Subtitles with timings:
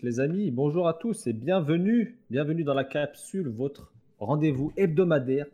[0.00, 5.46] les amis, bonjour à tous et bienvenue, bienvenue dans la capsule, votre rendez-vous hebdomadaire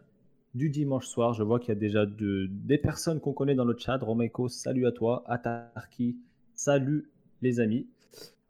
[0.55, 1.33] du dimanche soir.
[1.33, 3.97] Je vois qu'il y a déjà des personnes qu'on connaît dans le chat.
[3.97, 5.25] Romeko, salut à toi.
[5.29, 6.19] Atarki,
[6.53, 7.09] salut
[7.41, 7.87] les amis.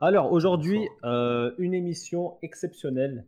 [0.01, 3.25] Alors aujourd'hui, euh, une émission exceptionnelle.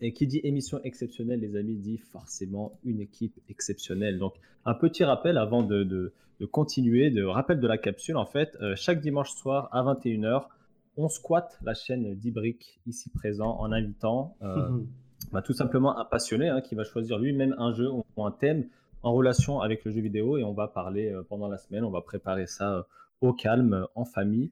[0.00, 4.18] Et qui dit émission exceptionnelle, les amis, dit forcément une équipe exceptionnelle.
[4.18, 4.34] Donc,
[4.64, 6.12] un petit rappel avant de,
[6.50, 8.16] continuer, de rappel de la capsule.
[8.16, 10.48] En fait, euh, chaque dimanche soir à 21h,
[10.96, 14.70] on squatte la chaîne d'Ibrick ici présent en invitant euh,
[15.32, 18.68] bah, tout simplement un passionné hein, qui va choisir lui-même un jeu ou un thème
[19.02, 21.90] en relation avec le jeu vidéo et on va parler euh, pendant la semaine, on
[21.90, 22.82] va préparer ça euh,
[23.20, 24.50] au calme, en famille.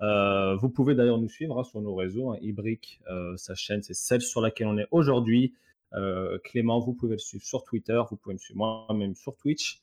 [0.00, 2.30] vous pouvez d'ailleurs nous suivre hein, sur nos réseaux.
[2.30, 3.00] Hein, Ibrick,
[3.36, 5.54] sa chaîne, c'est celle sur laquelle on est aujourd'hui.
[6.44, 9.82] Clément, vous pouvez le suivre sur Twitter, vous pouvez me suivre moi-même sur Twitch.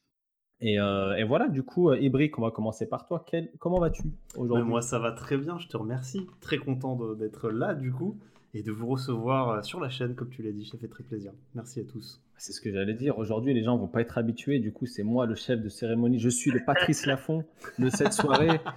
[0.63, 3.26] Euh, et, voilà, du coup, euh, Ibrick, on va commencer par toi.
[3.59, 4.04] comment vas-tu
[4.38, 4.68] aujourd'hui?
[4.68, 6.27] Moi, ça va très bien, je te remercie.
[6.41, 8.18] Très content d'être là, du coup,
[8.53, 10.66] et de vous recevoir euh, sur la chaîne, comme tu l'as dit.
[10.66, 11.32] Ça fait très plaisir.
[11.55, 12.21] Merci à tous.
[12.37, 13.18] C'est ce que j'allais dire.
[13.18, 14.60] Aujourd'hui, les gens vont pas être habitués.
[14.60, 16.20] Du coup, c'est moi le chef de cérémonie.
[16.20, 17.43] Je suis le Patrice Lafont
[17.77, 18.59] de cette soirée.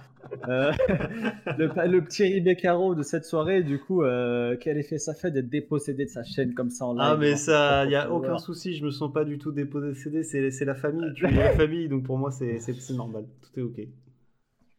[0.47, 0.71] Euh,
[1.57, 3.61] le, petit Ribé Caro de cette soirée.
[3.61, 6.93] Du coup, euh, quel effet ça fait d'être dépossédé de sa chaîne comme ça en
[6.93, 8.73] live Ah, mais ça, il n'y a aucun souci.
[8.73, 10.23] Je me sens pas du tout dépossédé.
[10.23, 11.13] C'est la famille.
[11.15, 11.87] Tu es la famille.
[11.87, 12.59] Donc pour moi, c'est
[12.91, 13.25] normal.
[13.41, 13.87] Tout est OK.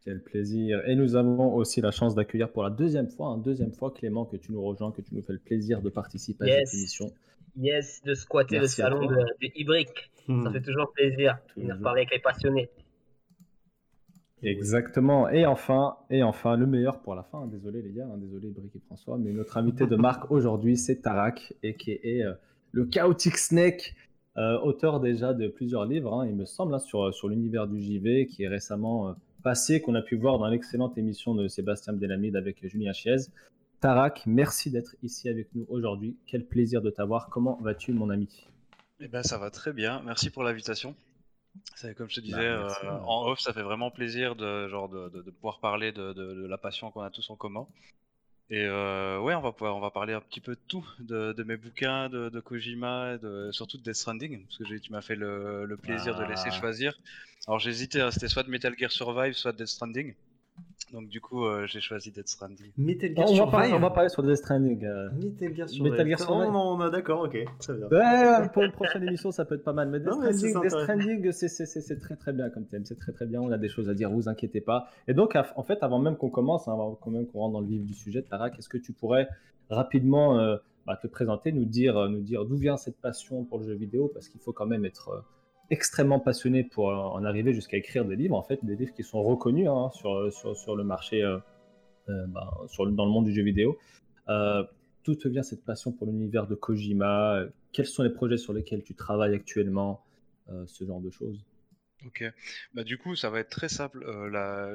[0.05, 0.83] Quel plaisir.
[0.87, 4.27] Et nous avons aussi la chance d'accueillir pour la deuxième fois, un deuxième fois, Clément,
[4.27, 7.11] que tu nous rejoins, que tu nous fais le plaisir de participer à cette émission.
[7.57, 10.11] Yes, de squatter le salon de, de Ibrick.
[10.27, 10.53] Ça hmm.
[10.53, 12.69] fait toujours plaisir de parler avec les passionnés.
[14.43, 15.29] Exactement.
[15.31, 17.47] Et enfin, et enfin, le meilleur pour la fin.
[17.47, 21.01] Désolé les gars, hein, désolé Ibrick et François, mais notre invité de marque aujourd'hui, c'est
[21.01, 22.35] Tarak, et qui est euh,
[22.73, 23.95] le Chaotic Snake,
[24.37, 27.81] euh, auteur déjà de plusieurs livres, hein, il me semble, hein, sur, sur l'univers du
[27.81, 29.13] JV, qui est récemment euh,
[29.45, 33.29] passé, qu'on a pu voir dans l'excellente émission de Sébastien Bdelamide avec Julien Chiez.
[33.79, 36.17] Tarak, merci d'être ici avec nous aujourd'hui.
[36.27, 37.29] Quel plaisir de t'avoir.
[37.29, 38.49] Comment vas-tu, mon ami?
[39.01, 40.03] Eh ben, ça va très bien.
[40.07, 40.97] Merci pour l'invitation.
[41.97, 45.31] Comme je te disais bah, euh, en off, ça fait vraiment plaisir de, genre de,
[45.31, 47.67] pouvoir parler de, la passion qu'on a tous en commun.
[48.51, 51.43] Et euh, ouais, on va pouvoir, on va parler un petit peu de tout, de,
[51.45, 55.77] mes bouquins, de, Kojima, de, surtout de Death Stranding, parce que tu m'as fait le,
[55.81, 56.61] plaisir de laisser ah.
[56.61, 56.99] choisir.
[57.47, 60.15] Alors j'hésitais, hein, c'était soit de Metal Gear Survive, soit Death Stranding.
[60.93, 62.71] Donc du coup, euh, j'ai choisi Death Stranding.
[62.77, 64.85] Metal Gear on, va parler, on va parler sur Death Stranding.
[64.85, 65.11] Euh.
[65.13, 65.93] Metal Gear Survive.
[65.93, 66.47] Metal Gear Survive.
[66.49, 67.89] Oh, non, d'accord, ok, très bien.
[67.89, 69.89] Ouais, pour une prochaine émission, ça peut être pas mal.
[69.89, 72.85] Mais Death Stranding, Death Stranding c'est très très bien comme thème.
[72.85, 73.41] C'est très très bien.
[73.41, 74.89] On a des choses à dire, vous inquiétez pas.
[75.09, 77.61] Et donc, en fait, avant même qu'on commence, hein, avant quand même qu'on rentre dans
[77.61, 79.29] le vif du sujet, Tara, quest ce que tu pourrais
[79.71, 83.65] rapidement euh, bah, te présenter, nous dire, nous dire d'où vient cette passion pour le
[83.65, 84.09] jeu vidéo?
[84.15, 85.25] Parce qu'il faut quand même être
[85.71, 89.23] extrêmement passionné pour en arriver jusqu'à écrire des livres, en fait, des livres qui sont
[89.23, 91.39] reconnus hein, sur, sur, sur, le marché, euh,
[92.09, 93.79] euh, bah, sur, dans le monde du jeu vidéo.
[94.29, 94.65] Euh,
[95.05, 97.45] D'où te vient cette passion pour l'univers de Kojima?
[97.73, 100.03] Quels sont les projets sur lesquels tu travailles actuellement?
[100.49, 101.45] Euh, Ce genre de choses.
[102.07, 102.23] Ok,
[102.75, 104.05] bah du coup ça va être très simple.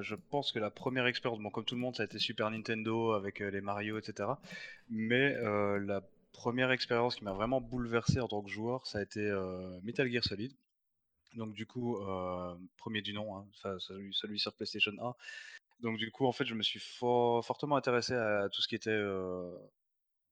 [0.02, 2.50] Je pense que la première expérience, bon comme tout le monde, ça a été Super
[2.50, 4.30] Nintendo avec les Mario, etc.
[4.90, 6.02] Mais la
[6.32, 9.32] première expérience qui m'a vraiment bouleversé en tant que joueur, ça a été
[9.84, 10.52] Metal Gear Solid.
[11.36, 13.46] Donc du coup, euh, premier du nom, hein,
[13.80, 15.16] celui, sur PlayStation 1.
[15.82, 18.90] Donc du coup, en fait, je me suis fortement intéressé à tout ce qui était
[18.90, 19.56] euh,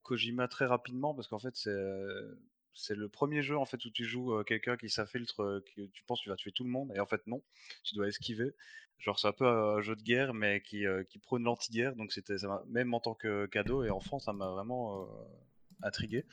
[0.04, 4.34] Kojima très rapidement parce qu'en fait, c'est le premier jeu en fait où tu joues
[4.34, 7.06] euh, quelqu'un qui s'infiltre, que tu penses tu vas tuer tout le monde et en
[7.06, 7.42] fait non,
[7.84, 8.54] tu dois esquiver.
[9.00, 12.36] Genre c'est un peu un jeu de guerre mais qui, qui prône l'anti-guerre donc c'était
[12.68, 15.08] même en tant que cadeau et enfant ça m'a vraiment
[15.84, 16.26] intrigué.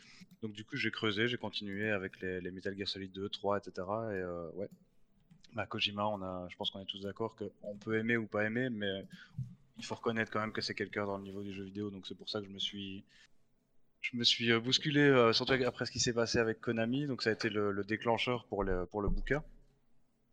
[0.43, 3.73] Donc du coup j'ai creusé, j'ai continué avec les, Metal Gear Solid 2, 3, etc.
[3.79, 4.69] Et euh, ouais,
[5.55, 8.45] bah, Kojima, on a, je pense qu'on est tous d'accord qu'on peut aimer ou pas
[8.45, 9.07] aimer, mais
[9.79, 12.07] il faut reconnaître quand même que c'est quelqu'un dans le niveau du jeu vidéo, donc
[12.07, 13.05] c'est pour ça que je me suis,
[14.01, 17.23] je me suis euh, bousculé, euh, surtout après ce qui s'est passé avec Konami, donc
[17.23, 19.43] ça a été le, déclencheur pour pour le bouquin.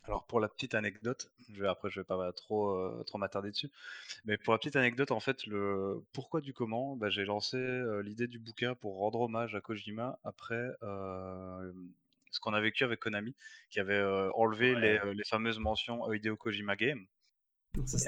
[0.06, 3.52] Alors pour la petite anecdote, je vais, après je vais pas trop euh, trop m'attarder
[3.52, 3.70] dessus,
[4.26, 8.02] mais pour la petite anecdote en fait le pourquoi du comment, bah, j'ai lancé euh,
[8.02, 11.72] l'idée du bouquin pour rendre hommage à Kojima après euh,
[12.32, 13.36] ce qu'on a vécu avec Konami,
[13.70, 14.02] qui avait
[14.34, 17.06] enlevé les, les, fameuses mentions Hideo Kojima Game.
[17.86, 18.00] Ça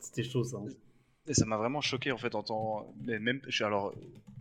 [0.00, 0.56] c'était chaud ça.
[0.56, 0.66] Hein.
[1.28, 3.94] Et ça m'a vraiment choqué en fait en mais même alors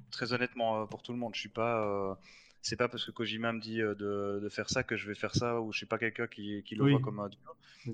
[0.09, 2.17] très honnêtement pour tout le monde, je suis pas
[2.65, 5.35] c'est pas parce que Kojima me dit euh, de, faire ça que je vais faire
[5.35, 7.39] ça ou je suis pas quelqu'un qui, le voit comme un dieu.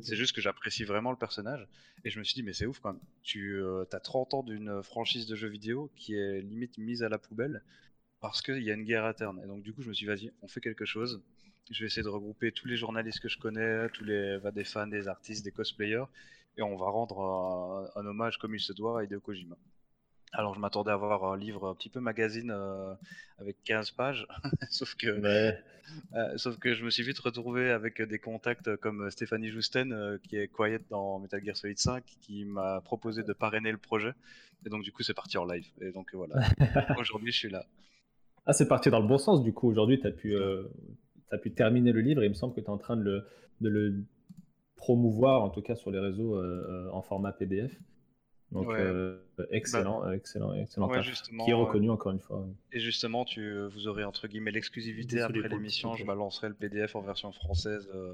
[0.01, 1.67] C'est juste que j'apprécie vraiment le personnage
[2.05, 3.01] et je me suis dit mais c'est ouf quand même.
[3.21, 7.09] Tu euh, as 30 ans d'une franchise de jeux vidéo qui est limite mise à
[7.09, 7.61] la poubelle
[8.21, 9.41] parce qu'il y a une guerre interne.
[9.43, 11.21] Et donc du coup je me suis dit vas-y on fait quelque chose.
[11.69, 14.87] Je vais essayer de regrouper tous les journalistes que je connais, tous les des fans,
[14.87, 16.05] des artistes, des cosplayers
[16.57, 19.57] et on va rendre un, hommage comme il se doit à Hideo Kojima.
[20.33, 22.93] Alors, je m'attendais à avoir un livre un petit peu magazine euh,
[23.37, 24.25] avec 15 pages,
[24.69, 29.49] sauf que, euh, sauf que je me suis vite retrouvé avec des contacts comme Stéphanie
[29.49, 33.77] Jousten, qui est Quiet dans Metal Gear Solid 5, qui m'a proposé de parrainer le
[33.77, 34.13] projet.
[34.65, 35.67] Et donc, du coup, c'est parti en live.
[35.81, 36.35] Et donc, voilà.
[36.97, 37.65] Aujourd'hui, je suis là.
[38.45, 39.67] Ah, c'est parti dans le bon sens, du coup.
[39.67, 40.33] Aujourd'hui, tu as, pu,
[41.31, 43.03] as pu terminer le livre et il me semble que tu es en train de
[43.03, 43.27] le,
[43.59, 44.05] de le
[44.77, 46.41] promouvoir, en tout cas sur les réseaux
[46.93, 47.77] en format PDF.
[48.51, 49.17] Donc euh,
[49.49, 52.45] excellent, bah, excellent, excellent, qui est reconnu encore une fois.
[52.73, 55.95] Et justement, tu, vous aurez entre guillemets l'exclusivité après l'émission.
[55.95, 57.89] Je balancerai le PDF en version française.
[57.95, 58.13] Euh,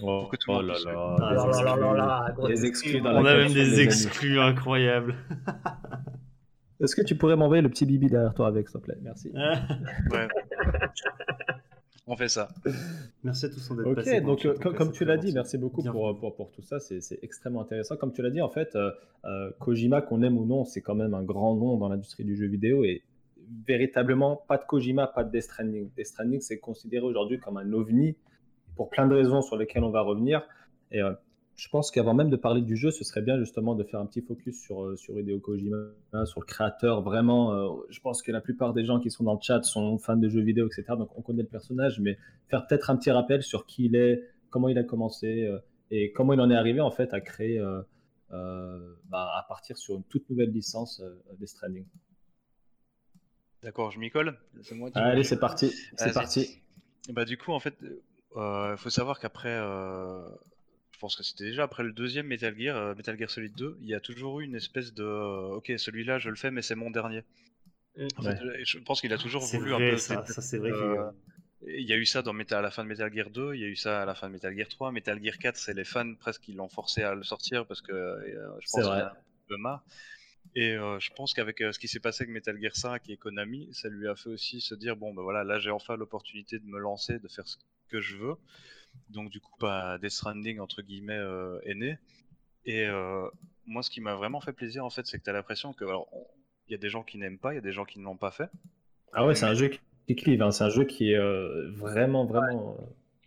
[0.00, 4.40] oh, pour que tout oh là là, des exclus dans On a même des exclus
[4.40, 5.14] incroyables.
[6.80, 8.98] Est-ce que tu pourrais m'envoyer le petit bibi derrière toi avec, s'il te plaît?
[9.02, 9.30] Merci.
[10.10, 10.28] ouais.
[12.06, 12.48] On fait ça.
[13.22, 16.36] Merci à tous d'être Ok, donc euh, comme, tu l'as dit, merci beaucoup pour, pour,
[16.36, 16.78] pour, tout ça.
[16.78, 17.96] C'est extrêmement intéressant.
[17.96, 18.90] Comme tu l'as dit, en fait, euh,
[19.24, 22.36] euh, Kojima, qu'on aime ou non, c'est quand même un grand nom dans l'industrie du
[22.36, 23.02] jeu vidéo et
[23.66, 25.90] véritablement, pas de Kojima, pas de Death Stranding.
[25.96, 28.16] Death Stranding, c'est considéré aujourd'hui comme un ovni
[28.76, 30.46] pour plein de raisons sur lesquelles on va revenir.
[30.90, 31.00] Et
[31.56, 34.06] je pense qu'avant même de parler du jeu, ce serait bien justement de faire un
[34.06, 35.76] petit focus sur, euh, sur Hideo Kojima,
[36.24, 37.02] sur le créateur.
[37.02, 39.98] Vraiment, euh, je pense que la plupart des gens qui sont dans le chat sont
[39.98, 40.84] fans de jeux vidéo, etc.
[40.98, 42.18] Donc on connaît le personnage, mais
[42.48, 45.58] faire peut-être un petit rappel sur qui il est, comment il a commencé euh,
[45.90, 47.60] et comment il en est arrivé en fait à créer,
[48.30, 51.00] bah, à partir sur une toute nouvelle licence
[51.38, 51.86] des Stranding.
[53.62, 54.36] D'accord, je m'y colle.
[54.94, 55.72] Allez, c'est parti.
[55.96, 56.58] C'est parti.
[57.10, 59.56] Bah, du coup, en fait, il faut savoir qu'après
[60.94, 63.78] je pense que c'était déjà après le deuxième Metal Gear, euh, Metal Gear Solid 2,
[63.80, 66.62] il y a toujours eu une espèce de euh, ok celui-là je le fais mais
[66.62, 67.24] c'est mon dernier.
[67.96, 68.06] Mm.
[68.18, 69.96] En fait, je pense qu'il a toujours voulu un peu.
[69.96, 70.70] Ça, ça c'est vrai.
[70.70, 71.10] Euh,
[71.66, 73.60] il y a eu ça dans Metal, à la fin de Metal Gear 2, il
[73.60, 75.74] y a eu ça à la fin de Metal Gear 3, Metal Gear 4, c'est
[75.74, 77.92] les fans presque qui l'ont forcé à le sortir parce que
[78.60, 79.12] je pense qu'il a un
[79.48, 79.84] peu marre.
[80.54, 83.88] Et je pense qu'avec ce qui s'est passé avec Metal Gear 5 et Konami, ça
[83.88, 86.78] lui a fait aussi se dire bon ben voilà, là j'ai enfin l'opportunité de me
[86.78, 87.56] lancer, de faire ce
[87.88, 88.36] que je veux.
[89.08, 91.98] Donc du coup, pas Death Stranding entre guillemets euh, est né.
[92.66, 93.28] Et euh,
[93.66, 95.84] moi, ce qui m'a vraiment fait plaisir en fait, c'est que tu as l'impression que
[95.84, 96.08] alors
[96.68, 98.04] il y a des gens qui n'aiment pas, il y a des gens qui ne
[98.04, 98.48] l'ont pas fait.
[99.12, 99.70] Ah ouais, c'est un jeu
[100.06, 100.50] qui clive, hein.
[100.50, 102.76] c'est un jeu qui est euh, vraiment vraiment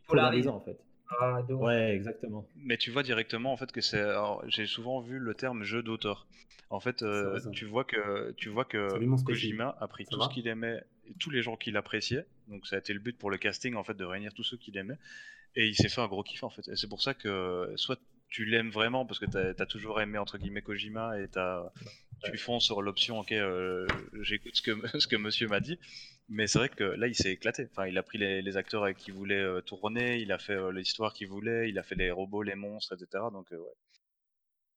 [0.07, 0.79] polarisant en fait.
[1.21, 2.45] Ah, ouais, exactement.
[2.57, 4.03] Mais tu vois directement en fait que c'est.
[4.47, 6.27] J'ai souvent vu le terme jeu d'auteur.
[6.69, 7.05] En fait,
[7.53, 10.83] tu vois que tu vois que Kojima a pris tout ce qu'il aimait,
[11.19, 12.25] tous les gens qu'il appréciait.
[12.47, 14.57] Donc ça a été le but pour le casting en fait de réunir tous ceux
[14.57, 14.97] qu'il aimait.
[15.59, 16.67] Et il s'est fait un gros kiff en fait.
[16.67, 17.99] Et c'est pour ça que soit
[18.29, 21.71] tu l'aimes vraiment parce que tu as, toujours aimé entre guillemets Kojima et as,
[22.23, 23.87] tu fonces sur l'option ok euh,
[24.21, 25.79] j'écoute ce que, ce que monsieur m'a dit.
[26.29, 27.67] Mais c'est vrai que là il s'est éclaté.
[27.71, 30.53] Enfin il a pris les, acteurs avec qui il voulait euh, tourner il a fait
[30.53, 33.57] euh, l'histoire qu'il voulait il a fait les robots les monstres etc donc ouais.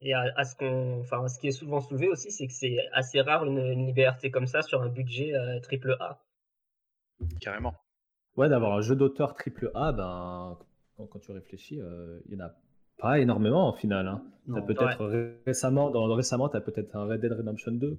[0.03, 3.21] Et à, ce qu'on enfin ce qui est souvent soulevé aussi c'est que c'est assez
[3.21, 6.23] rare une, liberté comme ça sur un budget triple A.
[7.41, 7.75] Carrément.
[8.37, 10.57] Ouais d'avoir un jeu d'auteur triple A ben
[11.07, 12.55] quand, tu réfléchis, euh, il n'y en a
[12.99, 14.07] pas énormément en final.
[14.07, 14.23] Hein.
[14.67, 15.07] peut-être
[15.47, 17.99] récemment, dans, récemment, tu as peut-être un Red Dead Redemption 2.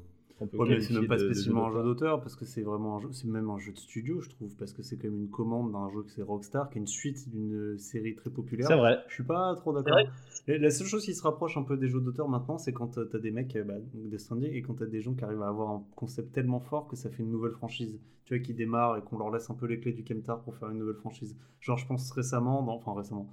[0.53, 3.09] Ouais, mais c'est même pas spécialement un jeu d'auteur parce que c'est vraiment un jeu,
[3.11, 5.71] c'est même un jeu de studio, je trouve, parce que c'est quand même une commande
[5.71, 8.67] d'un jeu que c'est Rockstar, qui est une suite d'une série très populaire.
[8.67, 8.99] C'est vrai.
[9.07, 9.99] Je suis pas trop d'accord.
[10.47, 12.99] La seule chose qui se rapproche un peu des jeux d'auteur maintenant, c'est quand tu
[12.99, 15.49] as des mecs, bah, des Stranding, et quand tu as des gens qui arrivent à
[15.49, 17.99] avoir un concept tellement fort que ça fait une nouvelle franchise.
[18.25, 20.55] Tu vois, qui démarre et qu'on leur laisse un peu les clés du Kemtar pour
[20.55, 21.35] faire une nouvelle franchise.
[21.59, 23.27] Genre, je pense récemment, enfin récemment,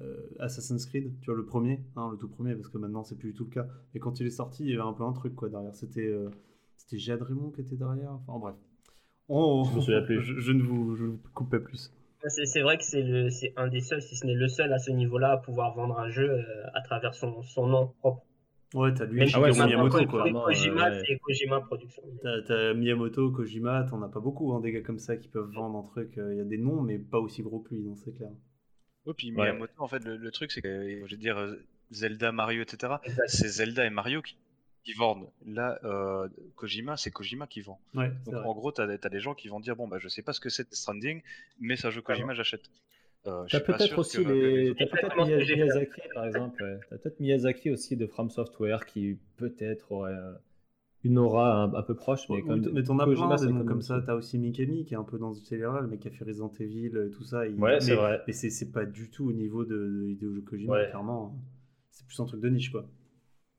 [0.00, 3.16] euh, Assassin's Creed, tu vois, le premier, hein, le tout premier, parce que maintenant c'est
[3.16, 3.66] plus du tout le cas.
[3.94, 5.74] Et quand il est sorti, il y avait un peu un truc quoi derrière.
[5.74, 6.06] C'était.
[6.06, 6.30] Euh,
[6.84, 8.12] c'était Jade Raymond qui était derrière.
[8.12, 8.54] Enfin, bref.
[9.28, 11.90] Oh, je, je, ne vous, je coupe pas plus.
[12.26, 15.32] C'est vrai que c'est un des seuls, si ce n'est le seul à ce niveau-là,
[15.32, 18.24] à pouvoir vendre un jeu euh, à travers son, son nom propre.
[18.72, 20.24] Ouais, t'as lui, ah ouais, Miyamoto, quoi.
[20.30, 22.02] Kojima, c'est Kojima Production.
[22.22, 25.78] T'as Miyamoto, Kojima, t'en as pas beaucoup, hein, des gars comme ça qui peuvent vendre
[25.78, 26.18] un truc.
[26.18, 28.30] Euh, il y a des noms, mais pas aussi gros que lui, c'est clair.
[29.06, 31.36] Oui, puis Miyamoto, en fait, le, truc, c'est que, je veux dire,
[31.90, 32.94] Zelda, Mario, etc.,
[33.26, 34.36] c'est Zelda et Mario qui
[34.84, 35.28] qui vendent.
[35.46, 37.80] Là, euh, Kojima, c'est Kojima qui vend.
[37.94, 40.32] Donc en gros, tu as, des gens qui vont dire bon, bah, je sais pas
[40.32, 41.22] ce que c'est Stranding,
[41.58, 42.70] mais ça joue Kojima, j'achète.
[43.26, 44.70] Euh, tu as peut-être aussi les.
[44.70, 46.78] As peut-être Miyazaki, par exemple.
[46.88, 50.34] Tu as peut-être Miyazaki aussi de From Software qui peut-être aurait euh,
[51.04, 52.28] une aura un, peu proche.
[52.28, 54.02] Mais, comme mais t'en as plein des noms comme ça.
[54.02, 56.24] Tu as aussi Mikami qui est un peu dans ce délire mais qui a fait
[56.24, 57.48] Resident Evil et tout ça.
[57.48, 58.20] Ouais, c'est vrai.
[58.26, 61.34] Mais c'est pas du tout au niveau de, de, Kojima, clairement.
[61.90, 62.86] C'est plus un truc de niche, quoi.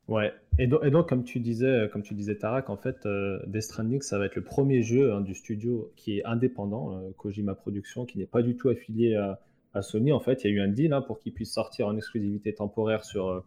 [0.07, 3.63] Ouais, et, donc, comme tu disais, euh, comme tu disais Tarak, en fait, euh, Death
[3.63, 7.55] Stranding, ça va être le premier jeu hein, du studio qui est indépendant, euh, Kojima
[7.55, 10.13] Productions, qui n'est pas du tout affilié à, Sony.
[10.13, 12.53] En fait, il y a eu un deal hein, pour qu'il puisse sortir en exclusivité
[12.53, 13.43] temporaire sur,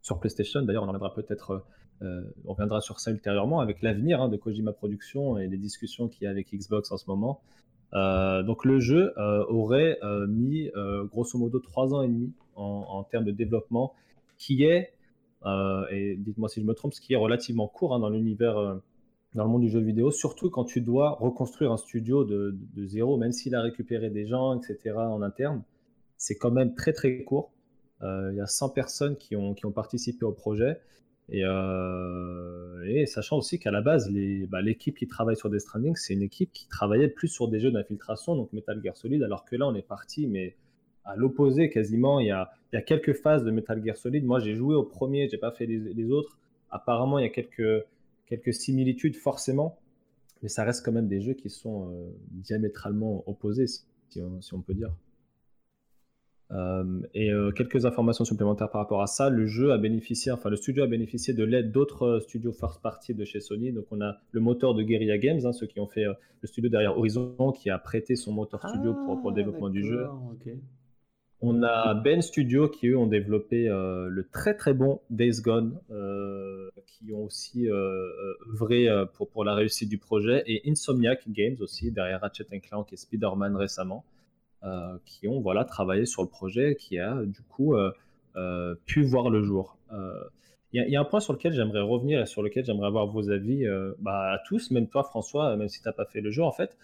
[0.00, 0.62] sur PlayStation.
[0.62, 1.64] D'ailleurs, on en reviendra peut-être
[2.44, 6.24] on reviendra sur ça ultérieurement avec l'avenir hein, de Kojima Productions et les discussions qu'il
[6.24, 7.42] y a avec Xbox en ce moment.
[7.92, 10.68] donc le jeu aurait mis
[11.04, 13.94] grosso modo trois ans et demi en, termes de développement,
[14.38, 14.94] qui est,
[15.90, 18.80] et dites-moi si je me trompe, ce qui est relativement court hein, dans l'univers
[19.34, 23.16] dans le monde du jeu vidéo, surtout quand tu dois reconstruire un studio de, zéro,
[23.16, 24.94] même s'il a récupéré des gens, etc.
[24.96, 25.62] en interne,
[26.18, 27.52] c'est quand même très très court.
[28.02, 30.80] Euh, il y a 100 personnes qui ont, qui ont participé au projet.
[31.28, 34.10] Et, euh, et sachant aussi qu'à la base,
[34.50, 37.60] bah, l'équipe qui travaille sur Death Stranding, c'est une équipe qui travaillait plus sur des
[37.60, 40.56] jeux d'infiltration, donc Metal Gear Solid, alors que là, on est parti, mais
[41.04, 42.20] à l'opposé quasiment.
[42.20, 44.24] Il y, a, il y a quelques phases de Metal Gear Solid.
[44.24, 46.38] Moi, j'ai joué au premier, j'ai pas fait les, les autres.
[46.70, 47.84] Apparemment, il y a quelques
[48.32, 49.78] quelques similitudes forcément,
[50.42, 53.82] mais ça reste quand même des jeux qui sont euh, diamétralement opposés, si
[54.52, 54.90] on, peut dire.
[56.50, 59.28] Euh, et euh, quelques informations supplémentaires par rapport à ça.
[59.28, 63.12] Le jeu a bénéficié, enfin le studio a bénéficié de l'aide d'autres studios first party
[63.12, 63.70] de chez Sony.
[63.70, 66.70] Donc on a le moteur de Guerrilla Games, hein, ceux qui ont fait le studio
[66.70, 70.06] derrière Horizon, qui a prêté son moteur studio pour, pour, le ah, développement du jeu.
[71.44, 75.76] On a Ben Studio qui eux ont développé euh, le très très bon Days Gone,
[75.90, 78.06] euh, qui ont aussi euh,
[78.52, 83.56] œuvré pour, la réussite du projet, et Insomniac Games aussi derrière Ratchet Clank et Spider-Man
[83.56, 84.04] récemment,
[85.04, 87.74] qui ont voilà travaillé sur le projet, qui a du coup
[88.86, 89.76] pu voir le jour.
[90.72, 93.30] Il y, a un point sur lequel j'aimerais revenir et sur lequel j'aimerais avoir vos
[93.30, 93.66] avis
[93.98, 96.52] bah, à tous, même toi François, même si tu n'as pas fait le jeu en
[96.52, 96.78] fait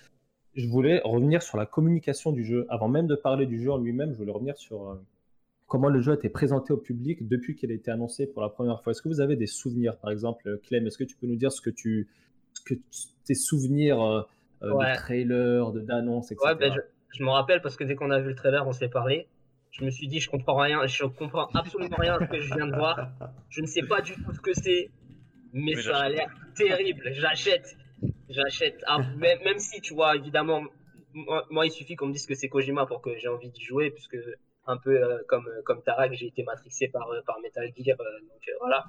[0.59, 2.67] je voulais revenir sur la communication du jeu.
[2.69, 4.95] Avant même de parler du jeu en lui-même, je voulais revenir sur euh,
[5.69, 8.49] comment le jeu a été présenté au public depuis qu'il a été annoncé pour la
[8.49, 8.91] première fois.
[8.91, 11.53] Est-ce que vous avez des souvenirs, par exemple, Clem Est-ce que tu peux nous dire
[11.53, 12.09] ce que tu,
[12.55, 12.75] ce que
[13.25, 14.23] tes souvenirs euh,
[14.65, 16.45] euh, de trailer, d'annonce, etc.
[16.45, 16.75] Ouais, ben,
[17.11, 19.29] je, me rappelle parce que dès qu'on a vu le trailer, on s'est parlé.
[19.71, 22.53] Je me suis dit, je comprends rien, je comprends absolument rien à ce que je
[22.53, 23.13] viens de voir.
[23.49, 24.91] Je ne sais pas du tout ce que c'est,
[25.53, 27.13] mais ça a l'air terrible.
[27.13, 27.77] J'achète
[28.29, 28.83] j'achète.
[28.87, 30.63] Ah, même, même, si, tu vois, évidemment,
[31.51, 33.91] moi, il suffit qu'on me dise que c'est Kojima pour que j'ai envie d'y jouer,
[33.91, 34.17] puisque
[34.69, 37.97] un peu euh, comme, euh, comme Tarak, j'ai été matrixé par, euh, par Metal Gear,
[37.97, 38.85] donc voilà.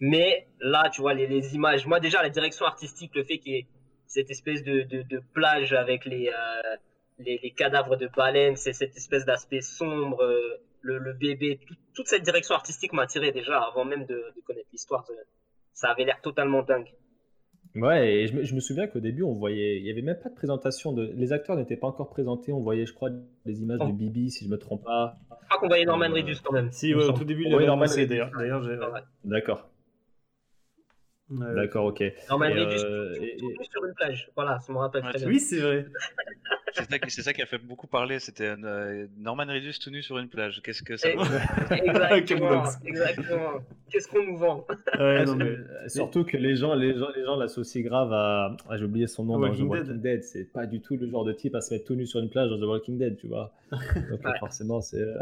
[0.00, 3.52] Mais là, tu vois, les, les, images, moi déjà, la direction artistique, le fait qu'il
[3.52, 3.66] y ait
[4.06, 6.30] cette espèce de, de, de plage avec les,
[7.18, 10.22] les, les, cadavres de baleines, c'est cette espèce d'aspect sombre,
[10.80, 11.60] le, le, bébé,
[11.94, 15.06] toute cette direction artistique m'a attiré déjà avant même de, de connaître l'histoire.
[15.72, 16.92] Ça avait l'air totalement dingue.
[17.74, 20.34] Ouais, et je me, souviens qu'au début, on voyait, il y avait même pas de
[20.34, 22.52] présentation de, les acteurs n'étaient pas encore présentés.
[22.52, 23.08] On voyait, je crois,
[23.46, 23.92] des images de.
[23.92, 25.16] Bibi, si je me trompe pas.
[25.30, 26.70] Je crois qu'on voyait Norman euh, Reedus quand même.
[26.70, 28.30] Si, au tout début, il avait Norman d'ailleurs.
[28.36, 28.62] D'ailleurs,
[29.24, 29.70] D'accord.
[31.30, 32.02] D'accord, ok.
[32.28, 33.14] Norman Reedus euh,
[33.62, 34.30] sur une plage.
[34.36, 35.28] Voilà, ça me rappelle très bien.
[35.28, 35.86] Oui, c'est vrai.
[37.08, 40.28] C'est ça, qui a fait beaucoup parler, c'était euh, Norman Reedus tout nu sur une
[40.28, 40.60] plage.
[40.62, 41.08] Qu'est-ce que ça
[41.70, 43.52] Exactement, exactement.
[43.90, 44.66] Qu'est-ce qu'on nous vend?
[45.88, 48.56] Surtout que les gens, les gens, les gens l'associent grave à.
[48.68, 50.24] Ah, J'ai oublié son nom dans The Walking Dead.
[50.24, 52.30] C'est pas du tout le genre de type à se mettre tout nu sur une
[52.30, 53.52] plage dans The Walking Dead, tu vois.
[53.70, 55.00] Donc forcément, c'est.
[55.00, 55.18] Euh,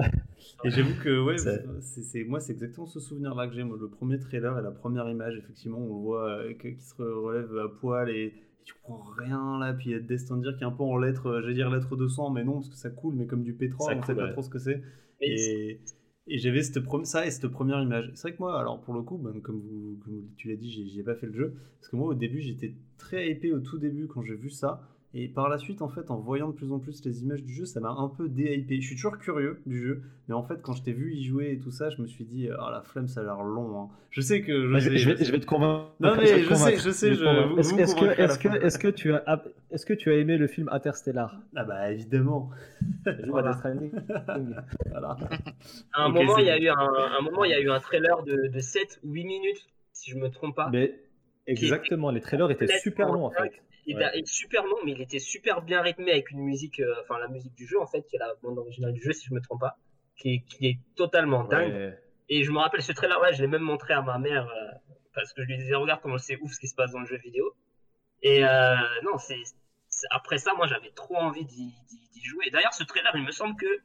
[0.65, 3.63] et j'avoue que ouais, c'est moi, c'est exactement ce souvenir-là que j'ai.
[3.63, 7.69] Le premier trailer et la première image, effectivement, on voit euh, qui se relève à
[7.69, 10.83] poil et tu comprends rien là, puis il y a Destandir qui est un peu
[10.83, 13.27] en lettres, euh, j'allais dire lettres de sang, mais non, parce que ça coule, mais
[13.27, 14.83] comme du pétrole, on sait pas trop ce que c'est.
[15.21, 15.81] Et,
[16.27, 18.11] et j'avais ça et cette première image.
[18.15, 20.91] C'est vrai que moi, alors pour le coup, ben, comme, vous, comme tu l'as dit,
[20.95, 23.79] j'ai pas fait le jeu, parce que moi au début j'étais très hypé au tout
[23.79, 24.89] début quand j'ai vu ça.
[25.13, 27.53] Et par la suite, en fait, en voyant de plus en plus les images du
[27.53, 28.81] jeu, ça m'a un peu déhypé.
[28.81, 31.51] Je suis toujours curieux du jeu, mais en fait, quand je t'ai vu y jouer
[31.51, 33.81] et tout ça, je me suis dit, ah la flemme, ça a l'air long.
[33.81, 33.89] Hein.
[34.11, 34.79] Je sais que.
[34.79, 35.91] Je, vais, je, vais, te convaincre.
[35.99, 37.09] Non, mais je sais, je sais.
[37.09, 40.69] Est-ce que, est que, est que, tu as, est que tu as aimé le film
[40.71, 41.41] Interstellar?
[41.57, 42.51] Ah, bah évidemment.
[43.27, 43.61] voilà.
[44.91, 45.17] voilà.
[45.93, 47.81] À un, moment, il y a eu un, un, moment, il y a eu un
[47.81, 50.71] trailer de, de 7 ou 8 minutes, si je me trompe pas.
[50.71, 50.95] Mais
[51.49, 53.61] exactement, les trailers étaient super longs en fait.
[53.87, 57.19] Il est super long, mais il était super bien rythmé avec une musique, euh, enfin
[57.19, 59.35] la musique du jeu en fait, qui est la bande originale du jeu si je
[59.35, 59.77] me trompe pas,
[60.17, 61.97] qui est, qui est totalement dingue.
[62.29, 64.95] Et je me rappelle ce trailer là, je l'ai même montré à ma mère euh,
[65.15, 67.07] parce que je lui disais regarde comment c'est ouf ce qui se passe dans le
[67.07, 67.55] jeu vidéo.
[68.23, 69.43] Et euh, non, c'est
[70.11, 71.73] après ça, moi j'avais trop envie d'y
[72.23, 72.51] jouer.
[72.51, 73.81] D'ailleurs, ce trailer, il me semble que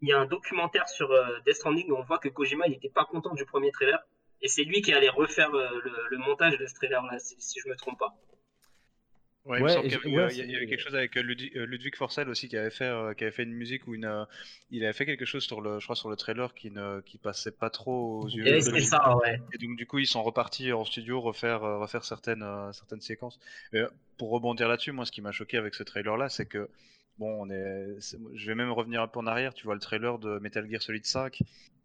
[0.00, 1.08] il y a un documentaire sur
[1.44, 3.98] Death Stranding où on voit que Kojima il était pas content du premier trailer
[4.40, 7.68] et c'est lui qui allait refaire le, montage de ce trailer là, si, si je
[7.68, 8.14] me trompe pas.
[9.44, 11.22] Ouais, il, y avait, quelque chose avec euh,
[11.56, 14.26] euh, Ludwig, Forcel aussi qui avait fait, euh, qui avait fait une musique où une,
[14.70, 17.16] il avait fait quelque chose sur le, je crois sur le trailer qui ne, qui
[17.16, 18.46] passait pas trop aux yeux.
[18.46, 19.40] Et, ça, ouais.
[19.54, 23.40] et donc du coup ils sont repartis en studio refaire, refaire certaines, certaines séquences.
[24.18, 26.68] pour rebondir là-dessus, moi ce qui m'a choqué avec ce trailer là, c'est que
[27.18, 27.96] bon, on est,
[28.34, 29.54] je vais même revenir un peu en arrière.
[29.54, 31.40] Tu vois le trailer de Metal Gear Solid 5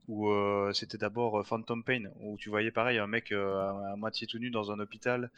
[0.08, 3.94] où euh, c'était d'abord euh, Phantom Pain, où tu voyais pareil un mec euh, à,
[3.94, 5.30] à moitié tout nu dans un hôpital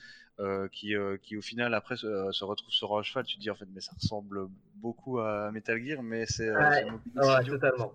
[0.73, 0.93] qui,
[1.23, 3.25] qui au final après se, retrouve sur un cheval.
[3.25, 6.85] Tu te dis en fait, mais ça ressemble beaucoup à Metal Gear, mais c'est Ouais,
[7.15, 7.93] Ouais, totalement.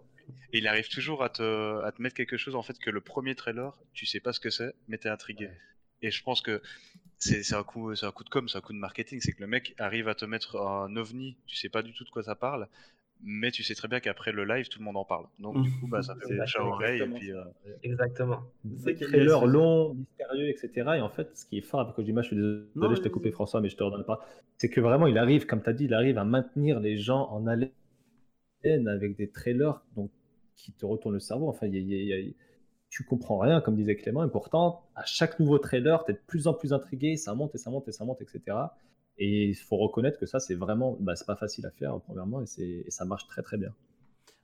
[0.53, 3.03] Et il arrive toujours à te, à te mettre quelque chose en fait que le
[3.03, 5.49] premier trailer, tu sais pas ce que c'est, mais t'es intrigué.
[5.49, 5.59] Ouais.
[6.03, 6.63] Et je pense que
[7.19, 9.33] c'est c'est un coup, c'est un coup de com, c'est un coup de marketing, c'est
[9.33, 12.11] que le mec arrive à te mettre un ovni, tu sais pas du tout de
[12.11, 12.69] quoi ça parle,
[13.23, 15.27] mais tu sais très bien qu'après le live, tout le monde en parle.
[15.39, 17.33] Donc du coup, bah ça fait bouche à oreille et exactement puis.
[17.33, 17.45] euh.
[17.83, 18.41] Exactement.
[18.79, 18.95] C'est
[19.41, 20.97] ce- longs, mystérieux, etc.
[20.97, 23.11] Et en fait, ce qui est fort avec Kojima, je suis désolé, Non, je t'ai
[23.11, 23.31] coupé.
[23.31, 24.21] François, mais je te redonne pas.
[24.59, 27.29] C'est que vraiment, il arrive, comme tu as dit, il arrive à maintenir les gens
[27.31, 27.71] en haleine
[28.65, 30.11] avec des trailers donc,
[30.57, 31.49] qui te retournent le cerveau.
[31.49, 32.33] Enfin, y a- y a- y a-
[32.91, 36.21] tu comprends rien, comme disait Clément, et pourtant, à chaque nouveau trailer, tu es de
[36.27, 38.57] plus en plus intrigué, ça monte et ça monte et ça monte, etc.
[39.21, 42.43] Et il faut reconnaître que ça, c'est vraiment, bah, c'est pas facile à faire, premièrement,
[42.43, 43.73] et, et ça marche très très bien.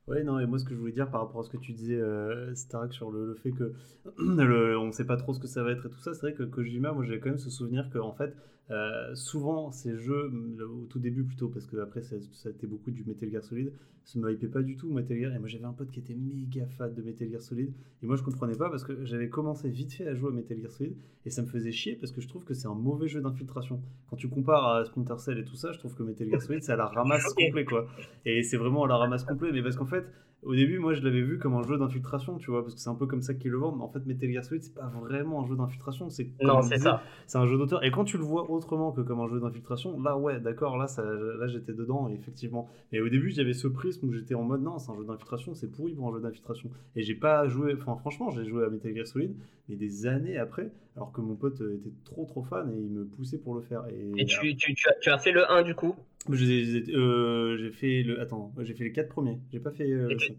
[0.07, 1.73] Ouais, non, et moi, ce que je voulais dire par rapport à ce que tu
[1.73, 3.73] disais, euh, Starak, sur le, le fait que
[4.19, 6.33] on ne sait pas trop ce que ça va être et tout ça, c'est vrai
[6.33, 8.33] que Kojima, moi, j'ai quand même ce souvenir que, en fait,
[8.69, 10.31] euh, souvent, ces jeux,
[10.61, 13.43] au tout début plutôt, parce que après, ça, ça a été beaucoup du Metal Gear
[13.43, 13.71] Solid,
[14.03, 16.15] ça me hypait pas du tout, Metal Gear, et moi, j'avais un pote qui était
[16.15, 19.69] méga fan de Metal Gear Solid, et moi, je comprenais pas parce que j'avais commencé
[19.69, 20.95] vite fait à jouer à Metal Gear Solid,
[21.25, 23.81] et ça me faisait chier parce que je trouve que c'est un mauvais jeu d'infiltration.
[24.09, 26.63] Quand tu compares à Splinter Cell et tout ça, je trouve que Metal Gear Solid,
[26.63, 27.87] c'est à la ramasse complet, quoi.
[28.25, 30.05] Et c'est vraiment à la ramasse complet, mais parce qu'en fait,
[30.43, 32.89] au début, moi, je l'avais vu comme un jeu d'infiltration, tu vois, parce que c'est
[32.89, 33.77] un peu comme ça qu'ils le vendent.
[33.77, 36.61] Mais en fait, Metal Gear Solid, c'est pas vraiment un jeu d'infiltration, c'est Non, on
[36.61, 37.01] c'est ça.
[37.25, 37.83] c'est un jeu d'auteur.
[37.83, 40.87] Et quand tu le vois autrement que comme un jeu d'infiltration, là, ouais, d'accord, là,
[40.87, 42.69] ça, là, j'étais dedans, effectivement.
[42.91, 45.55] Et au début, j'avais ce prisme où j'étais en mode, non, c'est un jeu d'infiltration,
[45.55, 46.69] c'est pourri pour un jeu d'infiltration.
[46.95, 49.35] Et j'ai pas joué, enfin, franchement, j'ai joué à Metal Gear Solid,
[49.69, 53.05] mais des années après, alors que mon pote était trop, trop fan et il me
[53.05, 53.83] poussait pour le faire.
[53.89, 55.95] Et, Et tu, tu, tu, as, tu as fait le 1 du coup?
[56.35, 59.39] J'ai j'ai- euh, fait le, attends, j'ai fait les quatre premiers.
[59.51, 60.37] J'ai pas fait euh, le tu- cinq.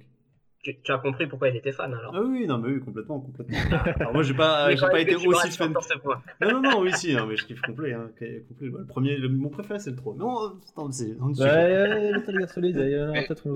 [0.62, 3.20] Tu, tu as compris pourquoi il était fan alors Ah oui, non, mais oui, complètement,
[3.20, 3.56] complètement.
[4.00, 5.72] Alors moi, j'ai pas, j'ai pas été aussi fan.
[6.40, 8.44] Non, non, non, oui, si, non, mais je kiffe complet, hein, complet.
[8.60, 10.16] Le premier, le- mon préféré, c'est le 3.
[10.16, 11.14] Non, attends, c'est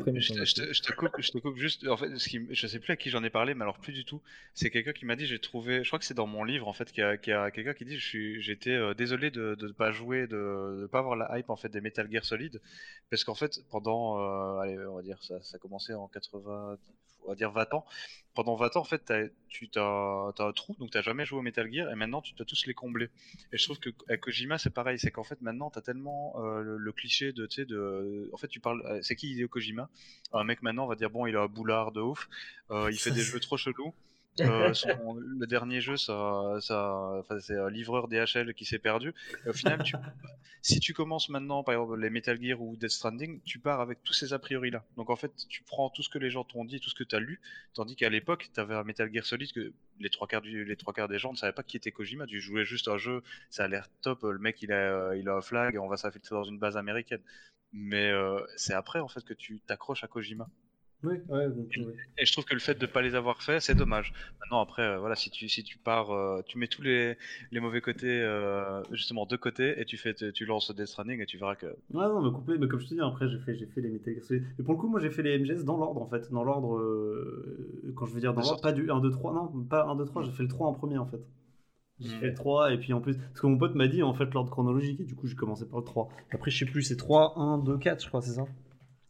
[0.02, 0.34] Je émission.
[0.64, 1.86] te, coupe, je te coupe juste.
[1.88, 3.92] En fait, ce qui, je sais plus à qui j'en ai parlé, mais alors plus
[3.92, 4.20] du tout.
[4.54, 6.72] C'est quelqu'un qui m'a dit, j'ai trouvé, je crois que c'est dans mon livre en
[6.72, 9.56] fait, qu'il y a, y a quelqu'un qui dit, je suis, j'étais euh, désolé de
[9.60, 12.60] ne pas jouer, de ne pas avoir la hype en fait des Metal Gear Solid,
[13.10, 16.76] parce qu'en fait, pendant, euh, allez, on va dire, ça, ça a commencé en 80,
[17.24, 17.84] on va dire 20 ans.
[18.34, 19.12] Pendant 20 ans, en fait,
[19.48, 22.46] tu as, un trou, donc t'as jamais joué au Metal Gear, et maintenant tu dois
[22.46, 23.10] tous les combler.
[23.52, 26.62] Et je trouve que à Kojima c'est pareil, c'est qu'en fait maintenant t'as tellement euh,
[26.62, 29.48] le, le cliché de, tu sais, de, en fait tu parles, euh, c'est qui Hideo
[29.48, 29.90] Kojima?
[30.32, 32.28] Un mec maintenant on va dire bon il a un boulard de ouf,
[32.70, 33.92] euh, il fait des jeux trop chelous.
[34.40, 39.12] Euh, son- le dernier jeu, ça, ça, enfin, c'est un livreur DHL qui s'est perdu.
[39.44, 39.94] Et au final, tu,
[40.62, 44.02] si tu commences maintenant, par exemple, les Metal Gear ou Death Stranding, tu pars avec
[44.02, 44.84] tous ces a priori là.
[44.96, 47.04] Donc en fait, tu prends tout ce que les gens t'ont dit, tout ce que
[47.04, 47.40] tu as lu,
[47.74, 50.76] tandis qu'à l'époque, tu avais un Metal Gear Solid que les trois quarts du, les
[50.76, 52.26] trois quarts des gens ne savaient pas qui était Kojima.
[52.26, 54.22] Tu jouais juste un jeu, ça a l'air top.
[54.22, 54.76] Le mec, il a,
[55.10, 57.22] euh, il a un flag et on va s'infiltrer dans une base américaine.
[57.72, 60.48] Mais euh, c'est après en fait que tu t'accroches à Kojima.
[61.04, 61.94] Oui, ouais, donc, ouais.
[62.18, 64.12] Et je trouve que le fait de pas les avoir fait, c'est dommage.
[64.40, 67.16] Maintenant, après, euh, voilà, si tu si tu pars, euh, tu mets tous les,
[67.50, 71.26] les mauvais côtés euh, justement de côté et tu fais tu lances Death Stranding et
[71.26, 73.54] tu verras que Ouais, non, mais complet, mais comme je te dis, après, j'ai fait,
[73.56, 74.14] j'ai fait les Metal.
[74.30, 76.30] Mais pour le coup, moi, j'ai fait les MGS dans l'ordre, en fait.
[76.30, 79.48] Dans l'ordre, euh, quand je veux dire dans l'ordre, pas du 1, 2, 3, non,
[79.64, 81.20] pas 1, 2, 3, j'ai fait le 3 en premier, en fait.
[82.00, 82.20] J'ai Mm.
[82.20, 84.32] fait le 3, et puis en plus, parce que mon pote m'a dit, en fait,
[84.34, 86.08] l'ordre chronologique, et du coup, j'ai commencé par le 3.
[86.32, 88.46] Après, je sais plus, c'est 3, 1, 2, 4, je crois, c'est ça?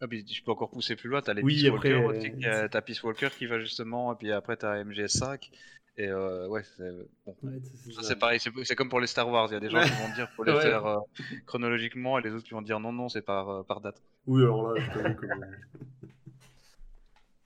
[0.03, 1.23] Ah, puis tu peux encore pousser plus loin.
[1.23, 4.33] T'as les Oui, Peace après, Walker euh, t'as Peace Walker qui va justement, et puis
[4.33, 5.51] après t'as MGS5
[5.99, 6.91] et euh, ouais, c'est
[7.27, 7.37] bon.
[7.43, 7.53] Ouais,
[7.85, 9.49] c'est- Ça, C'est pareil, c'est comme pour les Star Wars.
[9.51, 9.85] Il y a des gens Ouais.
[9.85, 10.63] qui vont dire faut les Ouais.
[10.63, 10.99] faire euh,
[11.47, 14.03] chronologiquement et les autres qui vont dire non non c'est par euh, par date.
[14.27, 16.02] Oui, alors là, je.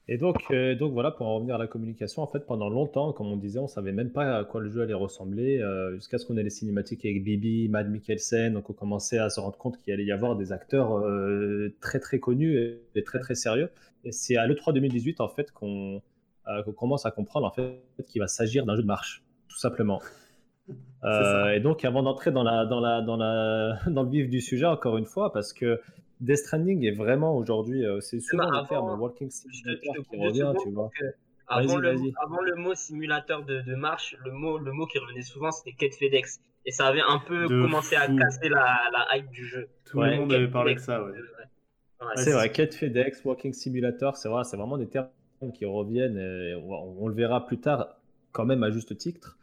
[0.08, 3.12] Et donc, euh, donc voilà, pour en revenir à la communication, en fait, pendant longtemps,
[3.12, 6.18] comme on disait, on savait même pas à quoi le jeu allait ressembler, euh, jusqu'à
[6.18, 9.58] ce qu'on ait les cinématiques avec Bibi, Mad Mikkelsen, donc on commençait à se rendre
[9.58, 13.34] compte qu'il allait y avoir des acteurs euh, très très connus et, et très très
[13.34, 13.68] sérieux.
[14.04, 16.00] Et c'est à l'E3 2018, en fait, qu'on
[16.76, 20.00] commence à comprendre, en fait, qu'il va s'agir d'un jeu de marche, tout simplement.
[21.04, 24.40] Euh, et donc, avant d'entrer dans, la, dans, la, dans, la, dans le vif du
[24.40, 25.80] sujet, encore une fois, parce que
[26.20, 30.16] Death Stranding est vraiment aujourd'hui, euh, c'est souvent bah, le terme avant, walking simulator qui
[30.16, 30.90] revient, tu vois.
[31.46, 32.12] avant, le, vas-y.
[32.22, 35.72] avant le mot simulateur de, de marche, le mot, le mot qui revenait souvent, c'était
[35.72, 36.40] quête FedEx.
[36.64, 39.68] Et ça avait un peu De commencé à casser la, la hype du jeu.
[39.84, 40.84] Tout Ouais, le monde avait parlé de FedEx.
[40.84, 41.12] ça, ouais.
[42.00, 42.16] Ouais.
[42.16, 45.08] C'est vrai, Quête FedEx, Walking Simulator, c'est vrai, c'est vraiment des termes
[45.54, 47.98] qui reviennent et on, va- on le verra plus tard
[48.32, 49.38] quand même à juste titre.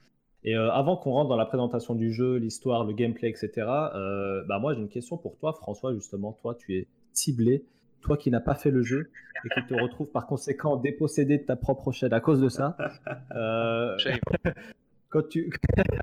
[0.46, 3.52] Et euh, avant qu'on rentre dans la présentation du jeu, l'histoire, le gameplay, etc.,
[3.96, 6.38] euh, bah moi j'ai une question pour toi, François, justement.
[6.42, 7.66] Toi, tu es ciblé
[8.04, 9.10] toi qui n'as pas fait le jeu
[9.46, 12.78] et qui te retrouves par conséquent dépossédé de ta propre chaîne à cause de ça.
[13.36, 13.98] Euh,
[15.10, 15.52] quand tu,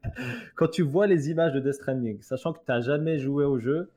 [0.57, 3.59] quand tu vois les images de Death Stranding, sachant que tu n'as jamais joué au
[3.59, 3.91] jeu,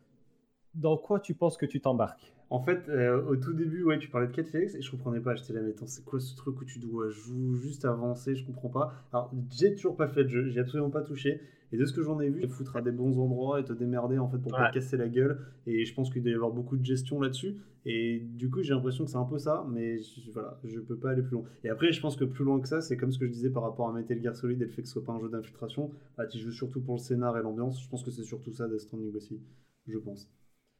[0.75, 2.31] dans quoi tu penses que tu t'embarques?
[2.53, 5.19] En fait, euh, au tout début, ouais, tu parlais de quête Félix et je comprenais
[5.19, 5.33] pas.
[5.33, 8.35] J'étais là, mais attends, c'est quoi ce truc où tu dois jouer, juste avancer?
[8.35, 8.93] Je comprends pas.
[9.11, 11.41] Alors, j'ai toujours pas fait de jeu, j'ai absolument pas touché.
[11.71, 13.73] Et de ce que j'en ai vu, te foutre à des bons endroits et te
[13.73, 14.69] démerder en fait pour pas Ouais.
[14.69, 15.39] te casser la gueule.
[15.65, 17.55] Et je pense qu'il doit y avoir beaucoup de gestion là-dessus.
[17.87, 20.95] Et du coup, j'ai l'impression que c'est un peu ça, mais je- voilà, je peux
[20.95, 21.45] pas aller plus loin.
[21.63, 23.49] Et après, je pense que plus loin que ça, c'est comme ce que je disais
[23.49, 25.29] par rapport à Metal Gear Solid et le fait que ce soit pas un jeu
[25.29, 25.89] d'infiltration.
[26.17, 27.81] Bah, tu joues surtout pour le scénar et l'ambiance.
[27.81, 29.41] Je pense que c'est surtout ça Death Stranding aussi,
[29.87, 30.29] je pense.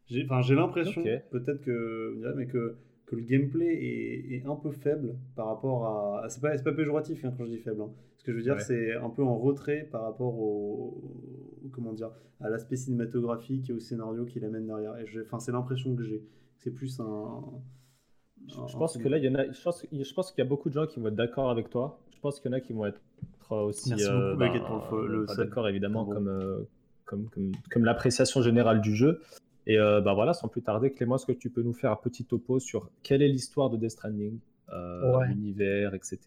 [0.07, 4.71] J'ai enfin, j'ai l'impression, peut-être que, mais que, que le gameplay est, est un peu
[4.71, 6.29] faible par rapport à.
[6.29, 7.81] C'est pas, c'est pas péjoratif hein, quand je dis faible.
[7.81, 7.89] hein.
[8.17, 8.59] Ce que je veux dire, Ouais.
[8.61, 11.01] c'est un peu en retrait par rapport au,
[11.65, 12.11] au- comment dire,
[12.41, 14.97] à l'aspect cinématographique et au scénario qu'il amène derrière.
[14.97, 16.21] Et je- enfin, c'est l'impression que j'ai.
[16.59, 17.41] C'est plus un.
[18.47, 19.49] Je pense que là, il y en a.
[19.51, 21.69] Je pense, je pense qu'il y a beaucoup de gens qui vont être d'accord avec
[21.69, 21.99] toi.
[22.13, 23.01] Je pense qu'il y en a qui vont être
[23.49, 23.89] aussi.
[23.89, 25.43] Merci euh, pour le fo- le pas sub.
[25.45, 26.59] d'accord évidemment comme, euh,
[27.05, 29.21] comme, comme, comme l'appréciation générale du jeu.
[29.65, 31.95] Et euh, bah voilà, sans plus tarder, Clément, est-ce que tu peux nous faire un
[31.95, 35.27] petit topo sur quelle est l'histoire de Death Stranding, euh, Ouais.
[35.27, 36.19] l'univers, etc.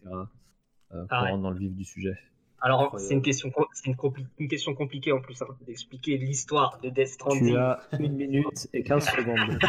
[0.93, 1.41] Euh, pour Ah ouais.
[1.41, 2.17] dans le vif du sujet?
[2.59, 7.09] Alors, c'est une question, c'est une, question compliquée en plus, hein, d'expliquer l'histoire de Death
[7.09, 7.53] Stranding.
[7.53, 9.59] Tu as une minute et 15 secondes.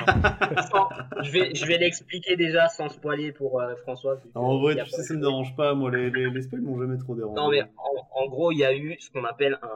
[1.23, 4.19] Je vais, je vais l'expliquer déjà sans spoiler pour euh, François.
[4.35, 5.75] En vrai, tu sais, ça me dérange pas.
[5.75, 7.35] Moi, les, les, les spoils m'ont jamais trop dérangé.
[7.37, 9.67] Non, mais en, en gros, il y a eu ce qu'on appelle un,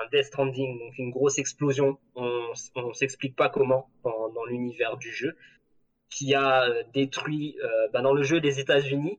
[0.00, 1.98] un Death Stranding, donc une grosse explosion.
[2.16, 5.36] On, on s'explique pas comment dans, dans l'univers du jeu,
[6.10, 9.18] qui a euh, détruit euh, bah, dans le jeu les États-Unis.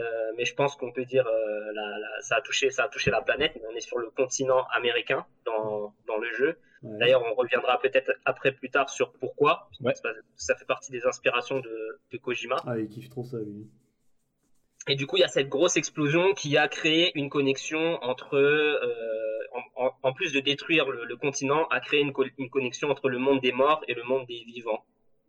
[0.00, 2.88] Euh, mais je pense qu'on peut dire euh, la, la- ça a touché ça a
[2.88, 6.96] touché la planète mais on est sur le continent américain dans, dans le jeu Ouais.
[6.96, 9.68] D'ailleurs, on reviendra peut-être après plus tard sur pourquoi.
[9.82, 9.94] Ouais.
[9.96, 12.56] Ça, ça fait partie des inspirations de, de Kojima.
[12.66, 13.68] Ah, il kiffe trop ça, lui.
[14.88, 18.34] Et du coup, il y a cette grosse explosion qui a créé une connexion entre,
[18.38, 18.78] euh,
[19.76, 22.88] en, en- en plus de détruire le, le continent, a créé une, co- une connexion
[22.88, 24.82] entre le monde des morts et le monde des vivants.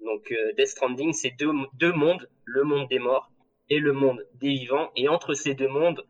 [0.05, 3.29] Donc, euh, Death Stranding, c'est deux, deux mondes, le monde des morts
[3.71, 4.91] et le monde des vivants.
[4.97, 6.03] Et entre ces deux mondes,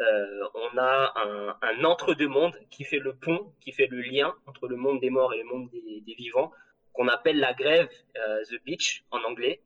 [0.00, 4.68] euh, on a un, un entre-deux-mondes qui fait le pont, qui fait le lien entre
[4.68, 6.52] le monde des morts et le monde des, vivants,
[6.92, 9.60] qu'on appelle la grève, euh, The Beach en anglais.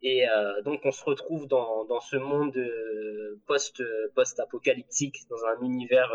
[0.00, 2.58] Et euh, donc on se retrouve dans, dans ce monde
[3.46, 3.82] post,
[4.14, 6.10] post-apocalyptique, dans un univers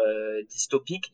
[0.49, 1.13] dystopique,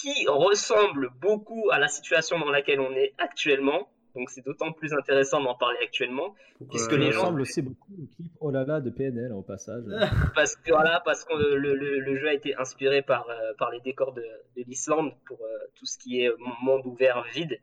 [0.00, 3.88] qui ressemble beaucoup à la situation dans laquelle on est actuellement.
[4.18, 6.34] Donc c'est d'autant plus intéressant d'en parler actuellement,
[6.70, 9.84] Puisque les gens- ressemble aussi beaucoup au clip Oh là là de PNL au passage.
[10.34, 13.70] parce que voilà, parce que le, le- le jeu a été inspiré par, euh, par
[13.70, 14.22] les décors de,
[14.56, 16.30] de l'Islande pour euh, tout ce qui est
[16.62, 17.58] monde ouvert vide.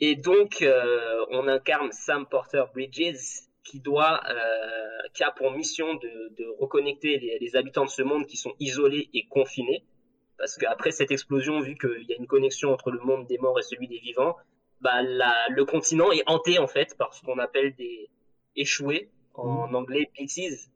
[0.00, 3.18] Et donc, euh, on incarne Sam Porter Bridges,
[3.64, 8.02] qui doit, euh, qui a pour mission de, de reconnecter les, les habitants de ce
[8.02, 9.84] monde qui sont isolés et confinés.
[10.38, 13.58] Parce qu'après cette explosion, vu qu'il y a une connexion entre le monde des morts
[13.58, 14.36] et celui des vivants,
[14.80, 18.08] bah, la- le continent est hanté en fait par ce qu'on appelle des
[18.56, 20.70] échoués, en anglais pieces.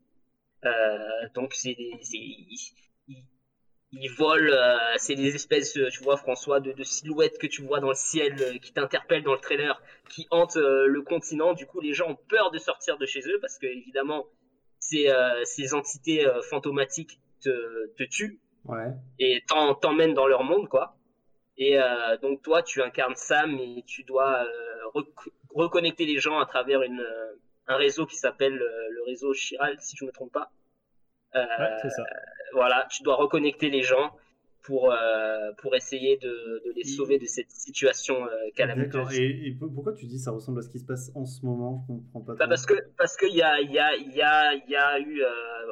[0.65, 0.99] Euh,
[1.35, 2.73] donc c'est ils,
[3.09, 7.63] ils- volent, euh, c'est des espèces, euh, tu vois François, de, de silhouettes que tu
[7.63, 11.53] vois dans le ciel, euh, qui t'interpellent dans le trailer, qui hantent euh, le continent.
[11.53, 14.27] Du coup, les gens ont peur de sortir de chez eux parce que évidemment,
[14.81, 18.93] ces, euh, ces entités euh, fantomatiques te, te tuent Ouais.
[19.19, 19.45] et
[19.83, 20.97] t'emmènent dans leur monde, quoi.
[21.57, 26.39] Et euh, donc toi, tu incarnes Sam et tu dois euh, rec- reconnecter les gens
[26.41, 27.33] à travers une, euh,
[27.69, 30.51] un réseau qui s'appelle euh, le réseau Chiral, si je me trompe pas.
[31.35, 31.47] Ouais,
[31.83, 32.05] c'est ça.
[32.53, 34.17] voilà, tu dois reconnecter les gens
[34.65, 36.29] pour, euh, pour essayer de,
[36.67, 38.93] de les sauver de cette situation euh, calamiteuse.
[38.93, 39.13] D'accord.
[39.13, 41.45] Et, et pour- pourquoi tu dis ça ressemble à ce qui se passe en ce
[41.45, 41.85] moment?
[41.87, 42.35] Je comprends pas.
[42.35, 44.75] Bah, parce que parce qu'il y a il y a il y a il y
[44.77, 45.29] a eu euh,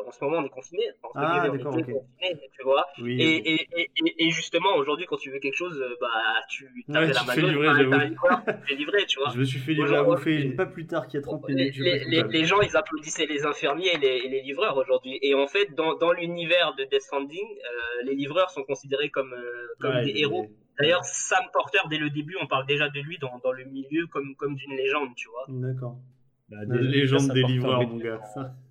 [0.06, 0.82] en ce moment on est confiné
[1.14, 3.20] Ah, d'accord, tu vois Oui.
[3.20, 3.90] et, et, et,
[4.26, 6.08] et- justement aujourd'hui quand tu veux quelque chose euh, bah
[6.50, 9.44] tu Ouais, tapes tu la fais livrer, livreur, tu fais livrer tu vois Je me
[9.44, 12.28] suis fait livrer à bouffer pas plus tard qu'il y a 30 les, minutes.
[12.30, 16.12] les, gens ils applaudissaient les infirmiers et les, livreurs aujourd'hui et en fait dans, dans
[16.12, 17.46] l'univers de Death Stranding
[18.04, 18.81] les livreurs sont considérés
[19.12, 20.46] comme euh, comme Ouais, des héros
[20.78, 24.06] D'ailleurs, Sam Porter, dès le début, on parle déjà de lui dans, dans le milieu
[24.06, 25.44] comme, comme d'une légende, tu vois.
[25.48, 25.98] D'accord.
[26.48, 28.20] Bah, des un livreurs, mon gars.
[28.34, 28.54] Ça.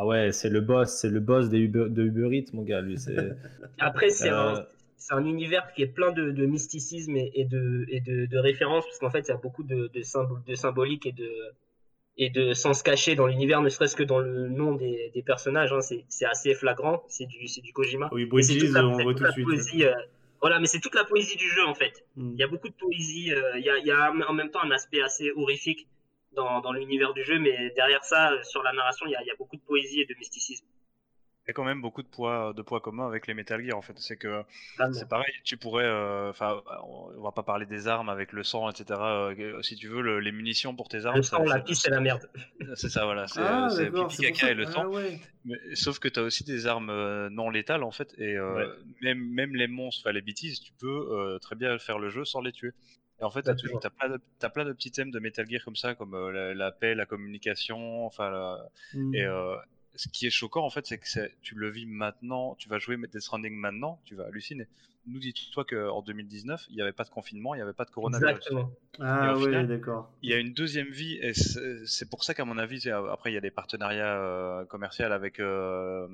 [0.00, 2.80] Ah ouais, c'est le boss, c'est le boss des Uber, de Uber Eats, mon gars.
[2.80, 3.16] Lui, c'est.
[3.80, 7.44] Après, c'est Euh, un, c'est un univers qui est plein de, de mysticisme et, et
[7.44, 10.40] de, et de, de références, parce qu'en fait, il y a beaucoup de, de, symboles,
[10.46, 11.28] de symbolique et de,
[12.20, 15.72] et de sens cachés dans l'univers, ne serait-ce que dans le nom des, des personnages.
[15.72, 18.08] Hein, c'est assez flagrant, c'est du, du Kojima.
[18.12, 19.44] Oui, Bridges, la- on voit tout de suite.
[19.46, 19.94] poésie, euh,
[20.40, 22.04] voilà, mais c'est toute la poésie du jeu, en fait.
[22.16, 22.30] Mm.
[22.34, 24.50] Il y a beaucoup de poésie, euh, il y, a, il y a en même
[24.50, 25.86] temps un aspect assez horrifique
[26.32, 29.30] dans, dans l'univers du jeu, mais derrière ça, sur la narration, il y a, y
[29.30, 30.66] a beaucoup de poésie et de mysticisme.
[31.48, 33.78] Il y a quand même beaucoup de poids, de poids communs avec les Metal Gear
[33.78, 33.94] en fait.
[33.96, 34.42] C'est que
[34.76, 34.92] Totalement.
[34.92, 38.68] c'est pareil, tu pourrais, euh, enfin, on va pas parler des armes avec le sang,
[38.68, 39.00] etc.
[39.00, 41.84] euh, si tu veux, le- les munitions pour tes armes, Le ça- sang, la piste,
[41.84, 42.28] c'est la merde.
[42.76, 44.88] c'est ça, voilà, c'est Ah, pipi caca et le Ah, sang.
[44.88, 45.18] ouais.
[45.46, 48.54] Mais, sauf que tu as aussi des armes euh, non létales en fait, et euh,
[48.54, 48.66] Ouais.
[49.00, 52.26] même, même les monstres, enfin les bêtises, tu peux euh, très bien faire le jeu
[52.26, 52.72] sans les tuer.
[53.22, 55.64] Et en fait, tu as, plein, de- t'as plein de petits thèmes de Metal Gear
[55.64, 59.14] comme ça, comme euh, la, la paix, la communication, enfin, la- Mm.
[59.14, 59.56] et euh,
[59.94, 62.96] ce qui est choquant en fait, c'est que tu le vis maintenant, tu vas jouer
[62.96, 64.66] Death Stranding maintenant, tu vas halluciner.
[65.06, 67.90] Nous dis-toi qu'en 2019, il n'y avait pas de confinement, il n'y avait pas de
[67.90, 68.36] coronavirus.
[68.36, 68.70] Exactement.
[69.00, 70.12] Ah final, d'accord.
[70.22, 73.34] Il y a une deuxième vie, et c'est pour ça qu'à mon avis, après il
[73.34, 76.06] y a des partenariats euh, commerciaux avec euh,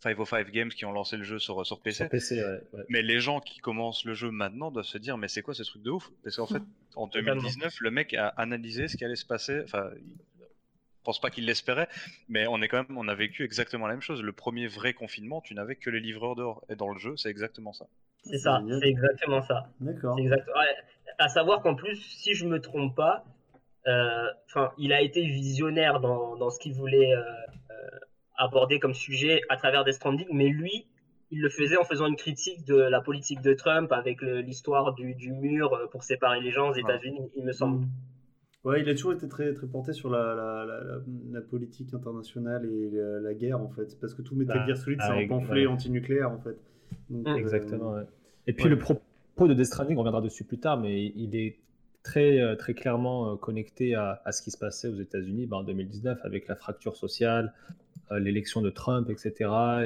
[0.00, 2.04] 505 Games qui ont lancé le jeu sur, sur PC.
[2.04, 2.84] Sur PC, ouais, ouais.
[2.88, 5.62] Mais les gens qui commencent le jeu maintenant doivent se dire mais c'est quoi ce
[5.64, 6.10] truc de ouf?
[6.22, 6.62] Parce qu'en fait,
[6.94, 7.40] en Totalement.
[7.40, 9.62] 2019, le mec a analysé ce qui allait se passer.
[9.64, 9.90] Enfin,
[11.06, 11.88] pense pas qu'il l'espérait,
[12.28, 14.22] mais on est quand même, on a vécu exactement la même chose.
[14.22, 16.62] Le premier vrai confinement, tu n'avais que les livreurs dehors.
[16.68, 17.86] Et dans le jeu, c'est exactement ça.
[18.24, 19.68] C'est ça, c'est exactement ça.
[19.80, 20.16] D'accord.
[20.16, 20.46] C'est exact.
[20.48, 20.74] ouais.
[21.18, 23.24] À savoir qu'en plus, si je me trompe pas,
[23.86, 27.74] euh, enfin, il a été visionnaire dans, dans ce qu'il voulait euh, euh,
[28.36, 30.86] aborder comme sujet à travers Death Stranding, mais lui,
[31.30, 35.14] il le faisait en faisant une critique de la politique de Trump avec l'histoire du,
[35.14, 37.86] du mur pour séparer les gens aux États-Unis, il me semble.
[38.66, 41.00] Ouais, il a toujours été très, très porté sur la, la, la, la-
[41.32, 42.90] la politique internationale et
[43.22, 43.96] la, guerre, en fait.
[44.00, 46.56] Parce que tout Metal Bah, Gear Solid, c'est un pamphlet antinucléaire, en fait.
[47.08, 47.92] Donc, euh, Exactement.
[47.92, 48.02] ouais.
[48.48, 48.70] Et puis ouais.
[48.70, 49.00] le propos
[49.48, 51.58] de Death Stranding, on reviendra dessus plus tard, mais il est
[52.02, 55.58] très, euh, très clairement euh, connecté à, à ce qui se passait aux États-Unis bah,
[55.58, 57.52] en 2019 avec la fracture sociale,
[58.10, 59.32] l'élection de Trump, etc.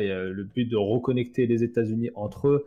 [0.00, 2.66] Et le but de reconnecter les États-Unis entre eux,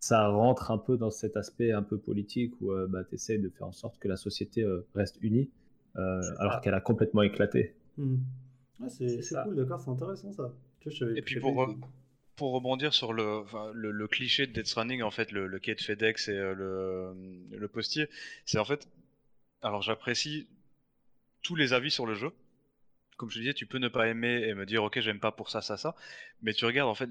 [0.00, 3.48] ça rentre un peu dans cet aspect un peu politique où bah, tu essaies de
[3.50, 5.50] faire en sorte que la société euh, reste unie
[5.96, 7.74] euh, alors qu'elle a complètement éclaté.
[7.96, 8.16] mm.
[8.82, 10.50] Ah, c'est cool, d'accord, c'est intéressant ça.
[10.80, 11.66] Tu Et puis pour, euh,
[12.36, 13.42] pour rebondir sur le,
[13.74, 16.54] le, le cliché de Death Stranding, en fait, le, le quai de FedEx et euh,
[16.54, 18.08] le, le postier,
[18.46, 18.88] c'est en fait.
[19.62, 20.48] Alors j'apprécie
[21.42, 22.30] tous les avis sur le jeu.
[23.16, 25.32] Comme je te disais, tu peux ne pas aimer et me dire ok j'aime pas
[25.32, 25.94] pour ça ça ça,
[26.42, 27.08] mais tu regardes en fait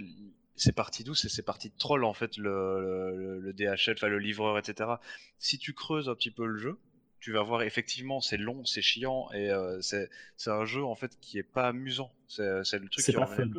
[0.60, 1.15] c'est parti d'où?
[1.15, 4.89] C'est c'est parti de troll en fait le, le, le DHL, enfin le livreur etc.
[5.38, 6.78] Si tu creuses un petit peu le jeu,
[7.19, 10.10] tu vas voir effectivement c'est long, c'est chiant et euh, c'est
[10.48, 12.12] un jeu en fait qui est pas amusant.
[12.28, 13.50] C'est le truc qui pas fun.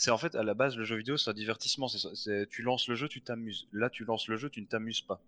[0.00, 1.88] C'est en fait à la base le jeu vidéo c'est un divertissement.
[1.88, 2.08] C'est ça.
[2.14, 3.68] C'est- tu lances le jeu, tu t'amuses.
[3.72, 5.20] Là tu lances le jeu, tu ne t'amuses pas.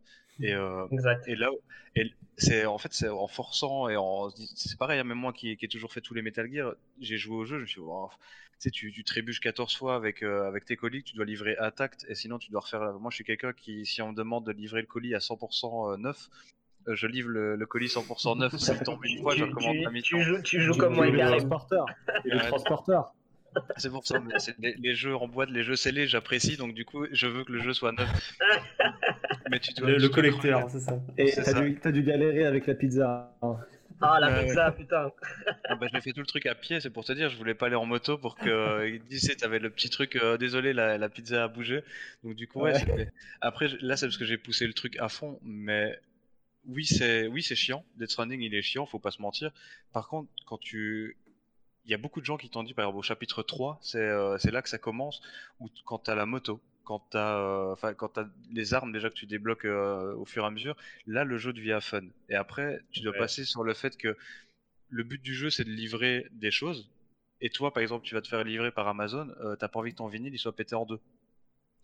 [0.43, 1.27] Et, euh, Exact.
[1.29, 1.51] et là,
[1.97, 4.99] et c'est en fait c'est en forçant et en c'est pareil.
[5.01, 7.45] hein, même moi qui, qui ai toujours fait tous les Metal Gear, j'ai joué au
[7.45, 10.47] jeu, je me suis dit, oh, tu sais, tu, tu trébuches 14 fois avec euh,
[10.47, 12.81] avec tes colis, que tu dois livrer à tact et sinon tu dois refaire.
[12.81, 15.19] la- Moi je suis quelqu'un qui si on me demande de livrer le colis à
[15.19, 16.31] 100% neuf,
[16.89, 18.57] euh, je livre le, le colis 100% neuf.
[18.57, 20.07] S'il tombe une fois, je tu, recommande à mi-temps.
[20.09, 21.85] tu joues, tu joues Tu- comme moi le transporteur.
[22.25, 23.13] Et le transporteur.
[23.77, 26.85] C'est pour ça, mais les, les jeux en boîte, les jeux scellés, j'apprécie, donc du
[26.85, 28.39] coup, je veux que le jeu soit neuf.
[29.51, 30.99] mais tu dois Le, le collecteur, c'est ça.
[31.17, 31.61] Et t'as
[31.93, 33.37] dû, dû galérer avec la pizza.
[33.43, 33.57] hein.
[34.03, 35.13] Ah, la pizza, putain.
[35.69, 37.55] Ah bah, j'ai fait tout le truc à pied, c'est pour te dire, je voulais
[37.55, 40.37] pas aller en moto pour que ils disent, tu sais, t'avais le petit truc, euh,
[40.39, 41.83] désolé, la, la pizza a bougé.
[42.25, 43.09] Donc du coup, ouais, Ouais.
[43.41, 45.99] Après, je- là, c'est parce que j'ai poussé le truc à fond, mais
[46.67, 47.85] oui, c'est oui, c'est chiant.
[47.97, 49.51] Death Stranding, il est chiant, faut pas se mentir.
[49.93, 51.17] Par contre, quand tu.
[51.85, 53.99] Il y a beaucoup de gens qui t'ont dit, par exemple, au chapitre 3, c'est
[54.01, 55.21] euh, c'est là que ça commence,
[55.61, 59.15] ou t- quand t'as la moto, quand t'as euh, quand t'as les armes déjà que
[59.15, 62.03] tu débloques euh, au fur et à mesure, là, le jeu devient fun.
[62.29, 63.17] Et après, tu dois Ouais.
[63.17, 64.17] passer sur le fait que
[64.91, 66.91] le but du jeu, c'est de livrer des choses.
[67.43, 69.29] Et toi, par exemple, tu vas te faire livrer par Amazon,
[69.61, 71.01] t'as pas envie que ton vinyle il soit pété en deux.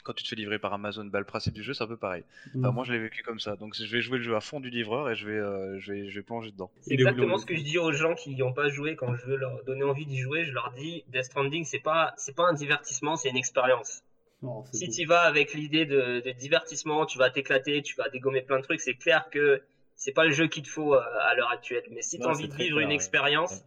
[0.07, 1.97] Quand tu te fais livrer par Amazon, bah, le principe du jeu, c'est un peu
[1.97, 2.23] pareil.
[2.57, 2.75] Enfin, Mm.
[2.75, 3.57] moi, je l'ai vécu comme ça.
[3.57, 5.93] Donc, je vais jouer le jeu à fond du livreur et je vais, euh, je
[5.93, 6.71] vais, je vais plonger dedans.
[6.83, 9.27] C'est exactement ce que je dis aux gens qui n'y ont pas joué quand je
[9.27, 10.45] veux leur donner envie d'y jouer.
[10.45, 14.03] Je leur dis Death Stranding, c'est pas, c'est pas un divertissement, c'est une expérience.
[14.43, 18.43] Oh, Si tu vas avec l'idée de, de divertissement, tu vas t'éclater, tu vas dégommer
[18.43, 19.61] plein de trucs, c'est clair que
[19.97, 21.83] c'est pas le jeu qu'il te faut euh, à l'heure actuelle.
[21.91, 22.95] Mais si tu as envie de vivre clair, une ouais.
[22.95, 23.59] expérience, Ouais.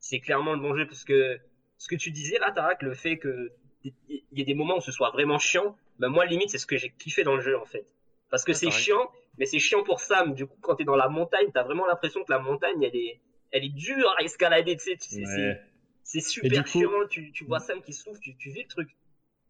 [0.00, 1.38] c'est clairement le bon jeu parce que
[1.78, 3.50] ce que tu disais là, Tarak, le fait que
[3.84, 3.92] il
[4.32, 6.76] y ait des moments où ce soit vraiment chiant, ben moi limite c'est ce que
[6.76, 7.86] j'ai kiffé dans le jeu en fait.
[8.30, 10.34] Parce que Ouais, c'est chiant, mais c'est chiant pour Sam.
[10.34, 12.82] Du coup, quand tu es dans la montagne, tu as vraiment l'impression que la montagne
[12.82, 13.20] elle est,
[13.52, 15.60] elle est dure à escalader, tu sais, tu sais, c'est- Ouais.
[16.04, 18.88] c'est super coup- chiant, tu, tu vois Sam qui souffle, tu, tu vis le truc.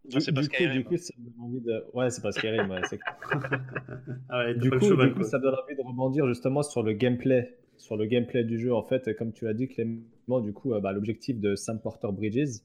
[0.05, 0.83] Du, c'est pas du coup, du hein.
[0.85, 1.85] coup, ça me donne envie de.
[1.93, 2.81] Ouais, c'est pas Skyrim, ouais,
[4.31, 6.63] Ah ouais, t'as Du coup, cheval, du coup, ça me donne envie de rebondir justement
[6.63, 8.73] sur le gameplay, sur le gameplay du jeu.
[8.73, 12.09] En fait, comme tu l'as dit, Clément, du coup, euh, bah, l'objectif de Sam Porter
[12.13, 12.61] Bridges,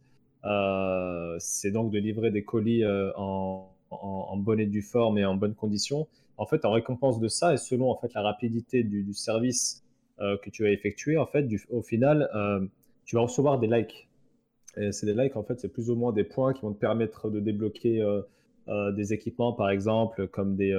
[0.46, 5.18] euh, c'est donc de livrer des colis euh, en, en, en bonne et due forme
[5.18, 6.08] et en bonne condition.
[6.38, 9.84] En fait, en récompense de ça, et selon en fait la rapidité du, service
[10.20, 12.66] euh, que tu as effectué, en fait, au final, euh,
[13.06, 14.10] tu vas recevoir des likes.
[14.78, 16.80] Et c'est des likes, en fait, c'est plus ou moins des points qui vont te
[16.80, 18.04] permettre de débloquer
[18.68, 20.74] des équipements, par exemple, comme des,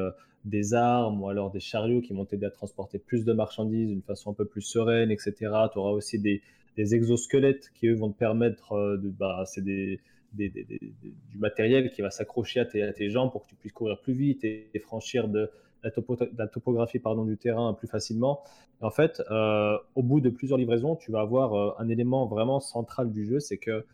[0.45, 4.03] des armes ou alors des chariots qui vont t'aider à transporter plus de marchandises d'une
[4.03, 5.35] façon un peu plus sereine, etc.
[5.73, 6.43] Tu auras aussi des,
[6.77, 9.09] des exosquelettes qui, eux, vont te permettre de.
[9.11, 10.01] Bah, c'est des
[10.35, 14.45] du matériel qui va s'accrocher à tes, jambes pour que tu puisses courir plus vite
[14.45, 18.43] et, franchir la, topographie du terrain plus facilement.
[18.81, 22.61] en fait, euh, au bout de plusieurs livraisons, tu vas avoir euh, un élément vraiment
[22.61, 23.85] central du jeu, c'est que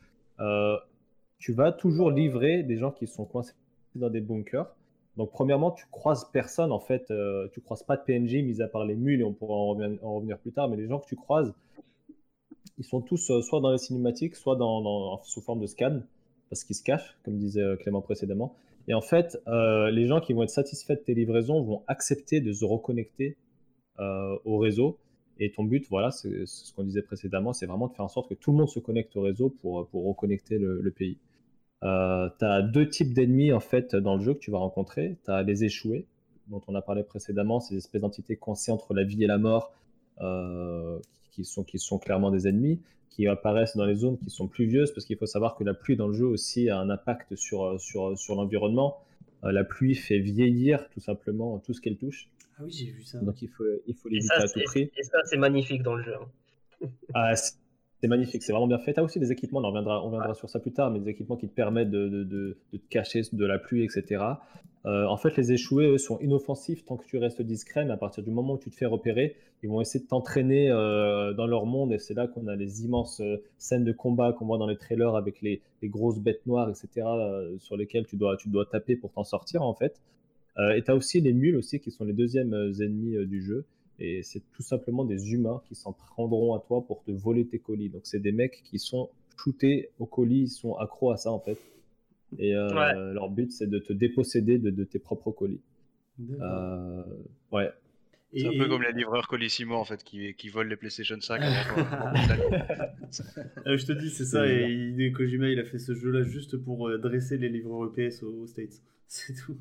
[0.40, 0.76] euh,
[1.38, 3.54] tu vas toujours livrer des gens qui sont coincés
[3.94, 4.66] dans des bunkers.
[5.16, 7.12] Donc, premièrement, tu croises personne, en fait,
[7.52, 10.38] tu croises pas de PNJ, mis à part les mules, et on pourra en revenir,
[10.38, 11.52] plus tard, mais les gens que tu croises,
[12.78, 14.56] ils sont tous soit dans les cinématiques, soit
[15.24, 16.00] sous forme de scan
[16.50, 18.56] parce qu'ils se cachent, comme disait euh, Clément précédemment.
[18.88, 22.40] Et en fait, euh, les gens qui vont être satisfaits de tes livraisons vont accepter
[22.40, 23.36] de se reconnecter
[24.00, 24.98] euh, au réseau.
[25.38, 28.28] Et ton but, voilà, c'est ce qu'on disait précédemment, c'est vraiment de faire en sorte
[28.28, 31.16] que tout le monde se connecte au réseau pour, pour reconnecter le, pays.
[31.80, 35.16] tu as deux types d'ennemis en fait dans le jeu que tu vas rencontrer.
[35.24, 36.04] Tu as les échoués,
[36.48, 39.72] dont on a parlé précédemment, ces espèces d'entités coincées entre la vie et la mort,
[41.30, 44.92] qui, sont, qui sont clairement des ennemis qui apparaissent dans les zones qui sont pluvieuses,
[44.92, 47.80] parce qu'il faut savoir que la pluie dans le jeu aussi a un impact sur,
[47.80, 48.98] sur, sur l'environnement.
[49.42, 52.28] Euh, la pluie fait vieillir tout simplement tout ce qu'elle touche.
[52.56, 53.18] Ah oui, j'ai vu ça.
[53.18, 54.90] Donc il faut, il faut l'éviter à tout prix.
[54.96, 56.14] Et ça, c'est magnifique dans le jeu.
[56.14, 56.88] Hein.
[57.14, 57.32] Ah,
[58.00, 58.94] c'est magnifique, c'est vraiment bien fait.
[58.94, 61.36] Tu as aussi des équipements, on reviendra, on sur ça plus tard, mais des équipements
[61.36, 64.24] qui te permettent de, te cacher de la pluie, etc.
[64.86, 68.24] Euh, en fait, les échoués, sont inoffensifs tant que tu restes discret, mais à partir
[68.24, 71.66] du moment où tu te fais repérer, ils vont essayer de t'entraîner euh, dans leur
[71.66, 74.66] monde, et c'est là qu'on a les immenses euh, scènes de combat qu'on voit dans
[74.66, 77.06] les trailers avec les, grosses bêtes noires, etc.,
[77.58, 80.00] sur lesquelles tu dois, tu dois taper pour t'en sortir, en fait.
[80.58, 83.64] et tu as aussi les mules aussi, qui sont les deuxièmes ennemis du jeu,
[84.00, 87.58] et c'est tout simplement des humains qui s'en prendront à toi pour te voler tes
[87.58, 87.90] colis.
[87.90, 91.40] Donc c'est des mecs qui sont shootés au colis, ils sont accros à ça, en
[91.40, 91.58] fait.
[92.38, 95.60] Et euh, leur but, c'est de te déposséder de, tes propres colis.
[96.40, 97.02] Euh,
[97.52, 97.70] ouais.
[98.32, 101.42] C'est un peu comme les livreurs Colissimo en fait qui, qui volent les PlayStation 5
[101.42, 101.46] euh,
[103.76, 104.46] je te dis, c'est ça.
[104.46, 108.80] Et Kojima, il a fait ce jeu-là juste pour dresser les livreurs EPS aux States.
[109.12, 109.56] C'est tout.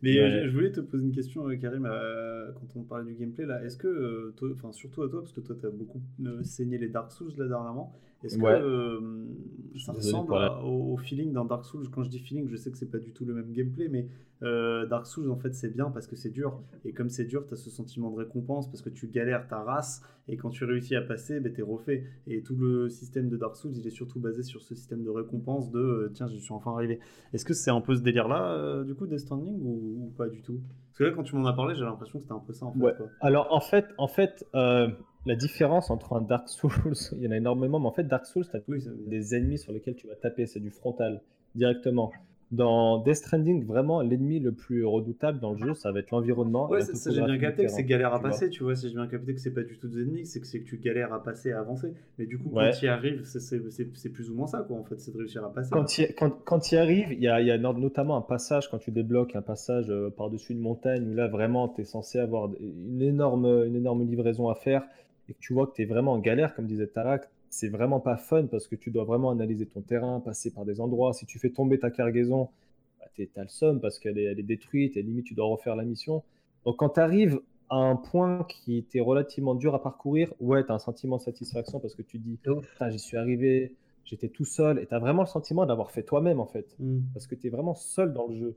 [0.00, 3.14] Mais euh, je, voulais te poser une question, euh, Karim, euh, quand on parlait du
[3.14, 3.62] gameplay là.
[3.62, 6.00] Est-ce que, enfin surtout à toi, parce que toi tu as beaucoup
[6.42, 7.92] saigné les Dark Souls là dernièrement,
[8.24, 11.88] est-ce que ça ressemble au, feeling dans Dark Souls?
[11.90, 14.08] Quand je dis feeling, je sais que c'est pas du tout le même gameplay, mais
[14.40, 16.60] Dark Souls en fait c'est bien parce que c'est dur.
[16.84, 19.62] Et comme c'est dur, tu as ce sentiment de récompense parce que tu galères ta
[19.62, 22.04] race et quand tu réussis à passer, ben, tu es refait.
[22.26, 25.10] Et tout le système de Dark Souls, il est surtout basé sur ce système de
[25.10, 27.00] récompense de tiens, je suis enfin arrivé.
[27.32, 30.28] Est-ce que c'est un peu ce délire là euh, du coup Death Stranding ou, pas
[30.28, 30.60] du tout?
[30.90, 32.66] Parce que là, quand tu m'en as parlé, j'ai l'impression que c'était un peu ça
[32.66, 32.94] en fait.
[33.20, 34.88] Alors en fait, en fait euh,
[35.28, 36.72] la différence entre un Dark Souls,
[37.12, 38.60] il y en a énormément, mais en fait, Dark Souls, tu as
[39.06, 41.20] des ennemis sur lesquels tu vas taper, c'est du frontal
[41.54, 42.10] directement.
[42.50, 46.66] Dans Death Stranding, vraiment, l'ennemi le plus redoutable dans le jeu, ça va être l'environnement.
[46.70, 48.74] Ouais, ça, j'ai bien capté que c'est galère à passer, tu vois.
[48.74, 50.78] Si j'ai bien capté que c'est pas du tout des ennemis, c'est que, que tu
[50.78, 51.92] galères à passer, à avancer.
[52.18, 54.98] Mais du coup, quand tu y arrives, c'est, plus ou moins ça, quoi, en fait,
[54.98, 55.68] c'est de réussir à passer.
[55.70, 58.78] Quand tu quand, quand y arrives, il y a, y a, notamment un passage, quand
[58.78, 62.48] tu débloques un passage euh, par-dessus une montagne, où là, vraiment, tu es censé avoir
[62.60, 64.84] une énorme, une énorme livraison à faire,
[65.28, 68.00] et que tu vois que tu es vraiment en galère, comme disait Tarak, c'est vraiment
[68.00, 71.12] pas fun parce que tu dois vraiment analyser ton terrain, passer par des endroits.
[71.12, 72.48] Si tu fais tomber ta cargaison,
[72.98, 75.46] bah, tu as le somme parce qu'elle est, elle est détruite et limite tu dois
[75.46, 76.22] refaire la mission.
[76.64, 80.72] Donc quand tu arrives à un point qui était relativement dur à parcourir, ouais, tu
[80.72, 82.38] as un sentiment de satisfaction parce que tu dis,
[82.90, 86.40] j'y suis arrivé, j'étais tout seul et tu as vraiment le sentiment d'avoir fait toi-même
[86.40, 86.74] en fait.
[86.78, 87.00] Mm.
[87.12, 88.56] Parce que tu es vraiment seul dans le jeu.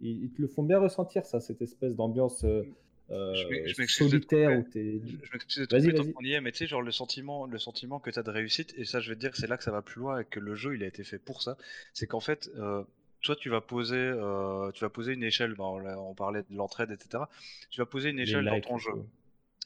[0.00, 2.44] Ils, ils, te le font bien ressentir, ça, cette espèce d'ambiance.
[2.44, 2.62] Euh,
[3.10, 5.00] euh, je solitaire t'es.
[5.04, 6.28] Je m'excuse de vas-y.
[6.28, 8.72] y est, mais tu sais, genre le sentiment, le sentiment que tu as de réussite,
[8.76, 10.38] et ça, je vais te dire, c'est là que ça va plus loin et que
[10.38, 11.56] le jeu, il a été fait pour ça.
[11.92, 12.84] C'est qu'en fait, euh,
[13.22, 15.54] toi, tu vas poser, euh, tu vas poser une échelle.
[15.54, 17.24] Bah, on, parlait de l'entraide, etc.
[17.70, 18.92] Tu vas poser une échelle dans ton jeu.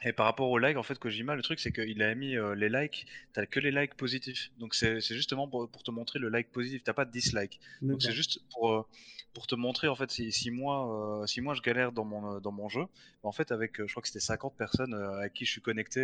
[0.07, 2.54] Et par rapport aux likes, en fait, Kojima, le truc, c'est qu'il a mis euh,
[2.54, 4.50] les likes, t'as que les likes positifs.
[4.59, 7.61] Donc c'est justement pour, te montrer le like positif, t'as pas de dislike.
[7.80, 8.86] Donc c'est juste pour,
[9.35, 12.41] pour te montrer, en fait, si, si moi, euh, si moi je galère dans mon,
[12.41, 12.87] dans mon jeu,
[13.22, 16.01] en fait, avec, je crois que c'était 50 personnes à qui je suis connecté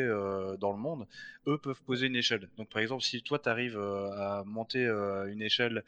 [0.58, 1.06] dans le monde,
[1.46, 2.48] eux peuvent poser une échelle.
[2.58, 5.84] Donc par exemple, si toi t'arrives à monter une échelle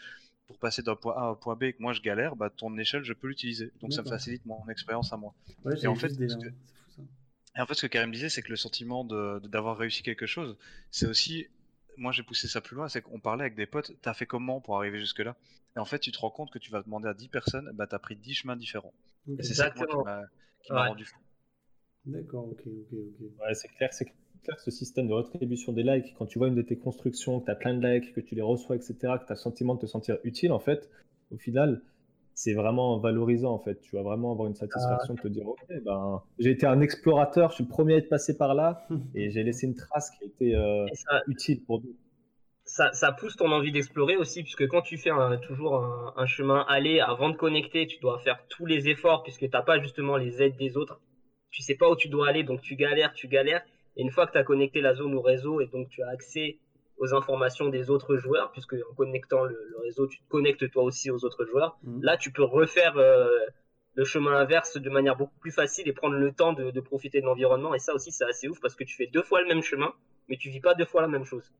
[0.47, 2.51] pour passer d'un point A à un point B et que moi je galère, bah
[2.51, 3.71] ton échelle je peux l'utiliser.
[3.81, 5.35] Donc ça me facilite mon expérience à moi.
[5.83, 6.13] et en fait,
[7.57, 10.27] et en fait, ce que Karim disait, c'est que le sentiment de, d'avoir réussi quelque
[10.27, 10.57] chose,
[10.91, 11.47] c'est aussi.
[11.97, 14.61] Moi, j'ai poussé ça plus loin, c'est qu'on parlait avec des potes, t'as fait comment
[14.61, 15.37] pour arriver jusque-là?
[15.77, 17.87] Et en fait, tu te rends compte que tu vas demander à 10 personnes, bah
[17.87, 18.95] t'as pris 10 chemins différents.
[19.39, 19.83] Et c'est ça qui
[20.71, 21.19] m'a rendu fou.
[22.05, 23.27] D'accord, ok, ok, ok.
[23.41, 24.13] Ouais, c'est clair, c'est
[24.59, 27.51] ce système de rétribution des likes, quand tu vois une de tes constructions, que tu
[27.53, 29.81] as plein de likes, que tu les reçois, etc., que tu as le sentiment de
[29.81, 30.91] te sentir utile, en fait,
[31.31, 31.81] au final,
[32.35, 33.81] c'est vraiment valorisant, en fait.
[33.81, 37.51] Tu vas vraiment avoir une satisfaction de te dire, ok, ben, j'ai été un explorateur,
[37.51, 40.25] je suis le premier à être passé par là, et j'ai laissé une trace qui
[40.25, 40.87] a été euh,
[41.27, 41.95] utile pour nous.
[42.65, 45.11] Ça, ça, pousse ton envie d'explorer aussi, puisque quand tu fais
[45.43, 49.41] toujours un, un, chemin aller avant de connecter, tu dois faire tous les efforts, puisque
[49.41, 51.01] tu n'as pas justement les aides des autres.
[51.51, 53.63] Tu sais pas où tu dois aller, donc tu galères, tu galères.
[53.97, 56.09] Et une fois que tu as connecté la zone au réseau et donc tu as
[56.09, 56.59] accès
[57.03, 61.11] aux informations des autres joueurs, puisque en connectant le, réseau, tu te connectes toi aussi
[61.11, 62.01] aux autres joueurs, mhm.
[62.01, 63.29] là tu peux refaire euh,
[63.95, 67.27] le chemin inverse de manière beaucoup plus facile et prendre le temps de, profiter de
[67.27, 67.75] l'environnement.
[67.75, 69.93] Et ça aussi, c'est assez ouf parce que tu fais deux fois le même chemin,
[70.29, 71.53] mais tu vis pas deux fois la même chose.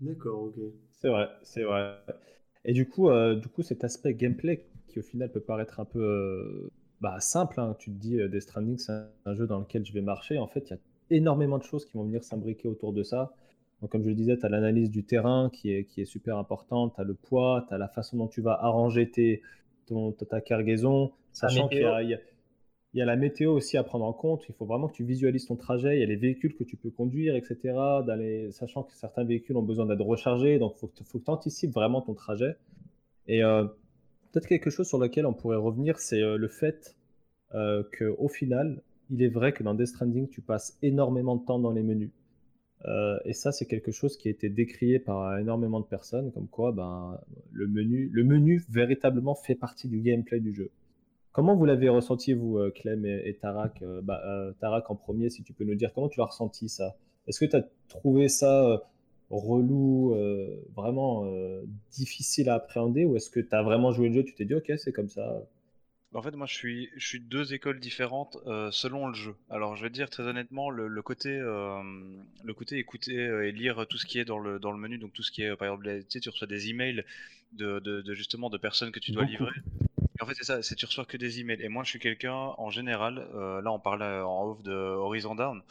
[0.00, 0.56] D'accord, ok.
[0.92, 1.96] C'est vrai, c'est vrai.
[2.66, 5.86] Et du coup, euh, du coup, cet aspect gameplay qui au final peut paraître un
[5.86, 6.70] peu euh,
[7.00, 8.92] bah, simple, hein, tu te dis Death Stranding, c'est
[9.24, 10.36] un jeu dans lequel je vais marcher.
[10.36, 13.34] En fait, il y a énormément de choses qui vont venir s'imbriquer autour de ça.
[13.84, 16.38] Donc, comme je le disais, tu as l'analyse du terrain qui est, qui est super
[16.38, 19.42] importante, tu as le poids, tu as la façon dont tu vas arranger tes,
[19.84, 24.46] ton, ta cargaison, sachant qu'il y, y, a la météo aussi à prendre en compte.
[24.48, 26.78] Il faut vraiment que tu visualises ton trajet, il y a les véhicules que tu
[26.78, 27.74] peux conduire, etc.
[28.52, 32.00] Sachant que certains véhicules ont besoin d'être rechargés, donc il faut, que tu anticipes vraiment
[32.00, 32.56] ton trajet.
[33.26, 33.64] Et euh,
[34.32, 36.96] peut-être quelque chose sur lequel on pourrait revenir, c'est euh, le fait
[37.54, 38.80] euh, qu'au final,
[39.10, 42.12] il est vrai que dans Death Stranding, tu passes énormément de temps dans les menus.
[42.86, 46.48] Euh, et ça, c'est quelque chose qui a été décrié par énormément de personnes, comme
[46.48, 47.18] quoi ben,
[47.52, 50.70] le, menu, le menu véritablement fait partie du gameplay du jeu.
[51.32, 54.22] Comment vous l'avez ressenti, vous, euh, Clem et, Tarak euh, bah,
[54.60, 56.96] Tarak en premier, si tu peux nous dire comment tu as ressenti ça?
[57.26, 58.82] Est-ce que tu as trouvé ça
[59.30, 60.14] relou,
[60.76, 61.26] vraiment
[61.90, 64.54] difficile à appréhender, ou est-ce que tu as vraiment joué le jeu, tu t'es dit,
[64.54, 65.42] ok, c'est comme ça
[66.14, 69.34] en fait, moi, je suis, je suis deux écoles différentes euh, selon le jeu.
[69.50, 71.82] Alors, je vais dire très honnêtement, le, côté, euh,
[72.44, 74.98] le côté écouter euh, et lire tout ce qui est dans le, dans le menu,
[74.98, 77.04] donc tout ce qui est, par exemple, tu sais, tu reçois des emails
[77.52, 79.50] de, de, justement de personnes que tu dois livrer.
[80.16, 81.60] Et en fait, c'est ça, c'est tu reçois que des emails.
[81.60, 85.62] Et moi, je suis quelqu'un, en général, là, on parle en off de Horizon Down,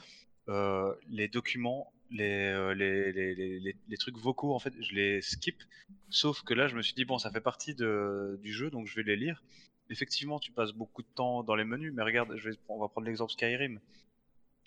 [1.10, 5.64] les documents, les, les, les, les, trucs vocaux, en fait, je les skip.
[6.10, 8.88] Sauf que là, je me suis dit, bon, ça fait partie de, du jeu, donc
[8.88, 9.42] je vais les lire
[9.90, 12.88] effectivement, tu passes beaucoup de temps dans les menus, mais regarde, je vais, on va
[12.88, 13.80] prendre l'exemple Skyrim.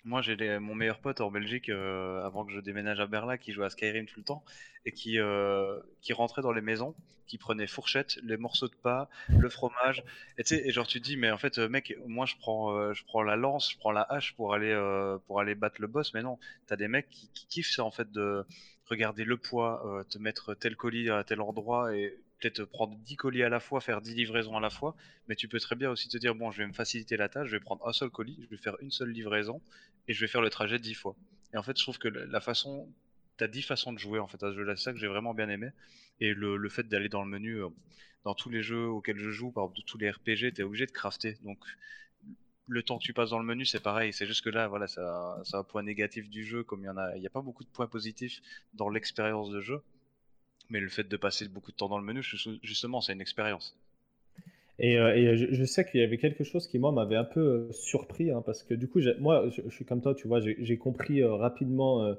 [0.03, 3.51] Moi, j'ai mon meilleur pote en Belgique, euh, avant que je déménage à Berlin, qui
[3.51, 4.43] jouait à Skyrim tout le temps,
[4.85, 6.95] et qui, euh, qui rentrait dans les maisons,
[7.25, 10.01] qui prenait fourchette, les morceaux de pas, le fromage,
[10.37, 12.73] et tu sais, et genre tu te dis, mais en fait, mec, moi je prends,
[12.77, 14.73] euh, je prends la lance, je prends la hache pour aller,
[15.27, 17.91] pour aller battre le boss, mais non, t'as des mecs qui, qui kiffent ça en
[17.91, 18.45] fait de
[18.85, 23.43] regarder le poids, te mettre tel colis à tel endroit, et peut-être prendre 10 colis
[23.43, 24.95] à la fois, faire 10 livraisons à la fois,
[25.27, 27.47] mais tu peux très bien aussi te dire bon, je vais me faciliter la tâche,
[27.47, 29.61] je vais prendre un seul colis, je vais faire une seule livraison
[30.07, 31.15] et je vais faire le trajet 10 fois.
[31.53, 32.87] Et en fait, je trouve que la façon,
[33.37, 35.07] tu as 10 façons de jouer en fait à ce jeu-là, c'est ça que j'ai
[35.07, 35.69] vraiment bien aimé.
[36.19, 37.69] Et le, fait d'aller dans le menu, euh,
[38.23, 40.85] dans tous les jeux auxquels je joue, par exemple tous les RPG, tu es obligé
[40.85, 41.37] de crafter.
[41.43, 41.59] Donc
[42.67, 44.13] le temps que tu passes dans le menu, c'est pareil.
[44.13, 46.85] C'est juste que là, voilà, ça, ça a un point négatif du jeu, comme il
[46.85, 48.41] y en a, il n'y a pas beaucoup de points positifs
[48.73, 49.81] dans l'expérience de jeu.
[50.69, 52.21] Mais le fait de passer beaucoup de temps dans le menu,
[52.61, 53.77] justement, c'est une expérience.
[54.79, 57.71] Et, euh, je, sais qu'il y avait quelque chose qui, moi, m'avait un peu euh,
[57.71, 61.21] surpris, hein, parce que du coup, moi, je, suis comme toi, tu vois, j'ai compris
[61.21, 62.15] euh, rapidement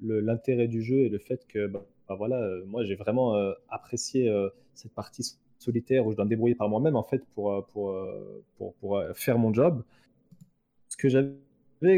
[0.00, 3.34] l'intérêt du jeu et le fait que, bah, bah voilà, moi, j'ai vraiment
[3.68, 4.32] apprécié
[4.74, 7.94] cette partie solitaire où je dois me débrouiller par moi-même, en fait, pour, pour,
[8.56, 9.84] pour, pour, faire mon job.
[10.88, 11.32] Ce que j'avais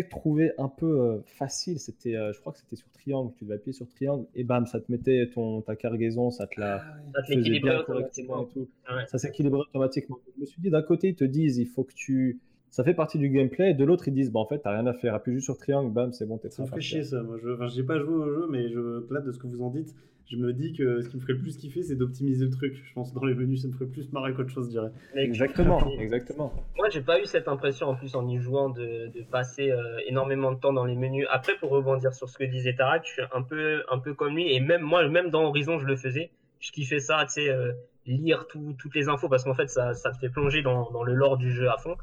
[0.09, 3.57] trouvé un peu euh, facile, c'était, euh, je crois que c'était sur triangle, tu devais
[3.57, 6.82] appuyer sur triangle et bam, ça te mettait ton, ta cargaison, ça te la
[7.14, 8.68] ah faisait bien correctement et tout.
[9.09, 10.18] Ça s'équilibrait automatiquement.
[10.37, 12.41] Je me suis dit, d'un côté, ils te disent, il faut que tu.
[12.75, 14.85] Ça fait partie du gameplay, et de l'autre, ils disent, bah en fait, t'as rien
[14.89, 17.22] à faire, appuie juste sur triangle, bam, c'est bon, t'es Ça me fait chier ça,
[17.22, 17.37] moi.
[17.41, 17.51] Je...
[17.51, 19.05] Enfin, j'ai pas joué au jeu, mais je...
[19.14, 19.95] là, de ce que vous en dites,
[20.29, 22.75] je me dis que ce qui me ferait le plus kiffer, c'est d'optimiser le truc.
[22.85, 24.91] Je pense que dans les menus, ça me ferait plus marrer qu'autre chose, je dirais.
[25.14, 26.53] Exactement, exactement.
[26.75, 30.51] Moi, j'ai pas eu cette impression en plus en y jouant de, passer euh, énormément
[30.51, 31.29] de temps dans les menus.
[31.31, 34.35] Après, pour rebondir sur ce que disait Tarak, je suis un peu, un peu comme
[34.35, 34.53] lui.
[34.53, 36.33] Et même moi, même dans Horizon, je le faisais.
[36.59, 37.70] Je kiffais ça, tu sais, euh,
[38.05, 41.14] lire toutes les infos parce qu'en fait, ça, ça te fait plonger dans, dans, le
[41.14, 41.95] lore du jeu à fond.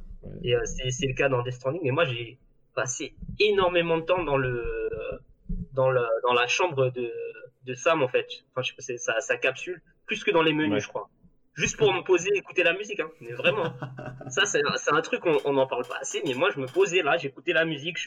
[0.43, 1.82] Et euh, c'est le cas dans Death Stranding.
[1.84, 2.38] Mais moi, j'ai
[2.76, 4.63] passé énormément de temps dans le
[5.74, 7.11] dans, la chambre de
[7.65, 8.28] de Sam en fait.
[8.51, 11.09] Enfin, je sais pas, sa, capsule, plus que dans les menus, je crois.
[11.53, 13.09] Juste pour me poser, écouter la musique, hein.
[13.19, 13.74] Mais vraiment.
[14.30, 14.61] ça, c'est
[14.91, 17.65] un, truc, on n'en parle pas assez, mais moi, je me posais là, j'écoutais la
[17.65, 17.97] musique,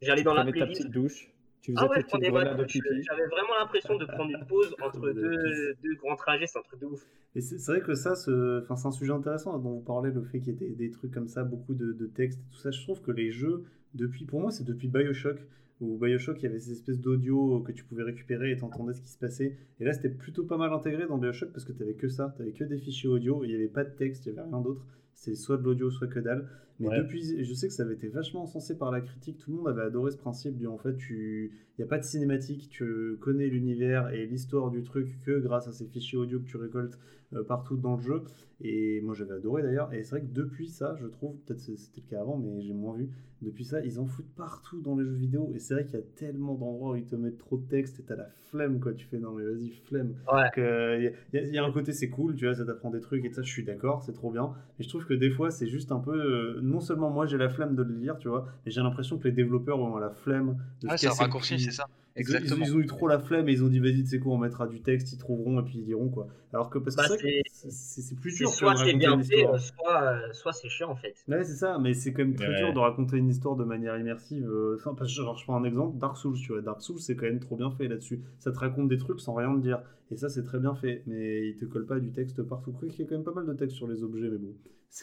[0.00, 0.82] j'allais dans la playlist.
[0.82, 1.28] Ta douche.
[1.60, 6.16] Tu faisais ah ouais, J'avais vraiment l'impression de prendre une pause entre deux, deux, grands
[6.16, 7.04] trajets, c'est un truc de ouf.
[7.34, 10.54] Et c'est vrai que ça, c'est un sujet intéressant dont vous parlez, le fait qu'il
[10.54, 12.70] y ait des, trucs comme ça, beaucoup de, de textes, tout ça.
[12.70, 15.38] Je trouve que les jeux, depuis, pour moi, c'est depuis Bioshock
[15.80, 19.00] où Bioshock, il y avait ces espèces d'audio que tu pouvais récupérer et t'entendais ce
[19.00, 19.56] qui se passait.
[19.78, 22.52] Et là, c'était plutôt pas mal intégré dans Bioshock parce que t'avais que ça, t'avais
[22.52, 24.84] que des fichiers audio, il n'y avait pas de texte, il n'y avait rien d'autre.
[25.14, 26.48] C'est soit de l'audio, soit que dalle.
[26.80, 29.38] Mais depuis, je sais que ça avait été vachement encensé par la critique.
[29.38, 32.04] Tout le monde avait adoré ce principe du en fait, il n'y a pas de
[32.04, 36.46] cinématique, tu connais l'univers et l'histoire du truc que grâce à ces fichiers audio que
[36.46, 36.98] tu récoltes
[37.34, 38.22] euh, partout dans le jeu.
[38.60, 39.92] Et moi j'avais adoré d'ailleurs.
[39.92, 42.72] Et c'est vrai que depuis ça, je trouve, peut-être c'était le cas avant, mais j'ai
[42.72, 43.10] moins vu.
[43.42, 45.52] Depuis ça, ils en foutent partout dans les jeux vidéo.
[45.54, 48.00] Et c'est vrai qu'il y a tellement d'endroits où ils te mettent trop de texte
[48.00, 48.94] et t'as la flemme quoi.
[48.94, 50.14] Tu fais non mais vas-y flemme.
[50.56, 53.30] Il euh, y, a un côté c'est cool, tu vois, ça t'apprend des trucs et
[53.30, 54.54] ça, je suis d'accord, c'est trop bien.
[54.78, 56.18] Mais je trouve que des fois c'est juste un peu.
[56.18, 59.18] Euh, non seulement moi j'ai la flemme de le lire, tu vois, mais j'ai l'impression
[59.18, 61.86] que les développeurs ont la flemme de ah, c'est un raccourci, c'est ça.
[62.18, 62.66] Exactement.
[62.66, 64.38] Ils, ont eu trop la flemme et ils ont dit vas-y, tu sais quoi, on
[64.38, 66.26] mettra du texte, ils trouveront et puis ils diront quoi.
[66.52, 68.48] Alors que parce que bah, c'est plus dur.
[68.50, 71.14] Soit c'est bien fait, soit, euh, soit c'est chiant en fait.
[71.28, 73.96] Ouais, c'est ça, mais c'est quand même très dur de raconter une histoire de manière
[73.96, 74.48] immersive.
[74.48, 76.62] Euh, enfin, parce que genre, je prends un exemple, Dark Souls, tu vois.
[76.62, 78.20] Dark Souls, c'est quand même trop bien fait là-dessus.
[78.38, 79.80] Ça te raconte des trucs sans rien te dire.
[80.10, 81.02] Et ça, c'est très bien fait.
[81.06, 82.74] Mais il te colle pas du texte partout.
[82.82, 84.54] Il y a quand même pas mal de texte sur les objets, mais bon.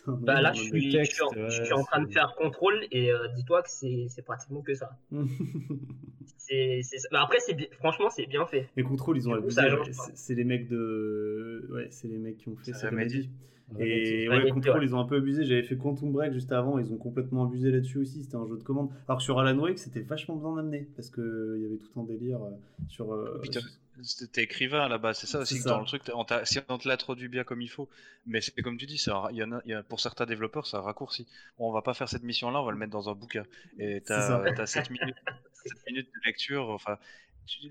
[0.08, 3.70] Bah là, je suis, je, suis en, train de faire contrôle et euh, dis-toi que
[3.70, 4.98] c'est pratiquement que ça.
[6.38, 6.82] c'est,
[7.12, 7.38] bah après,
[7.80, 8.68] franchement, c'est bien fait.
[8.76, 9.62] Les contrôles, ils ont abusé.
[10.14, 11.68] C'est les mecs de.
[11.72, 12.90] Ouais, c'est les mecs qui ont fait ça.
[13.80, 15.44] Et ouais, Control, ils ont un peu abusé.
[15.44, 18.24] J'avais fait Quantum Break juste avant, ils ont complètement abusé là-dessus aussi.
[18.24, 18.90] C'était un jeu de commande.
[19.08, 22.44] Alors sur Alan Wake, c'était vachement bien amené parce qu'il y avait tout un délire
[22.44, 22.52] euh,
[22.88, 23.14] sur.
[23.14, 23.42] Euh,
[24.34, 26.04] T'es écrivain là-bas, c'est ça aussi dans le truc.
[26.14, 27.90] On si on te l'introduit bien comme il faut,
[28.26, 31.28] mais c'est comme tu dis, il y en a, pour certains développeurs, ça raccourci.
[31.58, 33.44] On va pas faire cette mission-là, on va le mettre dans un bouquin.
[33.80, 35.16] Et t'as as 7 minutes,
[35.64, 36.70] 7 minutes de lecture.
[36.70, 36.98] Enfin,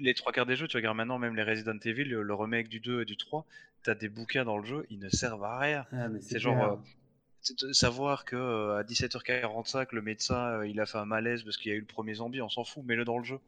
[0.00, 2.80] les trois quarts des jeux, tu regardes maintenant même les Resident Evil, le, remake du
[2.80, 3.46] 2 et du 3,
[3.82, 5.86] t'as des bouquins dans le jeu, ils ne servent à rien.
[5.92, 6.76] Ah, c'est genre euh,
[7.72, 11.70] savoir que euh, à 17h45 le médecin euh, il a fait un malaise parce qu'il
[11.70, 13.38] y a eu le premier zombie, on s'en fout, mets-le dans le jeu.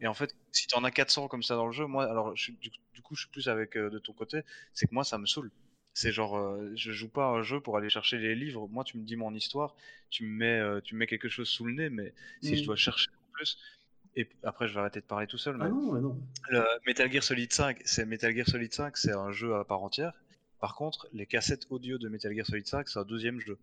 [0.00, 2.34] Et en fait, si tu en as 400 comme ça dans le jeu, moi alors
[2.34, 4.42] du, coup je suis plus avec de ton côté,
[4.74, 5.50] c'est que moi ça me saoule.
[5.94, 8.68] C'est genre, je joue pas un jeu pour aller chercher les livres.
[8.68, 9.74] Moi, tu me dis mon histoire,
[10.10, 12.66] tu me mets, tu me mets quelque chose sous le nez, mais si je mmh.
[12.66, 13.58] dois chercher en plus,
[14.14, 15.58] et après je vais arrêter de parler tout seul.
[15.60, 16.20] Ah non, non.
[16.86, 20.12] Metal Gear Solid 5, c'est Metal Gear Solid 5, c'est un jeu à part entière.
[20.60, 23.58] Par contre, les cassettes audio de Metal Gear Solid 5, c'est un deuxième jeu.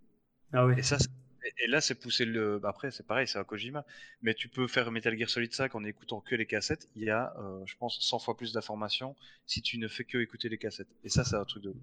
[0.54, 0.76] Ah oui.
[0.78, 0.98] Et ça,
[1.64, 2.60] et là, c'est pousser le.
[2.60, 3.86] Bah, après, c'est pareil, c'est un Kojima.
[4.22, 6.88] Mais tu peux faire Metal Gear Solid 5 en écoutant que les cassettes.
[6.96, 9.16] Il y a, euh, je pense, 100 fois plus d'informations
[9.46, 10.88] si tu ne fais que écouter les cassettes.
[11.04, 11.74] Et ça, c'est un truc de.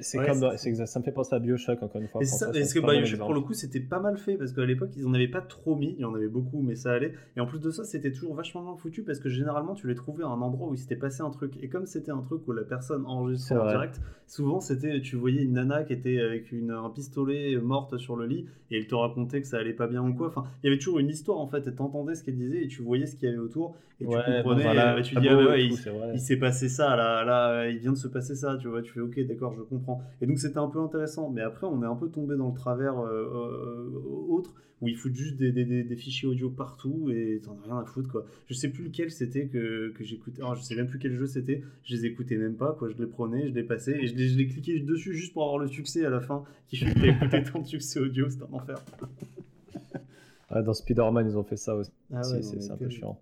[0.00, 0.56] c'est comme.
[0.56, 2.22] ça me fait penser à Bioshock, encore une fois.
[2.22, 5.14] Est-ce que Bioshock, pour le coup, c'était pas mal fait parce qu'à l'époque, ils en
[5.14, 5.94] avaient pas trop mis.
[5.98, 7.14] Il y en avait beaucoup, mais ça allait.
[7.36, 9.94] Et en plus de ça, c'était toujours vachement bien foutu parce que généralement, tu les
[9.94, 11.54] trouvais à un endroit où il s'était passé un truc.
[11.60, 15.00] Et comme c'était un truc où la personne enregistrait en direct, souvent, c'était.
[15.00, 18.78] Tu voyais une nana qui était avec une, un pistolet morte sur le lit et
[18.78, 20.28] elle te racontait que ça allait pas bien ou quoi.
[20.28, 22.68] Enfin, il y avait toujours une histoire en fait, et t'entendais ce qu'elle disait et
[22.68, 24.98] tu voyais ce qu'il y avait autour et tu comprenais.
[24.98, 28.08] et tu dis, ah, ouais, il, s'est passé ça, là, là, il vient de se
[28.08, 28.82] passer ça, tu vois.
[28.82, 30.00] Tu fais, ok, d'accord, je comprends.
[30.20, 31.30] Et donc c'était un peu intéressant.
[31.30, 34.96] Mais après, on est un peu tombé dans le travers euh, euh, autre où ils
[34.96, 38.24] foutent juste des, des, des, fichiers audio partout et t'en as rien à foutre quoi.
[38.48, 41.62] Je sais plus lequel c'était que, que j'écoutais, je sais même plus quel jeu c'était,
[41.84, 44.28] je les écoutais même pas quoi, je les prenais, je les passais et je les,
[44.28, 47.00] je les cliquais dessus juste pour avoir le succès à la fin qui fait que
[47.00, 48.82] t'as écouté tant de succès audio, c'est un enfer.
[50.50, 51.92] dans Spider-Man, ils ont fait ça aussi.
[52.12, 53.18] Ah c'est un peu chiant.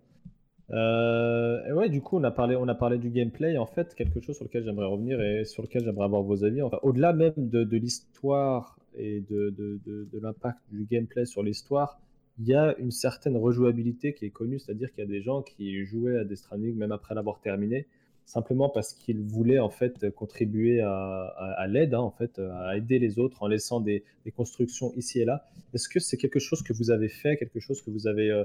[0.70, 3.56] Euh, ouais, du coup, on a, parlé, on a parlé du gameplay.
[3.56, 6.60] En fait, quelque chose sur lequel j'aimerais revenir et sur lequel j'aimerais avoir vos avis.
[6.60, 11.98] Enfin, Au-delà même de, l'histoire et de, de, de l'impact du gameplay sur l'histoire,
[12.38, 15.42] il y a une certaine rejouabilité qui est connue, c'est-à-dire qu'il y a des gens
[15.42, 17.86] qui jouaient à Death Stranding même après l'avoir terminé
[18.28, 23.18] simplement parce qu'il voulait en fait contribuer à, l'aide, hein, en fait, à aider les
[23.18, 24.04] autres en laissant des,
[24.36, 25.46] constructions ici et là.
[25.72, 28.44] Est-ce que c'est quelque chose que vous avez fait, quelque chose que vous avez euh,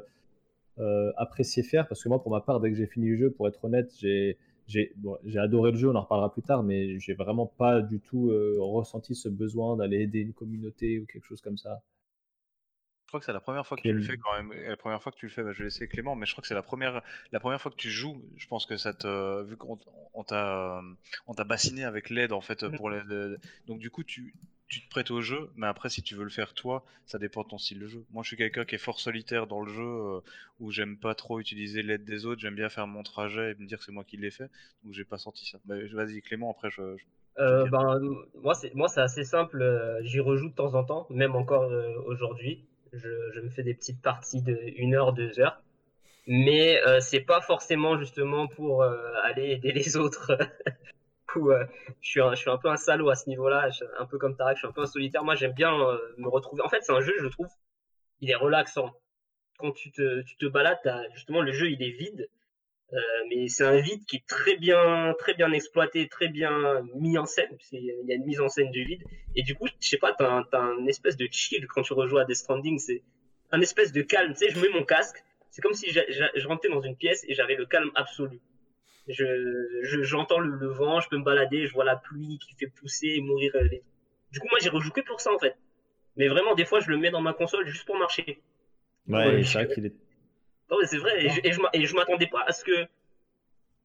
[0.80, 1.86] euh, apprécié faire?
[1.90, 3.94] Parce que moi, pour ma part, dès que j'ai fini le jeu, pour être honnête,
[4.00, 4.38] j'ai
[5.36, 8.56] adoré le jeu, on en reparlera plus tard, mais j'ai vraiment pas du tout euh,
[8.60, 11.82] ressenti ce besoin d'aller aider une communauté ou quelque chose comme ça
[13.14, 14.52] crois que c'est la première fois que tu le fais quand même.
[14.68, 16.42] la première fois que tu le fais, bah, je vais laisser Clément, mais je crois
[16.42, 18.20] que c'est la première, la première fois que tu joues.
[18.38, 19.78] Je pense que ça te, vu qu'on
[20.16, 20.82] on t'a,
[21.28, 23.02] on t'a bassiné avec l'aide en fait pour les,
[23.68, 24.34] donc du coup tu,
[24.68, 27.44] tu te prêtes au jeu, mais après si tu veux le faire toi, ça dépend
[27.44, 28.04] de ton style de jeu.
[28.10, 30.20] Moi je suis quelqu'un qui est fort solitaire dans le jeu, euh,
[30.60, 33.68] où j'aime pas trop utiliser l'aide des autres, j'aime bien faire mon trajet et me
[33.68, 34.50] dire que c'est moi qui l'ai fait,
[34.84, 35.60] donc j'ai pas senti ça.
[35.66, 36.82] Bah, vas-y Clément, après je.
[37.38, 38.00] Euh, ben,
[38.42, 41.72] moi c'est moi c'est assez simple, euh, j'y rejoue de temps en temps, même encore
[42.08, 45.62] aujourd'hui je, me fais des petites parties de 1 heure, 2 heures.
[46.28, 50.32] Mais euh, c'est pas forcément justement pour euh, aller aider les autres.
[51.36, 51.66] Euh,
[52.02, 54.36] je, suis un, je suis un peu un salaud à ce niveau-là, un peu comme
[54.36, 55.24] Tarek, je suis un peu un solitaire.
[55.24, 55.72] Moi, j'aime bien
[56.18, 56.62] me retrouver.
[56.62, 57.50] En fait, c'est un jeu, je trouve,
[58.22, 58.94] il est relaxant.
[59.58, 60.80] quand tu te, tu te balades,
[61.14, 62.30] justement, le jeu, il est vide.
[62.92, 62.98] Euh,
[63.30, 67.26] mais c'est un vide qui est très bien, très bien exploité, très bien mis en
[67.26, 67.50] scène.
[67.72, 69.04] Il y a une mise en scène du vide.
[69.36, 71.94] Et du coup, je sais pas, t'as un, as un espèce de chill quand tu
[71.94, 72.78] rejoins à Death Stranding.
[72.78, 73.02] C'est
[73.52, 74.34] un espèce de calme.
[74.34, 75.24] Tu sais, je mets mon casque.
[75.50, 78.42] C'est comme si je rentrais dans une pièce et j'avais le calme absolu.
[79.08, 82.68] Je, j'entends le, le, vent, je peux me balader, je vois la pluie qui fait
[82.68, 83.52] pousser et mourir.
[83.56, 83.84] Euh, les...
[84.32, 85.56] Du coup, moi, j'ai rejoué que pour ça, en fait.
[86.16, 88.42] Mais vraiment, des fois, je le mets dans ma console juste pour marcher.
[89.08, 89.96] Ouais, c'est vrai qu'il est.
[90.86, 91.26] c'est vrai.
[91.26, 92.86] Et je, et je, m'attendais pas à ce que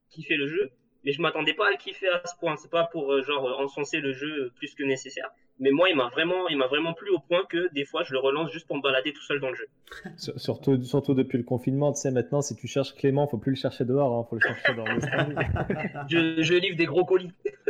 [0.09, 0.71] kiffer le jeu,
[1.03, 2.55] mais je m'attendais pas à le kiffer à ce point.
[2.57, 5.29] C'est pas pour euh, genre encenser le jeu plus que nécessaire.
[5.59, 8.13] Mais moi, il m'a vraiment, il m'a vraiment plu au point que des fois, je
[8.13, 9.67] le relance juste pour me balader tout seul dans le jeu.
[10.37, 13.57] Surtout, surtout depuis le confinement, tu sais, maintenant, si tu cherches Clément, faut plus le
[13.57, 14.99] chercher dehors, hein, faut le chercher dans le
[16.09, 17.33] je, je livre des gros colis.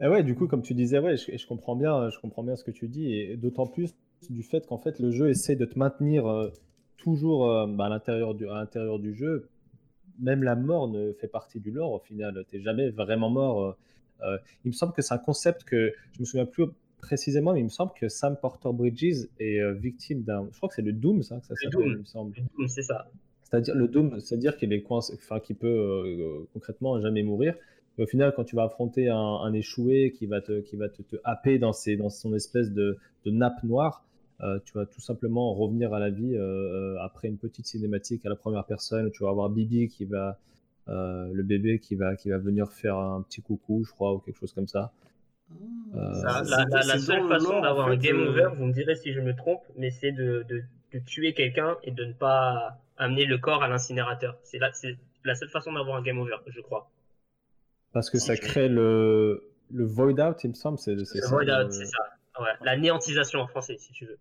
[0.00, 2.56] Et ouais, du coup, comme tu disais, ouais, je, je, comprends bien, je comprends bien
[2.56, 3.94] ce que tu dis, et d'autant plus
[4.30, 6.50] du fait qu'en fait, le jeu essaie de te maintenir euh,
[6.96, 9.48] toujours euh, bah, à l'intérieur du, à l'intérieur du jeu.
[10.20, 12.44] Même la mort ne fait partie du lore au final.
[12.48, 13.76] T'es jamais vraiment mort.
[14.22, 16.66] Euh, il me semble que c'est un concept que je me souviens plus
[16.98, 20.48] précisément, mais il me semble que Sam Porter Bridges est victime d'un.
[20.50, 22.34] Je crois que c'est le Doom, ça, que ça s'appelle, il me semble.
[22.36, 23.08] Le Doom, c'est ça.
[23.44, 27.54] C'est-à-dire le Doom, c'est-à-dire qu'il est coincé, enfin, qu'il peut concrètement jamais mourir
[28.02, 31.58] au final, quand tu vas affronter un, échoué qui va te, qui va te, happer
[31.58, 34.04] dans, ses, dans son espèce de, nappe noire,
[34.40, 38.24] euh, tu vas tout simplement revenir à la vie euh, euh, après une petite cinématique
[38.24, 39.10] à la première personne.
[39.10, 40.38] Tu vas avoir Bibi qui va,
[40.86, 44.38] le bébé qui va, qui va venir faire un petit coucou, je crois, ou quelque
[44.38, 44.92] chose comme ça.
[45.92, 49.90] la, seule façon d'avoir un game over, vous me direz si je me trompe, mais
[49.90, 50.62] c'est de, de,
[50.92, 54.38] de, tuer quelqu'un et de ne pas amener le corps à l'incinérateur.
[54.44, 54.70] C'est la,
[55.24, 56.90] la seule façon d'avoir un game over, je crois.
[57.92, 60.78] Parce que ça crée le, le void out, il me semble.
[60.78, 61.98] C'est, c'est le void out, c'est ça.
[62.40, 62.52] Ouais.
[62.62, 64.18] La néantisation en français, si tu veux.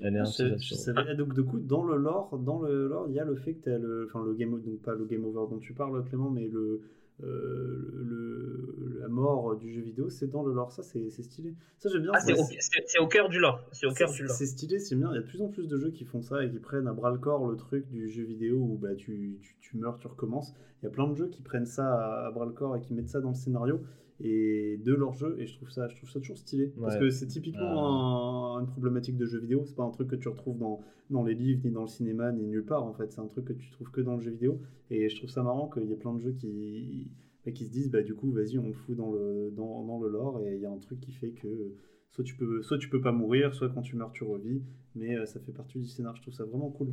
[0.00, 0.94] La néantisation.
[1.16, 3.64] donc, du coup, dans le lore, dans le lore, il y a le fait que
[3.64, 6.30] tu as le, enfin, le game, donc pas le game over dont tu parles, Clément,
[6.30, 6.80] mais le,
[7.22, 10.72] euh, le, la mort du jeu vidéo, c'est dans le lore.
[10.72, 11.54] Ça, c'est stylé.
[11.78, 12.12] Ça, j'aime bien.
[12.14, 13.64] Ah, c'est au, cœur du lore.
[13.72, 14.34] C'est au cœur du lore.
[14.34, 15.10] C'est stylé, c'est bien.
[15.12, 16.88] Il y a de plus en plus de jeux qui font ça et qui prennent
[16.88, 19.98] à bras le corps le truc du jeu vidéo où bah, tu, tu, tu meurs,
[19.98, 20.54] tu recommences.
[20.82, 22.92] Il y a plein de jeux qui prennent ça à, bras le corps et qui
[22.92, 23.80] mettent ça dans le scénario
[24.20, 26.72] et de leur jeu et je trouve ça je trouve ça toujours stylé.
[26.80, 29.64] Parce que c'est typiquement une problématique de jeu vidéo.
[29.66, 32.32] C'est pas un truc que tu retrouves dans, dans les livres ni dans le cinéma
[32.32, 33.12] ni nulle part en fait.
[33.12, 34.60] C'est un truc que tu trouves que dans le jeu vidéo.
[34.90, 37.10] Et je trouve ça marrant qu'il y ait plein de jeux qui
[37.44, 39.98] bah, qui se disent bah du coup vas-y on le fout dans le dans, dans
[39.98, 41.74] le lore et il y a un truc qui fait que
[42.10, 44.62] soit tu peux soit tu peux pas mourir soit quand tu meurs tu revis.
[44.94, 46.14] Mais euh, ça fait partie du scénar.
[46.16, 46.92] Je trouve ça vraiment cool.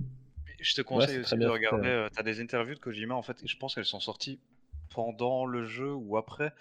[0.62, 1.88] Je te conseille aussi de regarder.
[1.88, 4.40] Euh, tu as des interviews de Kojima, en fait, je pense qu'elles sont sorties
[4.90, 6.54] pendant le jeu ou après,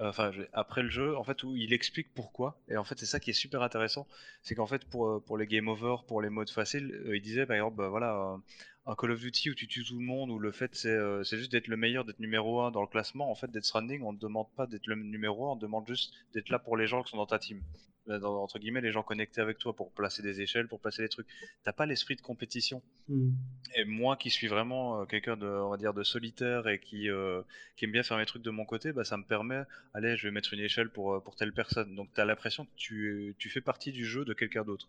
[0.00, 2.60] euh, enfin après le jeu, en fait, où il explique pourquoi.
[2.68, 4.06] Et en fait, c'est ça qui est super intéressant,
[4.42, 7.46] c'est qu'en fait, pour, euh, pour les game over, pour les modes faciles, il disait
[7.46, 8.36] par exemple, bah, voilà,
[8.86, 11.52] un Call of Duty où tu tues tout le monde, où le fait c'est juste
[11.52, 14.18] d'être le meilleur, d'être numéro 1 dans le classement, en fait, d'être Stranding, on ne
[14.18, 17.10] demande pas d'être le numéro 1, on demande juste d'être là pour les gens qui
[17.10, 17.62] sont dans ta team.
[18.10, 21.08] Euh, entre guillemets, les gens connectés avec toi pour placer des échelles, pour placer des
[21.08, 21.26] trucs.
[21.64, 22.82] T'as pas l'esprit de compétition.
[23.08, 23.30] Hmm.
[23.76, 27.08] Et moi qui suis vraiment euh, quelqu'un de, on va dire, de solitaire et qui,
[27.08, 27.42] euh,
[27.76, 29.62] qui aime bien faire mes trucs de mon côté, bah, ça me permet,
[29.94, 31.94] allez, je vais mettre une échelle pour, pour telle personne.
[31.94, 34.88] Donc tu as l'impression que tu, tu fais partie du jeu de quelqu'un d'autre.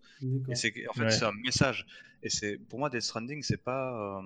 [0.49, 1.85] Et c'est, en fait, c'est un message.
[2.23, 4.21] Et c'est, pour moi, Death Stranding, c'est pas,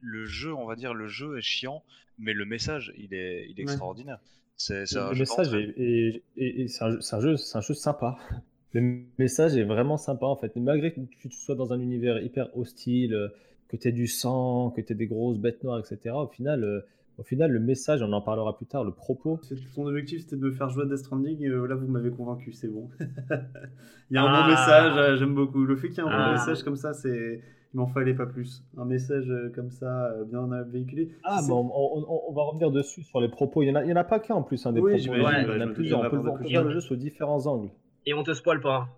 [0.00, 1.82] le jeu, on va dire, le jeu est chiant,
[2.18, 4.18] mais le message, il est, il est extraordinaire.
[4.56, 6.22] C'est, le message est,
[6.68, 8.16] c'est, un, jeu, c'est un jeu sympa.
[8.74, 10.56] Le message est vraiment sympa en fait.
[10.56, 13.30] Malgré que tu sois dans un univers hyper hostile,
[13.72, 16.14] que tu aies du sang, que tu aies des grosses bêtes noires, etc.
[16.14, 16.80] Au final, euh,
[17.18, 19.40] au final, le message, on en parlera plus tard, le propos.
[19.74, 21.46] Ton objectif, c'était de me faire jouer à Death Stranding.
[21.46, 22.90] Euh, là, vous m'avez convaincu, c'est bon.
[23.00, 24.48] il y a un bon ah.
[24.48, 25.64] message, euh, j'aime beaucoup.
[25.64, 26.32] Le fait qu'il y ait un bon ah.
[26.32, 27.40] message comme ça, c'est
[27.74, 28.62] il m'en fallait pas plus.
[28.76, 31.10] Un message euh, comme ça, euh, bien véhiculé.
[31.24, 33.62] Ah, bon, on, va revenir dessus sur les propos.
[33.62, 34.94] Il n'y en, a, en a pas qu'un en plus, hein, des propos.
[34.94, 36.00] il y en a plusieurs.
[36.00, 37.70] On peut voir le jeu sous différents angles.
[38.04, 38.88] Et on te spoil pas.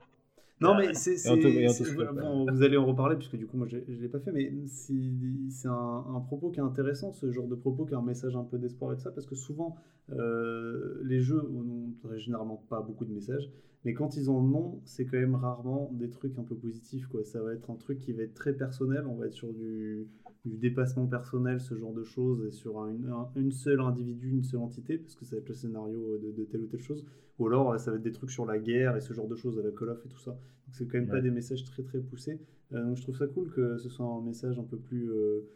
[0.61, 1.17] Non, mais c'est.
[1.17, 5.69] vous allez en reparler, puisque du coup, moi, je ne l'ai pas fait, mais c'est
[5.69, 8.59] un, propos qui est intéressant, ce genre de propos qui a un message un peu
[8.59, 9.77] d'espoir et de ça, parce que souvent,
[10.13, 13.51] euh, les jeux n'ont généralement pas beaucoup de messages,
[13.85, 17.07] mais quand ils en ont, c'est quand même rarement des trucs un peu positifs.
[17.07, 17.25] Quoi.
[17.25, 19.05] Ça va être un truc qui va être très personnel.
[19.07, 20.09] On va être sur du,
[20.45, 22.95] dépassement personnel, ce genre de choses, et sur un,
[23.37, 26.63] une seule individu, une seule entité, parce que ça va être le scénario de, telle
[26.63, 27.05] ou telle chose.
[27.39, 29.59] Ou alors, ça va être des trucs sur la guerre et ce genre de choses,
[29.59, 30.33] à la Call of et tout ça.
[30.33, 32.39] Donc, c'est quand même pas des messages très très poussés.
[32.73, 35.11] Euh, donc, je trouve ça cool que ce soit un message un peu plus.
[35.11, 35.49] Euh,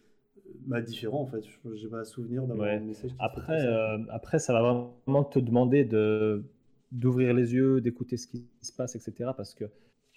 [0.67, 1.43] bah, différent en fait.
[1.45, 3.11] Je n'ai pas à souvenir d'avoir un message.
[3.19, 6.43] après, euh, après, ça va vraiment te demander de
[6.91, 9.33] d'ouvrir les yeux, d'écouter ce qui se passe, etc.
[9.37, 9.65] Parce que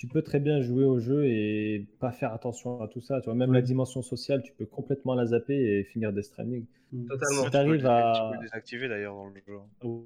[0.01, 3.21] tu peux très bien jouer au jeu et pas faire attention à tout ça.
[3.21, 6.65] Tu vois, même la dimension sociale, tu peux complètement la zapper et finir des Stranding.
[6.91, 7.05] Mm.
[7.05, 7.43] Totalement.
[7.43, 8.13] Si t'arrives à.
[8.31, 9.57] Tu peux désactiver d'ailleurs dans le jeu.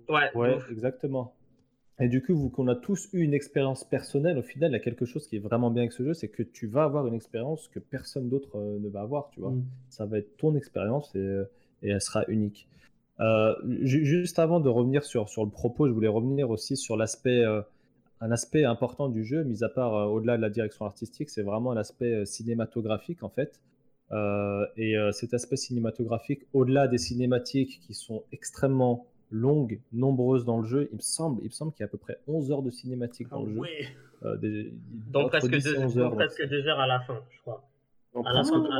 [0.10, 1.34] Ouais, Ouais, exactement.
[1.98, 4.76] Et du coup, vu qu'on a tous eu une expérience personnelle, au final, il y
[4.76, 7.08] a quelque chose qui est vraiment bien avec ce jeu, c'est que tu vas avoir
[7.08, 9.52] une expérience que personne d'autre euh, ne va avoir, tu vois.
[9.52, 9.64] Mm.
[9.91, 11.46] Ça va être ton expérience et, euh,
[11.84, 12.68] et elle sera unique.
[13.22, 16.98] Euh, ju- juste avant de revenir sur, sur le propos, je voulais revenir aussi sur
[16.98, 17.62] l'aspect, euh,
[18.22, 21.43] un aspect important du jeu, mis à part euh, au-delà de la direction artistique, c'est
[21.43, 23.59] vraiment l'aspect euh, cinématographique en fait.
[24.11, 30.59] Euh, et euh, cet aspect cinématographique, au-delà des cinématiques qui sont extrêmement longues, nombreuses dans
[30.59, 32.51] le jeu, il me semble, il me semble qu'il y a à peu près 11
[32.51, 33.59] heures de cinématiques Ah dans le jeu.
[33.59, 33.88] ouais.
[34.24, 34.72] Euh, des-
[35.11, 36.09] Donc presque 10 et deux, 11 donc heures.
[36.11, 37.63] donc presque deux heures à la fin, je crois.
[38.13, 38.78] donc, À la fin- à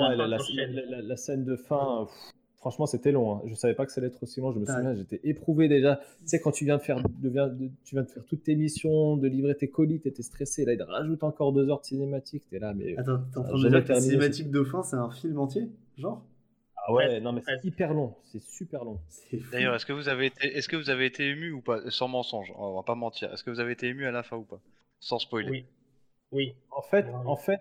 [1.18, 2.35] scène de fin, pff,
[2.66, 3.36] franchement, c'était long.
[3.36, 3.42] hein.
[3.46, 4.52] Je savais pas que ça allait être aussi long.
[4.52, 4.74] Je me Ouais.
[4.74, 5.98] souviens, j'étais éprouvé déjà.
[6.22, 8.42] Tu sais, quand tu viens de faire, de- viens de- tu viens de faire toutes
[8.42, 10.66] tes missions, de livrer tes colis, t'étais stressé.
[10.66, 12.44] Là, il te rajoute encore deux heures de cinématique.
[12.50, 15.12] T'es là, mais Attends, t'es en train de dire que cinématique de fin, c'est un
[15.12, 16.26] film entier Genre?
[16.88, 18.16] Ah ouais, non, mais c'est hyper long.
[18.24, 19.00] C'est super long.
[19.52, 21.80] D'ailleurs, est-ce que vous avez été, est-ce que vous avez été ému ou pas?
[21.92, 23.32] Sans mensonge, on va pas mentir.
[23.32, 24.60] Est-ce que vous avez été ému à la fin ou pas?
[25.00, 25.50] Sans spoiler.
[25.52, 25.66] Oui.
[26.32, 26.54] Oui.
[26.72, 27.12] En fait, Ouais.
[27.26, 27.60] en fait,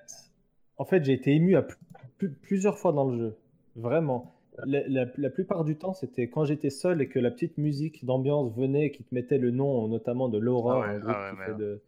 [0.78, 1.76] en fait, j'ai été ému à pl-
[2.18, 3.36] pl- plusieurs fois dans le jeu.
[3.76, 4.34] Vraiment.
[4.66, 8.04] La, la- la plupart du temps, c'était quand j'étais seul et que la petite musique
[8.04, 11.54] d'ambiance venait et qui te mettait le nom, notamment de Laura, Ah ouais, ah ouais,
[11.58, 11.82] de-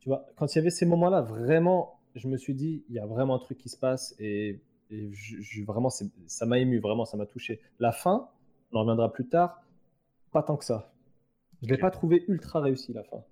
[0.00, 2.98] Tu vois, quand il y avait ces moments-là, vraiment, je me suis dit, il y
[2.98, 4.60] a vraiment un truc qui se passe et,
[4.90, 7.60] et je- je- vraiment, ça m'a ému, vraiment, ça m'a touché.
[7.80, 8.28] La fin,
[8.72, 9.62] on en reviendra plus tard,
[10.32, 10.92] pas tant que ça.
[11.62, 11.80] Je l'ai Ok.
[11.80, 13.22] pas trouvé ultra réussi la fin.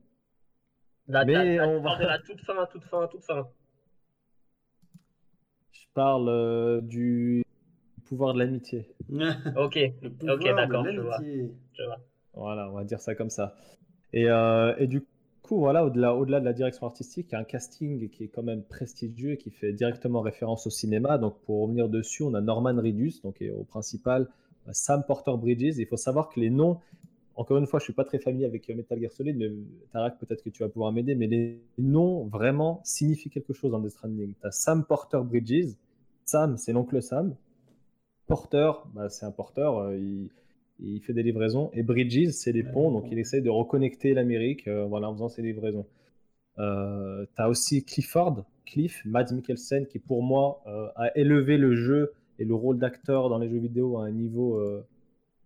[1.08, 3.48] La, Mais la- la- on va- de la toute fin, toute fin, toute fin.
[5.72, 7.43] Je parle euh, du
[8.04, 8.88] pouvoir de l'amitié.
[9.56, 11.18] Ok, ok, d'accord, je vois.
[11.18, 11.52] l'amitié.
[11.72, 11.98] je vois.
[12.34, 13.54] Voilà, on va dire ça comme ça.
[14.12, 15.06] Et, euh, et du
[15.42, 18.28] coup, voilà, au-delà, au-delà de la direction artistique, il y a un casting qui est
[18.28, 21.18] quand même prestigieux et qui fait directement référence au cinéma.
[21.18, 24.28] Donc, pour revenir dessus, on a Norman Reedus, donc et au principal,
[24.66, 25.76] euh, Sam Porter Bridges.
[25.78, 26.80] Il faut savoir que les noms,
[27.36, 29.50] encore une fois, je suis pas très familier avec euh, Metal Gear Solid, mais
[29.92, 33.80] Tarak, peut-être que tu vas pouvoir m'aider, mais les noms vraiment signifient quelque chose dans
[33.80, 34.34] Death Stranding.
[34.40, 35.74] Tu as Sam Porter Bridges.
[36.24, 37.36] Sam, c'est l'oncle Sam.
[38.26, 39.98] Porter, bah, c'est un porteur, euh,
[40.80, 41.70] il, fait des livraisons.
[41.72, 45.42] Et Bridges, c'est Ouais, ponts, donc il essaye de reconnecter l'Amérique euh, en faisant ses
[45.42, 45.86] livraisons.
[46.58, 51.74] Euh, tu as aussi Clifford, Cliff, Mads Mikkelsen, qui pour moi euh, a élevé le
[51.74, 54.62] jeu et le rôle d'acteur dans les jeux vidéo à un niveau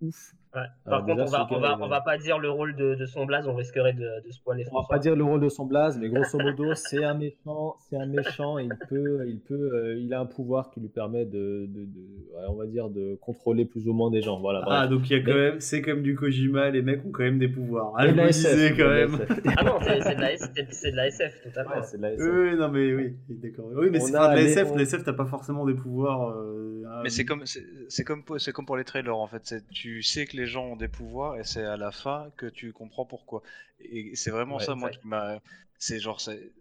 [0.00, 0.34] ouf.
[0.54, 0.62] Ouais.
[0.62, 2.94] Euh, Par contre, déjà, on va, on, gars, va, on pas dire le rôle de,
[2.94, 5.48] de son blaze, on risquerait de, de spoiler On va pas dire le rôle de
[5.50, 9.40] son blaze, mais grosso modo, c'est un méchant, c'est un méchant, et il peut, il
[9.40, 12.64] peut, euh, il a un pouvoir qui lui permet de, de, de- ouais, on va
[12.66, 14.40] dire, de contrôler plus ou moins des gens.
[14.40, 14.62] Voilà.
[14.66, 14.90] Ah, bref.
[14.90, 17.24] donc il y a quand Mais- même, c'est comme du Kojima, les mecs ont quand
[17.24, 17.92] même des pouvoirs.
[17.98, 19.18] Ah, je me disais quand même.
[19.58, 21.70] Ah non, c'est de, la S- c'est- c'est de la SF, totalement.
[21.76, 22.26] Ouais, c'est de la SF.
[22.26, 23.66] Oui, non, mais oui, d'accord.
[23.74, 24.68] Oui, mais c'est pas de la SF.
[24.72, 26.30] on- La SF, t'as pas forcément des pouvoirs.
[26.30, 29.54] euh, Mais c'est comme, c'est comme, pour- c'est comme pour les trailers en fait.
[29.70, 32.72] Tu sais que les gens ont des pouvoirs et c'est à la fin que tu
[32.72, 33.42] comprends pourquoi.
[33.80, 35.40] Et c'est vraiment Ouais, ça, moi, qui m'a.
[35.78, 36.52] C'est genre, c'est.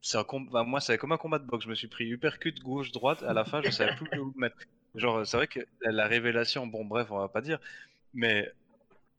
[0.00, 0.50] C'est un combat.
[0.52, 1.64] bah, moi, c'est comme un combat de boxe.
[1.64, 3.22] Je me suis pris uppercut gauche droite.
[3.22, 4.56] À la fin, je savais plus où me mettre.
[4.94, 6.66] Genre, c'est vrai que la, la révélation.
[6.66, 7.60] Bon, bref, on va pas dire.
[8.14, 8.50] Mais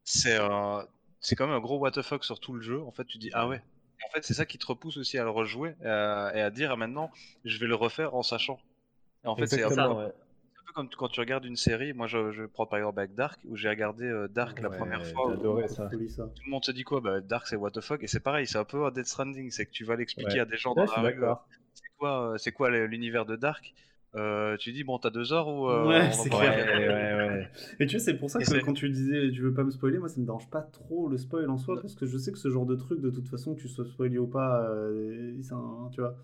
[0.03, 0.87] c'est un.
[1.21, 2.81] C'est quand même un gros what the fuck sur tout le jeu.
[2.83, 3.61] En fait, tu dis ah ouais.
[4.05, 6.49] En fait, c'est ça qui te repousse aussi à le rejouer et à, et à
[6.51, 7.11] dire ah, maintenant,
[7.45, 8.59] je vais le refaire en sachant.
[9.23, 10.05] Et en fait, c'est un Exactement, ouais.
[10.05, 10.32] c'est un peu
[10.73, 13.55] comme quand tu regardes une série, moi je, je prends par exemple avec Dark, où
[13.55, 15.89] j'ai regardé euh, Dark la Ouais, première fois, adoré ça.
[15.89, 17.01] tout le monde se dit quoi?
[17.01, 19.51] Bah, Dark c'est what the fuck, et c'est pareil, c'est un peu un Dead Stranding,
[19.51, 20.39] c'est que tu vas l'expliquer Ouais.
[20.41, 21.33] à des gens Ouais, dans la rue, euh,
[21.73, 23.73] c'est quoi, euh, c'est quoi l'univers de Dark?
[24.15, 26.53] Euh, Tu dis bon t'as deux heures ou euh, Ouais, c'est Ouais, clair.
[26.55, 27.49] ouais, ouais.
[27.79, 29.97] Et tu vois, c'est pour ça que quand tu disais tu veux pas me spoiler,
[29.97, 31.81] moi ça me dérange pas trop le spoil en soi, Non.
[31.81, 33.85] parce que je sais que ce genre de truc, de toute façon, que tu sois
[33.85, 36.15] spoilé ou pas, euh, c'est un- tu vois.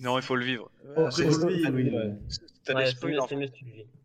[0.00, 0.70] Non, il faut le vivre.
[0.96, 1.90] Oh, c'est- vivre, oui.
[2.68, 2.74] Ouais.
[2.74, 3.28] T'as Ouais, des spoils en.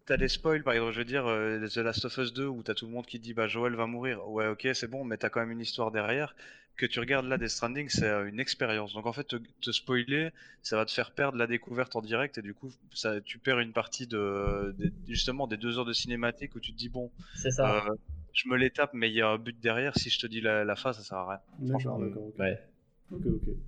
[0.05, 0.27] T'as des
[0.63, 2.91] par exemple, je veux dire, euh, The Last of Us 2, où t'as tout le
[2.91, 4.27] monde qui dit bah Joel va mourir.
[4.29, 6.35] Ouais, ok, c'est bon, mais t'as quand même une histoire derrière.
[6.75, 8.93] Que tu regardes là, Death Stranding, c'est euh, une expérience.
[8.93, 10.31] Donc en fait, te, te spoiler,
[10.63, 13.59] ça va te faire perdre la découverte en direct, et du coup, ça, tu perds
[13.59, 17.11] une partie de, de- justement des deux heures de cinématique où tu te dis bon,
[17.35, 17.69] C'est ça.
[17.69, 17.89] euh,
[18.33, 19.95] je me les tape, mais il y a un but derrière.
[19.97, 21.39] Si je te dis la, la fin, ça sert à rien.
[21.59, 22.31] D'accord, d'accord.
[22.39, 22.59] Ouais.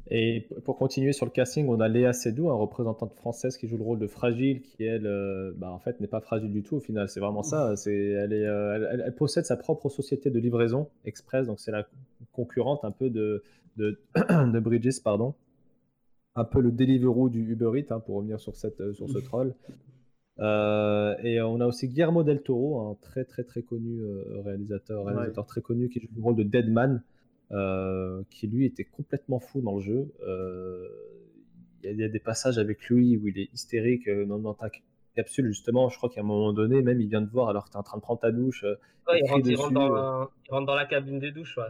[0.09, 3.77] Et pour continuer sur le casting, on a Léa Seydoux, un représentante française qui joue
[3.77, 6.75] le rôle de Fragile, qui elle, euh, bah, en fait, n'est pas fragile du tout
[6.75, 7.09] au final.
[7.09, 7.75] C'est vraiment ça.
[7.75, 11.87] C'est, elle, est, euh, elle, possède sa propre société de livraison express, donc c'est la
[12.33, 13.43] concurrente un peu de,
[13.77, 15.33] de, de Bridges, pardon.
[16.35, 19.55] Un peu le Deliveroo du Uber Eats, hein, pour revenir sur, cette, sur ce troll.
[20.39, 24.01] Euh, et on a aussi Guillermo del Toro, un très très très connu
[24.43, 27.01] réalisateur, réalisateur très connu qui joue le rôle de Deadman,
[28.29, 30.13] qui lui était complètement fou dans le jeu.
[30.27, 30.87] Euh,
[31.83, 34.69] il y a des passages avec lui où il est hystérique euh, dans, dans ta
[35.15, 35.89] capsule, justement.
[35.89, 37.79] Je crois qu'à un moment donné, même, il vient te voir alors que tu es
[37.79, 38.63] en train de prendre ta douche.
[38.63, 38.75] euh,
[39.07, 40.25] Ouais, il, rentre, il, dessus, rentre dans, euh.
[40.47, 41.63] il rentre dans la cabine de douche, ouais.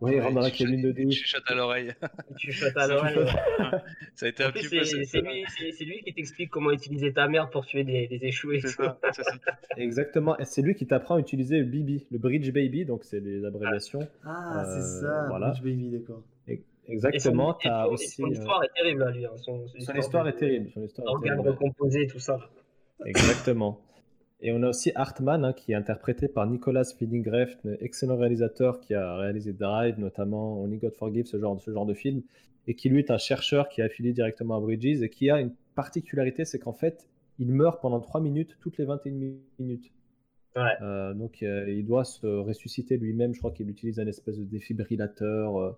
[0.00, 1.14] Ouais, il rentre dans la tu cabine de tu douche.
[1.14, 1.92] chuchotes à l'oreille.
[2.36, 3.18] Tu chuchotes à l'oreille.
[4.14, 4.84] Ça a été un petit peu.
[4.84, 8.60] c'est lui, qui t'explique comment utiliser ta merde pour tuer des, des échoués.
[8.60, 8.98] C'est ça.
[9.76, 10.38] Exactement.
[10.38, 13.44] Et c'est lui qui t'apprend à utiliser le BB, le Bridge Baby, donc c'est les
[13.44, 14.06] abréviations.
[14.24, 15.50] Ah, Euh, c'est ça, voilà.
[15.50, 16.22] Bridge Baby, d'accord.
[16.46, 17.58] Et son, Exactement.
[17.60, 18.08] son- et aussi.
[18.22, 19.26] son euh, histoire est terrible, là, lui.
[19.26, 19.30] hein.
[19.36, 20.70] Son, Son histoire de- est terrible.
[20.74, 21.48] Son histoire est Organes terrible.
[21.50, 22.38] recomposés, tout ça.
[23.04, 23.80] Exactement.
[24.40, 27.28] Et on a aussi Hartman, hein, qui est interprété par Nicolas Winding
[27.80, 31.94] excellent réalisateur qui a réalisé Drive, notamment Only God Forgive, ce genre, ce genre de
[31.94, 32.22] film,
[32.68, 35.40] et qui lui est un chercheur qui est affilié directement à Bridges et qui a
[35.40, 37.08] une particularité, c'est qu'en fait,
[37.40, 39.12] il meurt pendant 3 minutes toutes les 21
[39.58, 39.90] minutes.
[40.56, 40.62] Ouais.
[40.82, 44.44] Euh, donc euh, il doit se ressusciter lui-même, je crois qu'il utilise un espèce de
[44.44, 45.56] défibrillateur.
[45.58, 45.70] euh,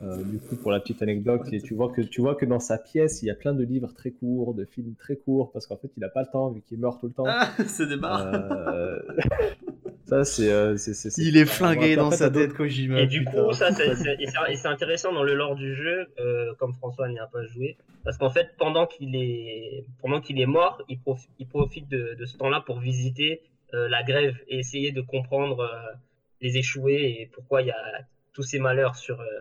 [0.00, 2.60] euh, du coup, pour la petite anecdote, et tu vois que tu vois que dans
[2.60, 5.66] sa pièce, il y a plein de livres très courts, de films très courts, parce
[5.66, 7.24] qu'en fait, il n'a pas le temps vu qu'il meurt tout le temps.
[7.26, 8.30] Ah, c'est des barres.
[8.32, 9.00] Euh,
[10.04, 10.52] ça, c'est.
[10.52, 13.00] euh, c'est- c'est- c'est- Il est flingué dans sa tête, Kojima.
[13.00, 13.44] Et du putain.
[13.46, 17.26] coup, ça, c'est c'est- intéressant dans le lore du jeu, euh, comme François n'y a
[17.26, 21.48] pas joué, parce qu'en fait, pendant qu'il est, pendant qu'il est mort, il, profi- il
[21.48, 23.42] profite de, de ce temps-là pour visiter
[23.72, 25.94] la grève et essayer de comprendre euh,
[26.40, 29.40] les échoués et pourquoi il y a tous ces malheurs sur, euh,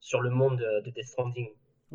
[0.00, 1.48] sur le monde de, de Death Stranding.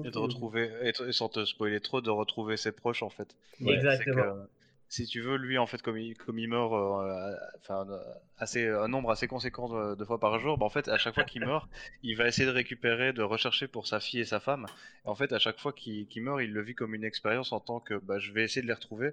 [0.04, 3.36] Et de retrouver, et, et sans te spoiler trop, de retrouver ses proches en fait.
[3.60, 4.46] Ouais, Exactement.
[4.92, 8.00] Si tu veux, lui en fait, comme il, comme il meurt, euh, enfin, euh,
[8.38, 11.14] assez, un nombre assez conséquent de, de fois par jour, bah, en fait, à chaque
[11.14, 11.70] fois qu'il meurt,
[12.04, 14.66] il va essayer de récupérer, de rechercher pour sa fille et sa femme.
[15.06, 17.60] Et en fait, à chaque fois qu'il meurt, il le vit comme une expérience en
[17.60, 19.12] tant que bah, je vais essayer de les retrouver.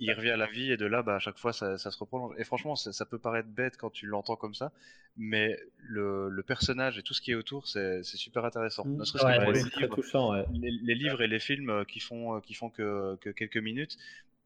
[0.00, 1.98] Il revient à la vie et de là, bah, à chaque fois, ça, ça se
[1.98, 2.34] reprolonge.
[2.36, 4.72] Et franchement, ça, ça peut paraître bête quand tu l'entends comme ça,
[5.16, 8.84] mais le, le personnage et tout ce qui est autour, c'est super intéressant.
[8.84, 8.96] Mm.
[8.98, 10.32] Ne serait-ce Ouais, que pour les livres, touchant.
[10.32, 10.44] ouais.
[10.52, 13.96] les, les livres et les films euh, qui font, qui font que, que quelques minutes.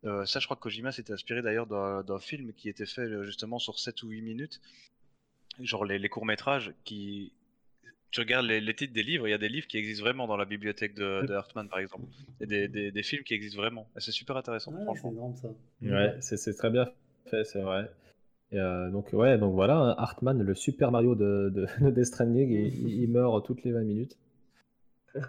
[0.05, 3.25] Euh, ça, je crois que Kojima s'était inspiré d'ailleurs d'un film qui était fait euh,
[3.25, 4.61] justement sur 7 ou 8 minutes.
[5.61, 7.33] Genre les, les courts-métrages qui.
[8.11, 10.27] Tu regardes les, les titres des livres, il y a des livres qui existent vraiment
[10.27, 12.05] dans la bibliothèque de, de Hartman par exemple.
[12.41, 13.87] Et des, des, des films qui existent vraiment.
[13.97, 15.11] Et c'est super intéressant, Ouais, c'est franchement.
[15.13, 15.49] énorme ça.
[15.83, 16.87] Ouais, c'est c'est très bien
[17.27, 17.91] fait, c'est vrai.
[18.51, 22.07] Et, euh, donc, ouais, donc voilà, hein, Hartman, le Super Mario de, de, de Death
[22.07, 24.17] Stranding, il, il meurt toutes les 20 minutes.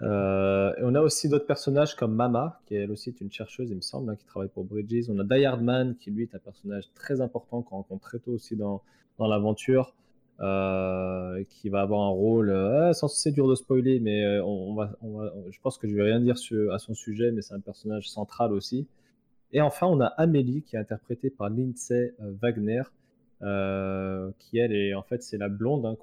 [0.02, 3.70] Euh, et on a aussi d'autres personnages comme Mama, qui elle aussi est une chercheuse,
[3.70, 5.10] il me semble, hein, qui travaille pour Bridges.
[5.10, 8.20] On a Die Hard Man, qui lui est un personnage très important qu'on rencontre très
[8.20, 8.82] tôt aussi dans,
[9.18, 9.94] dans l'aventure,
[10.42, 14.96] euh, qui va avoir un rôle, euh, sans c'est dur de spoiler, mais on, va,
[15.50, 16.36] je pense que je vais rien dire
[16.72, 18.88] à son sujet, mais c'est un personnage central aussi.
[19.52, 22.84] Et enfin, on a Amélie, qui est interprétée par Lindsay Wagner,
[23.40, 25.96] qui elle est en fait c'est la blonde, hein,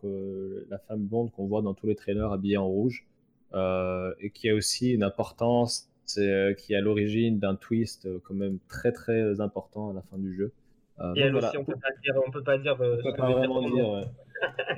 [0.69, 3.07] la femme blonde qu'on voit dans tous les trailers habillée en rouge,
[3.55, 8.21] et qui a aussi une importance, c'est, euh, qui est à l'origine d'un twist euh,
[8.25, 10.53] quand même très très important à la fin du jeu.
[11.01, 11.49] Euh, Et elle voilà.
[11.49, 12.81] aussi, on peut pas dire, on peut pas dire.
[12.81, 13.89] euh, On peut pas vraiment dire.
[13.89, 14.05] ouais.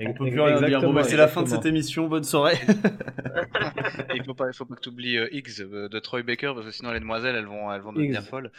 [0.07, 0.81] On peut plus rien dire.
[0.81, 2.09] Bon, bah, c'est la fin de cette émission.
[2.09, 2.57] Bonne soirée.
[4.13, 6.53] Et il faut pas, il faut pas que tu oublies X euh, de Troy Baker
[6.55, 8.51] parce que sinon les demoiselles elles vont, elles vont devenir folles.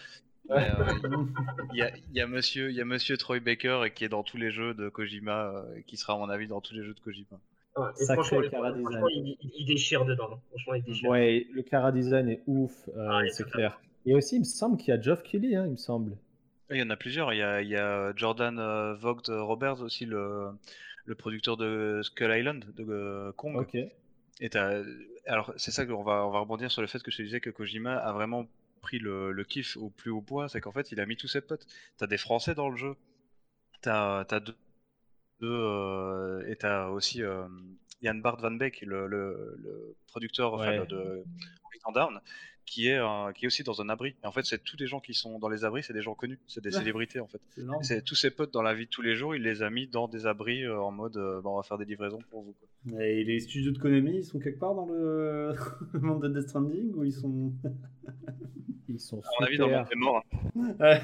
[0.50, 0.68] Ouais.
[0.80, 1.26] Euh,
[1.74, 4.04] Il y, a, il y a monsieur, il y a monsieur Troy Baker et qui
[4.06, 6.62] est dans tous les jeux de Kojima, euh, et qui sera à mon avis dans
[6.62, 7.40] tous les jeux de Kojima.
[7.80, 10.42] Ouais, et Sacré franchement, le- il, déchire dedans.
[10.50, 11.10] Franchement, il déchire.
[11.10, 13.80] Ouais, le Cara Design est ouf, euh, Ah, c'est clair.
[14.06, 16.18] Et aussi, il me semble qu'il y a Geoff Keighley, hein, il me semble.
[16.72, 17.34] Il y en a plusieurs.
[17.34, 20.50] Il y a, il y a Jordan euh, Vogt Roberts aussi, le,
[21.06, 23.56] le producteur de Skull Island, de euh, Kong.
[23.56, 23.76] Ok.
[24.42, 24.50] Et
[25.28, 27.42] alors c'est ça qu'on va, on va rebondir sur le fait que je te disais
[27.42, 28.48] que Kojima a vraiment
[28.82, 31.28] pris le, le kiff au plus haut point, c'est qu'en fait il a mis tous
[31.28, 31.66] ses potes.
[31.98, 32.96] T'as des Français dans le jeu,
[33.82, 34.56] t'as as deux,
[35.40, 37.44] deux, euh, et t'as aussi euh,
[38.02, 40.88] Jan Bart Van Beek, le, le, le producteur enfin, Ouais.
[40.88, 41.24] de
[41.66, 42.20] Horizon Down,
[42.66, 43.00] qui est,
[43.36, 44.16] qui est aussi dans un abri.
[44.24, 46.14] Et en fait c'est tous les gens qui sont dans les abris, c'est des gens
[46.16, 46.80] connus, c'est des Ouais.
[46.80, 47.42] célébrités en fait.
[47.82, 49.88] C'est tous ses potes dans la vie de tous les jours, il les a mis
[49.88, 52.54] dans des abris euh, en mode euh, Bah, on va faire des livraisons pour vous.
[52.54, 53.02] quoi.
[53.04, 55.56] Et les studios de Konami, ils sont quelque part dans le
[56.02, 57.52] monde de Death Stranding ou ils sont.
[58.88, 61.00] Ils sont À mon avis, dans le monde des morts, hein.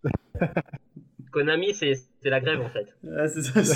[1.30, 2.94] Konami, c'est la grève en fait.
[3.04, 3.74] Ouais, c'est ça.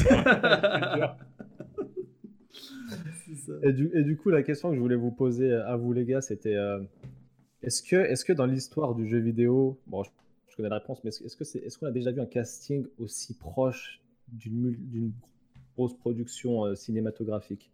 [3.62, 6.04] Et du, et du coup, la question que je voulais vous poser à vous, les
[6.04, 6.80] gars, c'était euh,
[7.62, 10.10] est-ce que, est que dans l'histoire du jeu vidéo, bon, je,
[10.50, 12.26] je connais la réponse, mais est-ce est-ce que c'est, est-ce qu'on a déjà vu un
[12.26, 14.76] casting aussi proche d'une,
[15.76, 17.70] grosse production euh, cinématographique?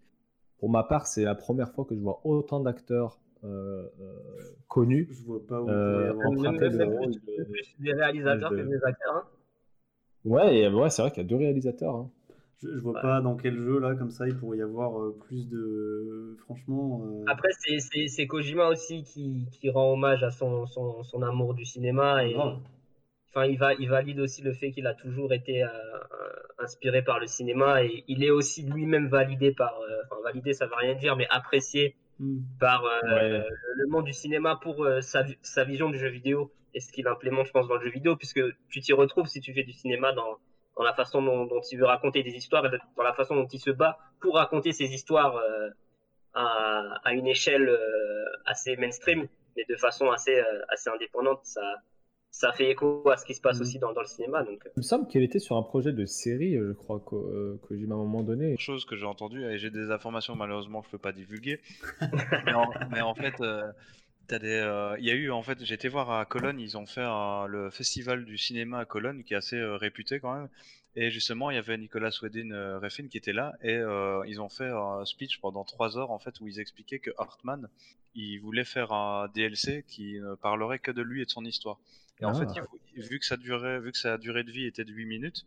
[0.59, 4.15] Pour ma part, c'est la première fois que je vois autant d'acteurs euh, euh,
[4.69, 6.53] connus Je vois pas où euh, pourrait y avoir.
[6.53, 9.31] Même- le même rôle plus, de- plus des réalisateurs de- que des acteurs.
[10.25, 11.95] Ouais, et, ouais, c'est vrai qu'il y a deux réalisateurs.
[11.95, 12.11] hein.
[12.63, 15.17] Je, je vois pas dans quel jeu là, comme ça, il pourrait y avoir euh,
[15.27, 16.37] plus de.
[16.45, 17.03] Franchement.
[17.07, 21.23] euh, Après, c'est- c'est c'est Kojima aussi qui, qui rend hommage à son, son, son
[21.23, 22.59] amour du cinéma et grave.
[23.31, 25.69] enfin, il, va, il valide aussi le fait qu'il a toujours été euh,
[26.59, 30.67] inspiré par le cinéma et il est aussi lui-même validé par, euh, enfin validé ça
[30.67, 32.41] veut rien dire, mais apprécié Hmm.
[32.59, 33.31] par euh, Ouais.
[33.31, 33.45] le,
[33.77, 37.47] le monde du cinéma pour euh, sa vision du jeu vidéo et ce qu'il implémente,
[37.47, 40.13] je pense, dans le jeu vidéo, puisque tu t'y retrouves si tu fais du cinéma
[40.13, 40.39] dans,
[40.77, 43.47] dans la façon dont, dont il veut raconter des histoires et dans la façon dont
[43.47, 45.69] il se bat pour raconter ces histoires euh,
[46.35, 51.41] à, à une échelle euh, assez mainstream, mais de façon assez, euh, assez indépendante.
[51.45, 51.61] Ça,
[52.33, 53.63] ça fait écho à ce qui se passe Mhm.
[53.63, 54.45] aussi dans, dans le cinéma.
[54.45, 57.59] Donc, Il me semble qu'il était sur un projet de série, je crois, que, euh,
[57.67, 58.57] Kojima à un moment donné.
[58.57, 61.61] chose que j'ai entendu et j'ai des informations malheureusement que je peux pas divulguer
[62.47, 63.65] mais, en, mais en fait euh,
[64.31, 66.87] t'as des euh, il y a eu en fait été voir à Cologne ils ont
[66.87, 67.05] fait
[67.49, 70.49] le festival du cinéma à Cologne qui est assez euh, réputé quand même
[70.97, 73.77] et justement il y avait Nicolas Wedin euh, Refn qui était là et
[74.31, 77.69] ils ont fait un speech pendant trois heures en fait où ils expliquaient que Hartman
[78.15, 81.79] il voulait faire un DLC qui ne parlerait que de lui et de son histoire
[82.21, 82.35] et en Ah.
[82.47, 82.61] fait
[82.97, 85.47] il- vu que ça durait vu que sa durée de vie était de 8 minutes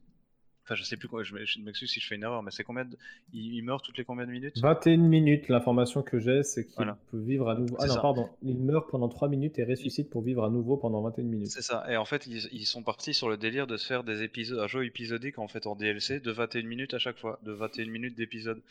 [0.65, 2.85] Enfin, je sais plus quoi, je m'excuse si je fais une erreur, mais c'est combien
[2.85, 2.97] de...
[3.33, 4.57] il, il meurt toutes les combien de minutes?
[4.61, 6.97] 21 minutes, l'information que j'ai, c'est qu'il Voilà.
[7.11, 7.75] peut vivre à nouveau.
[7.79, 7.99] Ah non, ça.
[7.99, 11.47] pardon, il meurt pendant 3 minutes et ressuscite pour vivre à nouveau pendant 21 minutes.
[11.51, 11.83] C'est ça.
[11.91, 14.59] Et en fait, ils, ils sont partis sur le délire de se faire des épisodes,
[14.59, 17.87] un jeu épisodique en fait en DLC de 21 minutes à chaque fois, de 21
[17.89, 18.61] minutes d'épisode.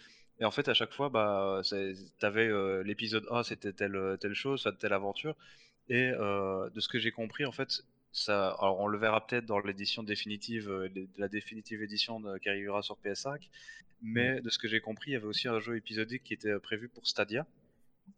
[0.40, 1.60] Et en fait, à chaque fois, bah,
[2.18, 5.36] t'avais euh, l'épisode A, c'était telle telle chose, telle aventure.
[5.90, 7.82] Et euh, de ce que j'ai compris, en fait,
[8.12, 12.38] ça, alors on le verra peut-être dans l'édition définitive, euh, de la définitive édition de-
[12.38, 13.48] qui arrivera sur PS5.
[14.02, 16.48] Mais de ce que j'ai compris, il y avait aussi un jeu épisodique qui était
[16.50, 17.46] euh, prévu pour Stadia.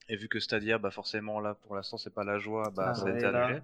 [0.09, 2.95] Et vu que Stadia, bah forcément là, pour l'instant, c'est pas la joie, bah Ah
[2.95, 3.61] ça a été annulé.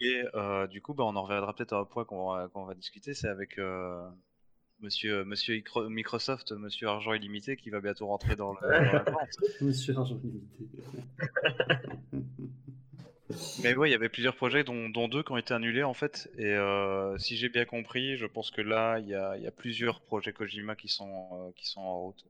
[0.00, 2.34] Et euh, du coup, bah, on en reviendra peut-être à un point qu'on
[2.66, 4.06] va, discuter, c'est avec euh,
[4.80, 9.04] Monsieur, Monsieur Icro- Microsoft, Monsieur Argent Illimité, qui va bientôt rentrer dans, le, dans la.
[9.62, 10.66] Monsieur Argent Limité.
[13.62, 15.94] Mais ouais, il y avait plusieurs projets, dont, dont deux qui ont été annulés en
[15.94, 16.30] fait.
[16.38, 19.46] Et euh, si j'ai bien compris, je pense que là, il y a, il y
[19.46, 22.24] a plusieurs projets Kojima qui sont, euh, qui sont en route.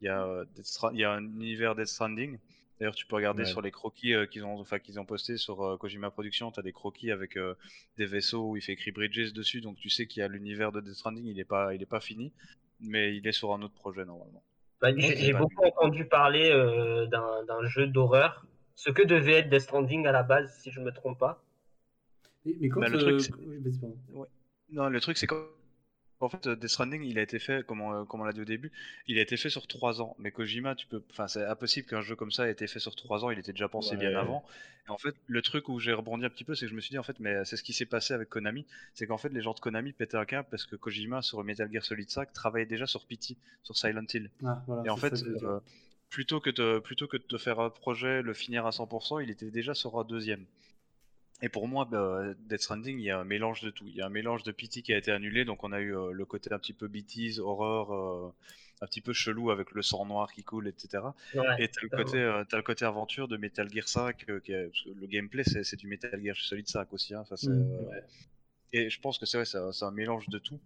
[0.00, 0.44] Il y a, euh,
[0.92, 2.38] il y a un univers Death Stranding.
[2.78, 3.48] D'ailleurs, tu peux regarder Ouais.
[3.48, 6.50] sur les croquis euh, qu'ils ont, enfin, qu'ils ont postés sur euh, Kojima Productions.
[6.50, 7.54] Tu as des croquis avec euh,
[7.98, 9.60] des vaisseaux où il fait écrit Bridges dessus.
[9.60, 11.24] Donc tu sais qu'il y a l'univers de Death Stranding.
[11.24, 12.32] Il n'est pas, il est pas fini.
[12.80, 14.42] Mais il est sur un autre projet normalement.
[14.82, 16.50] bah, j'ai beaucoup entendu parler
[17.08, 18.44] d'un jeu d'horreur,
[18.76, 21.42] ce que devait être Death Stranding à la base, si je me trompe pas.
[22.44, 22.80] Mais, mais quand.
[22.80, 23.32] Bah, le truc, euh, c'est-.
[24.70, 25.44] Non, le truc c'est qu'en
[26.20, 28.46] en fait, Death Stranding, il a été fait, comme on, comme on l'a dit au
[28.46, 28.72] début,
[29.08, 30.16] il a été fait sur 3 ans.
[30.18, 32.94] Mais Kojima, tu peux, enfin, c'est impossible qu'un jeu comme ça ait été fait sur
[32.94, 33.30] 3 ans.
[33.30, 34.16] Il était déjà pensé bien Ouais.
[34.16, 34.44] avant.
[34.86, 36.80] Et en fait, le truc où j'ai rebondi un petit peu, c'est que je me
[36.80, 38.64] suis dit, en fait, mais c'est ce qui s'est passé avec Konami,
[38.94, 41.70] c'est qu'en fait, les gens de Konami pétaient un câble parce que Kojima sur Metal
[41.70, 44.30] Gear Solid 5 travaillait déjà sur PT, sur Silent Hill.
[44.44, 45.60] Ah, voilà, Et en fait, euh,
[46.14, 49.30] plutôt que de plutôt que de te faire un projet, le finir à 100%, il
[49.30, 50.44] était déjà sur un deuxième.
[51.42, 53.84] Et pour moi, bah, Death Stranding, il y a un mélange de tout.
[53.88, 55.94] Il y a un mélange de PT qui a été annulé, donc on a eu
[55.96, 58.32] euh, le côté un petit peu BTs, horreur, euh,
[58.80, 61.02] un petit peu chelou avec le sang noir qui coule, etc.
[61.34, 64.38] Ouais, Et t'as le côté, euh, t'as le côté aventure de Metal Gear 5, euh,
[64.38, 67.12] qui est- parce que le gameplay c'est du Metal Gear Solid 5 aussi.
[67.14, 67.88] Hein, Mm.
[68.72, 70.60] Et je pense que c'est ouais, un mélange de tout.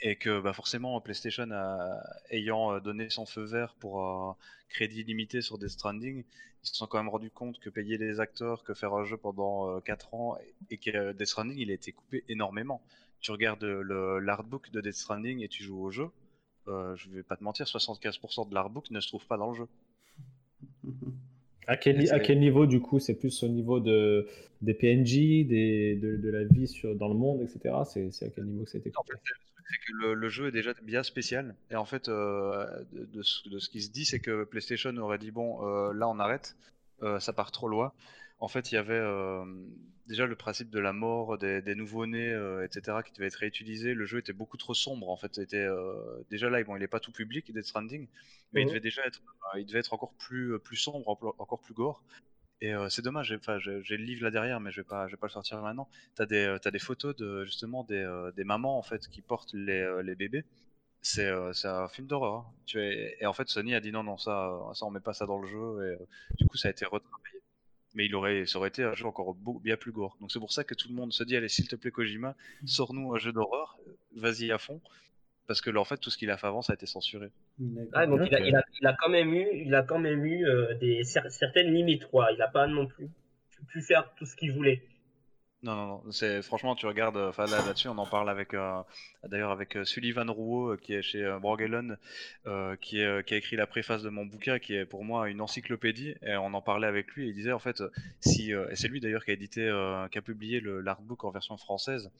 [0.00, 4.36] Et que bah, forcément, PlayStation a- ayant euh, donné son feu vert pour un
[4.68, 6.24] crédit limité sur Death Stranding,
[6.62, 9.16] ils se sont quand même rendu compte que payer les acteurs, que faire un jeu
[9.16, 12.82] pendant 4 ans, et, et que euh, Death Stranding il a été coupé énormément.
[13.20, 16.08] Tu regardes euh, l'artbook de Death Stranding et tu joues au jeu,
[16.68, 19.56] euh, je vais pas te mentir, 75% de l'artbook ne se trouve pas dans le
[19.56, 19.68] jeu.
[21.66, 24.26] À quel, à niveau, du coup C'est plus au niveau de,
[24.60, 27.74] des PNJ, des, de, de la vie sur, dans le monde, etc.
[27.86, 30.28] C'est à quel niveau que ça a été En coupé fait, c'est que le, le
[30.28, 31.56] jeu est déjà bien spécial.
[31.70, 34.94] Et en fait, euh, de, de ce, de ce qui se dit, c'est que PlayStation
[34.98, 36.56] aurait dit bon, euh, là on arrête,
[37.02, 37.92] euh, ça part trop loin.
[38.40, 39.00] En fait, il y avait
[40.06, 43.94] déjà le principe de la mort des, des nouveau-nés, euh, etc., qui devait être réutilisé.
[43.94, 45.08] Le jeu était beaucoup trop sombre.
[45.08, 48.06] En fait, c'était euh, déjà là, bon, il est pas tout public, Death Stranding,
[48.52, 48.68] mais il Mhm.
[48.68, 49.22] devait déjà être,
[49.56, 51.08] il devait être encore plus, plus sombre,
[51.38, 52.02] encore plus gore.
[52.64, 54.84] Et euh, c'est dommage, j'ai- enfin, j'ai j'ai le livre là derrière, mais je vais
[54.92, 55.88] pas, je vais pas le sortir maintenant.
[56.14, 59.20] T'as des, euh, t'as des photos de justement des, euh, des mamans en fait qui
[59.22, 60.44] portent les, les bébés.
[61.02, 61.28] C'est
[61.66, 62.34] un film d'horreur.
[62.46, 62.54] hein.
[63.20, 64.34] Et en fait, Sony a dit non, non, ça,
[64.74, 65.98] ça on met pas ça dans le jeu.
[66.32, 67.42] Et du coup, ça a été retravaillé.
[67.94, 70.16] Mais il aurait, ça aurait été un jeu encore beau- bien plus gore.
[70.20, 72.36] Donc c'est pour ça que tout le monde se dit allez, s'il te plaît, Kojima,
[72.66, 73.78] sors-nous un jeu d'horreur,
[74.16, 74.80] vas-y à fond,
[75.46, 77.30] parce que là, en fait, tout ce qu'il a fait avant, ça a été censuré.
[77.92, 78.46] Ah, donc il, a, Ok.
[78.46, 81.28] il, a, il a quand même eu, il a quand même eu euh, des, cer-
[81.30, 82.32] certaines limites, quoi.
[82.32, 83.08] Il a pas non plus
[83.50, 84.82] pu- pu faire tout ce qu'il voulait.
[85.64, 86.12] Non, non, non.
[86.12, 87.16] C'est franchement, tu regardes.
[87.16, 88.82] euh, Enfin, là, là-dessus, on en parle avec, euh,
[89.26, 91.38] d'ailleurs, avec euh, Sullivan Rouault, qui est chez euh,
[92.46, 95.30] euh, qui est, qui a écrit la préface de mon bouquin, qui est pour moi
[95.30, 96.14] une encyclopédie.
[96.22, 97.24] Et on en parlait avec lui.
[97.26, 97.82] Et il disait en fait,
[98.20, 99.62] si, et c'est lui d'ailleurs qui a édité,
[100.12, 102.10] qui a publié le l'artbook en version française.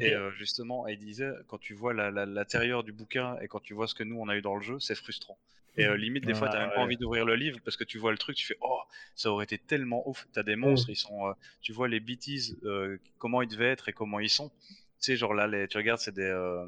[0.00, 3.74] Et justement, il disait, quand tu vois la- la- l'intérieur du bouquin et quand tu
[3.74, 5.38] vois ce que nous on a eu dans le jeu, c'est frustrant.
[5.78, 6.74] Et euh, limite, des fois, Ah, t'as même ouais.
[6.74, 8.78] pas envie d'ouvrir le livre parce que tu vois le truc, tu fais Oh,
[9.14, 10.26] ça aurait été tellement ouf.
[10.34, 11.32] T'as des monstres, ils sont, euh,
[11.62, 14.48] tu vois les BTs, euh, comment ils devaient être et comment ils sont.
[14.48, 16.64] Tu sais, genre là, les, tu regardes, c'est des, euh,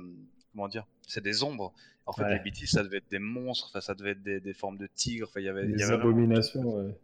[0.53, 1.73] comment dire, c'est des ombres.
[2.07, 2.35] En fait, Ouais.
[2.45, 5.27] les BTs, ça devait être des monstres, ça devait être des, des formes de tigres.
[5.31, 6.95] Enfin, il y avait, y Des vraiment- abominations, ouais.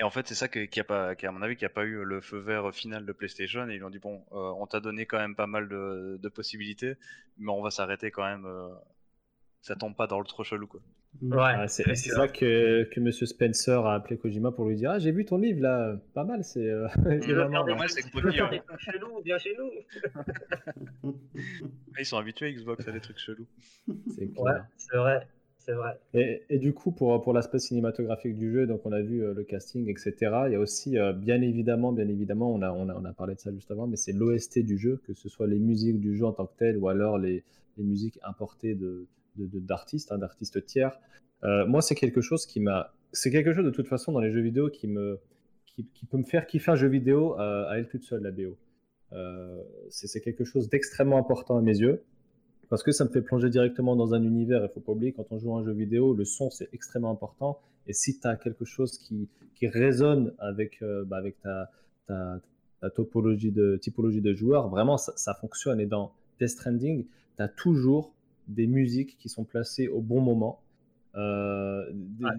[0.00, 1.84] et en fait, c'est ça qui a pas, qui, à mon avis, qui a pas
[1.84, 3.68] eu le feu vert final de PlayStation.
[3.68, 6.28] Et ils ont dit bon, euh, on t'a donné quand même pas mal de, de
[6.28, 6.94] possibilités,
[7.38, 8.46] mais on va s'arrêter quand même.
[8.46, 8.68] euh,
[9.60, 10.80] ça tombe pas dans le trop chelou quoi.
[11.20, 11.32] Mm.
[11.34, 11.38] Ouais.
[11.54, 14.98] Ah, c'est c'est ça que, que Monsieur Spencer a appelé Kojima pour lui dire Ah,
[14.98, 16.66] j'ai vu ton livre là, pas mal, c'est.
[16.68, 16.88] euh,
[17.28, 18.10] normal, trucs- c'est
[18.78, 21.12] chelous, viens chez nous.
[21.98, 23.46] Ils sont habitués Xbox à des trucs chelous.
[24.08, 24.42] c'est clair.
[24.42, 25.26] Ouais, c'est vrai,
[25.58, 26.00] c'est vrai.
[26.14, 29.34] Et, et du coup, pour, pour l'aspect cinématographique du jeu, donc on a vu euh,
[29.34, 30.14] le casting, etc.
[30.46, 33.12] Il y a aussi, euh, bien évidemment, bien évidemment, on a, on, a, on a
[33.12, 36.00] parlé de ça juste avant, mais c'est l'OST du jeu, que ce soit les musiques
[36.00, 37.44] du jeu en tant que tel ou alors les,
[37.76, 39.06] les musiques importées de,
[39.36, 40.98] d'artistes, hein, d'artistes tiers.
[41.44, 42.92] Euh, moi, c'est quelque chose qui m'a.
[43.12, 45.18] C'est quelque chose de toute façon dans les jeux vidéo qui, me,
[45.66, 48.56] qui, peut me faire kiffer un jeu vidéo euh, à elle toute seule, la BO.
[49.12, 52.02] Euh, c'est, quelque chose d'extrêmement important à mes yeux
[52.70, 54.64] parce que ça me fait plonger directement dans un univers.
[54.64, 57.10] Il faut pas oublier, quand on joue à un jeu vidéo, le son c'est extrêmement
[57.10, 57.60] important.
[57.86, 61.70] Et si tu as quelque chose qui, qui résonne avec, bah, avec ta,
[62.06, 62.40] ta,
[62.80, 65.80] ta topologie de, typologie de joueur, vraiment ça, ça fonctionne.
[65.80, 67.04] Et dans Death Stranding,
[67.36, 68.14] tu as toujours
[68.48, 70.60] des musiques qui sont placées au bon moment.
[71.14, 71.84] Euh,
[72.24, 72.32] Ah,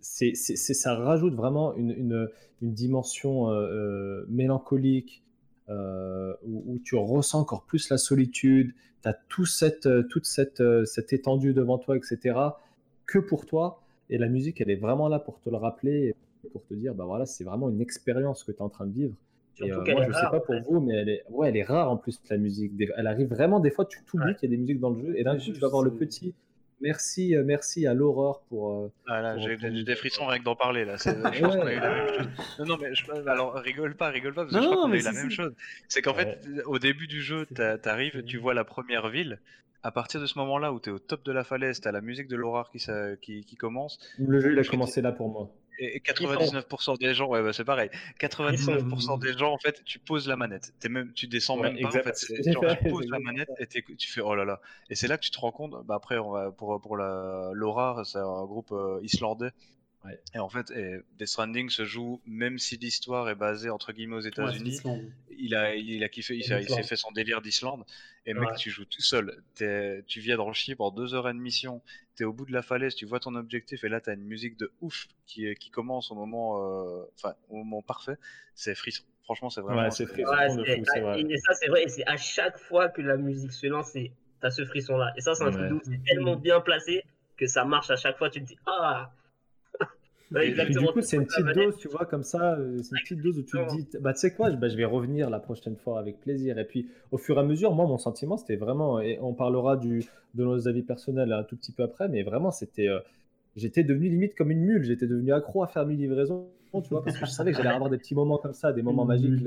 [0.00, 2.28] c'est, ça rajoute vraiment une, une,
[2.60, 5.22] une dimension euh, euh, mélancolique
[5.68, 8.74] euh, où, où tu ressens encore plus la solitude.
[9.02, 12.38] Tu as tout cette, toute cette, cette étendue devant toi, etc.
[13.06, 13.82] que pour toi.
[14.10, 16.14] Et la musique, elle est vraiment là pour te le rappeler,
[16.52, 18.92] pour te dire, bah voilà, c'est vraiment une expérience que tu es en train de
[18.92, 19.14] vivre.
[19.60, 21.62] Et, euh, moi, je sais rare, pas pour vous, mais elle est, ouais, elle est
[21.62, 22.74] rare en plus, la musique.
[22.76, 24.34] Des- Elle arrive vraiment, des fois, tu t'oublies Ouais.
[24.34, 25.14] qu'il y a des musiques dans le jeu.
[25.18, 25.96] Et d'un coup, tu vas voir le sais.
[25.98, 26.34] petit
[26.80, 28.72] merci, euh, merci à l'aurore pour.
[28.72, 30.98] euh, Ah là, Pour j'ai des frissons rien que d'en parler là.
[30.98, 31.60] C'est- Je pense Ouais.
[31.60, 32.28] qu'on a eu la même chose.
[32.58, 34.82] Non, non, mais je, alors rigole pas, rigole pas, parce que Non, je crois non,
[34.82, 35.52] qu'on a mais eu la même chose.
[35.88, 37.46] C'est qu'en fait, au début du jeu,
[37.82, 39.38] t'arrives, tu vois la première ville.
[39.84, 42.28] À partir de ce moment-là où t'es au top de la falaise, t'as la musique
[42.28, 42.78] de l'horreur qui,
[43.20, 43.98] qui, qui commence.
[44.18, 45.50] Le jeu, il a commencé là pour moi.
[45.82, 47.90] Et 99% des gens, ouais, bah, c'est pareil.
[48.20, 50.72] 99% des gens, en fait, tu poses la manette.
[50.80, 51.88] T'es même, tu descends Ouais, même pas.
[51.88, 54.60] En fait, genre, tu poses la manette et tu fais oh là là.
[54.90, 55.74] Et c'est là que tu te rends compte.
[55.86, 59.50] Bah après, on va pour pour la Laura, c'est un groupe euh, islandais.
[60.04, 60.18] Ouais.
[60.34, 64.16] Et en fait, et Death Stranding se joue, même si l'histoire est basée entre guillemets
[64.16, 64.80] aux États-Unis,
[65.38, 66.84] il a, il a kiffé, il, s'est- il s'est D'Islande.
[66.84, 67.84] fait son délire d'Islande.
[68.26, 68.56] Et mec, Ouais.
[68.56, 69.42] tu joues tout seul.
[69.54, 71.82] T'es- tu viens dans le chier pendant deux heures et demie mission.
[72.16, 74.58] T'es au bout de la falaise, tu vois ton objectif, et là t'as une musique
[74.58, 76.58] de ouf qui, commence au moment,
[76.98, 78.16] euh, enfin, au moment parfait.
[78.54, 79.04] C'est frisson.
[79.24, 79.82] Franchement, c'est vraiment.
[79.82, 80.30] Ouais, c'est frisson.
[80.32, 81.20] Ouais, de c'est- fou, c'est vrai.
[81.22, 81.84] et ça, c'est vrai.
[81.84, 85.12] Et c'est à chaque fois que la musique se lance, c'est- t'as ce frisson-là.
[85.16, 85.52] Et ça, c'est un Ouais.
[85.52, 85.82] truc de ouf.
[85.84, 87.04] C'est tellement bien placé
[87.36, 88.30] que ça marche à chaque fois.
[88.30, 89.10] Tu te dis, ah
[90.40, 92.54] Et Et du coup, c'est une petite dose, tu vois, comme ça.
[92.54, 94.68] euh, C'est une petite dose où tu te dis, bah, tu sais quoi, je- bah,
[94.68, 96.58] je vais revenir la prochaine fois avec plaisir.
[96.58, 99.76] Et puis, au fur et à mesure, moi, mon sentiment, c'était vraiment, et on parlera
[99.76, 100.04] du,
[100.34, 103.00] de nos avis personnels un tout petit peu après, mais vraiment, c'était, euh,
[103.56, 104.84] j'étais devenu limite comme une mule.
[104.84, 106.48] J'étais devenu accro à faire mes livraisons,
[106.82, 108.82] tu vois, parce que je savais que j'allais avoir des petits moments comme ça, des
[108.82, 109.44] moments magiques.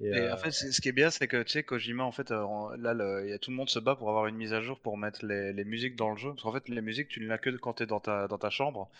[0.00, 2.12] Et, Et euh, en fait, ce qui est bien, c'est que tu sais, Kojima, en
[2.12, 4.26] fait, euh, en- là, le- il y a tout le monde se bat pour avoir
[4.26, 6.30] une mise à jour pour mettre les, les musiques dans le jeu.
[6.30, 8.38] Parce qu'en fait, les musiques, tu ne l'as que quand tu es dans ta, dans
[8.38, 8.90] ta chambre,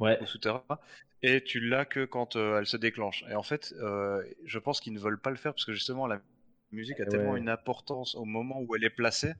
[0.00, 0.18] ouais.
[0.20, 0.64] au souterrain,
[1.22, 3.24] et tu l'as que quand euh, elle se déclenche.
[3.30, 6.06] Et en fait, euh, je pense qu'ils ne veulent pas le faire parce que justement,
[6.06, 6.20] la
[6.72, 7.08] musique a Ouais.
[7.08, 9.32] tellement une importance au moment où elle est placée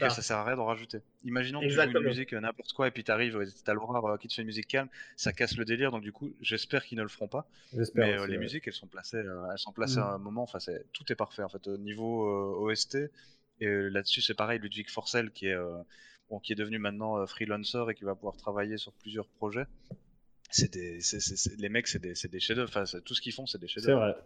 [0.00, 0.10] que ça.
[0.10, 1.00] ça sert à rien d'en rajouter.
[1.24, 4.06] Imaginons que tu joues une musique euh, n'importe quoi et puis t'arrives, euh, t'as l'horreur
[4.06, 5.90] euh, qui te fait une musique calme, ça casse le délire.
[5.90, 7.48] Donc du coup, j'espère qu'ils ne le feront pas.
[7.72, 8.06] J'espère.
[8.06, 8.38] Mais euh, aussi, les ouais.
[8.38, 10.02] musiques, elles sont placées, euh, elles sont placées Mm.
[10.02, 10.42] à un moment.
[10.42, 10.58] Enfin,
[10.92, 12.96] tout est parfait en fait au niveau euh, OST.
[13.60, 14.58] Et euh, là-dessus, c'est pareil.
[14.60, 15.82] Ludwig Forcel qui est euh,
[16.30, 19.66] bon, qui est devenu maintenant euh, freelancer et qui va pouvoir travailler sur plusieurs projets.
[20.50, 20.98] C'est des,
[21.58, 22.70] les mecs, c'est des, c'est des chefs-d'œuvre.
[22.74, 24.16] Enfin, tout ce qu'ils font, c'est des C'est chefs-d'œuvre.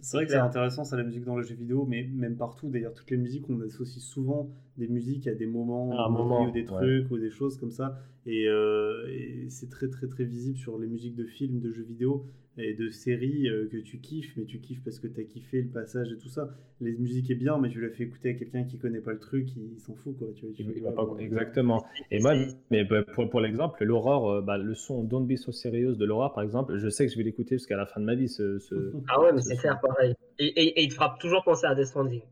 [0.00, 2.68] C'est vrai que c'est intéressant, ça, la musique dans les jeux vidéo, mais même partout.
[2.70, 6.12] D'ailleurs, toutes les musiques, on associe souvent des musiques à des moments, À un ou-
[6.12, 6.66] moment, ou des ouais.
[6.66, 7.98] trucs ou des choses comme ça.
[8.24, 11.82] Et, euh, et c'est très très très visible sur les musiques de films, de jeux
[11.82, 12.26] vidéo
[12.58, 15.62] et de séries euh, que tu kiffes, mais tu kiffes parce que tu as kiffé
[15.62, 16.50] le passage et tout ça.
[16.80, 19.18] Les musiques est bien, mais tu l'as fait écouter à quelqu'un qui connaît pas le
[19.18, 20.28] truc, il, il s'en fout quoi.
[20.34, 21.84] Tu vois, tu Il- fais, il va ouais, pas- bon, exactement.
[22.10, 22.34] Et moi,
[22.70, 26.04] mais bah, pour, pour l'exemple, l'aurore, euh, bah, le son Don't Be So Serious de
[26.04, 28.28] l'aurore, par exemple, je sais que je vais l'écouter jusqu'à la fin de ma vie,
[28.28, 30.14] ce, ce- Ah ouais, mais ce c'est clair, pareil.
[30.38, 32.22] Et, et, et il te fera toujours penser à Death Stranding.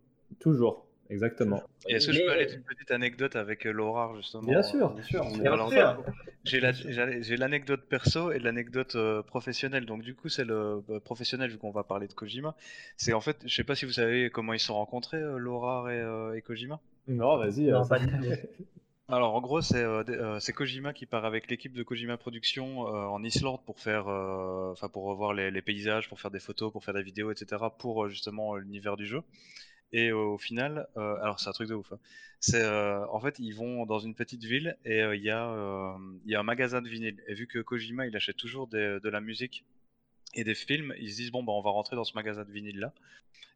[0.40, 1.62] Toujours, exactement.
[1.89, 4.43] Et est-ce que je peux aller d'une petite anecdote avec euh, Laura justement?
[4.51, 4.91] Bien sûr.
[4.91, 5.03] Bien
[5.70, 6.03] sûr.
[6.45, 9.85] J'ai la- j'ai j'ai l'anecdote perso et l'anecdote euh, professionnelle.
[9.87, 12.55] Donc du coup, c'est le euh, professionnel vu qu'on va parler de Kojima.
[12.97, 15.39] C'est en fait, je sais pas si vous savez comment ils se sont rencontrés, euh,
[15.39, 16.81] Laura et, euh, et Kojima?
[17.09, 17.70] Non, vas-y.
[17.70, 17.99] Euh, ça-.
[19.09, 23.07] Alors en gros, c'est euh, euh, Kojima qui part avec l'équipe de Kojima Productions euh,
[23.07, 26.73] en Islande pour faire, euh, enfin pour revoir les, les paysages, pour faire des photos,
[26.73, 27.62] pour faire des vidéos, etc.
[27.78, 29.23] pour euh, justement l'univers du jeu.
[29.92, 31.92] Et euh, au final, euh, alors c'est un truc de ouf.
[31.92, 31.98] hein.
[32.40, 36.30] C'est euh, en fait ils vont dans une petite ville et il y a il
[36.30, 37.22] y a un magasin de vinyle.
[37.28, 39.64] Et vu que Kojima il achète toujours des- de la musique
[40.34, 42.52] et des films, ils se disent bon bah on va rentrer dans ce magasin de
[42.52, 42.92] vinyle là.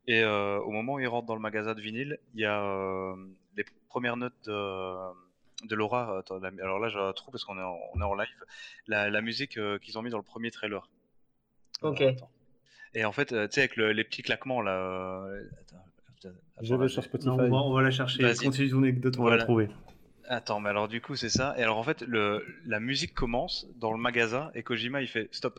[0.07, 2.63] Et euh, au moment où ils rentrent dans le magasin de vinyle, il y a
[2.65, 3.15] euh,
[3.57, 6.19] les premières notes de, de Laura.
[6.19, 8.45] Attends, la- alors là, j'ai un trou parce qu'on est, est en live.
[8.87, 10.89] La, la musique euh, qu'ils ont mis dans le premier trailer.
[11.83, 12.03] Ok.
[12.95, 15.23] Et en fait, tu sais, avec le- les petits claquements là.
[15.61, 15.85] Attends,
[16.61, 17.29] Je vais sur Spotify.
[17.29, 18.23] Non, on, va, on va la chercher.
[18.43, 19.69] Continue ton anecdote, on va la trouver.
[20.29, 21.55] Attends, mais alors du coup, c'est ça.
[21.59, 25.29] Et alors en fait, le, la musique commence dans le magasin et Kojima il fait
[25.33, 25.59] stop,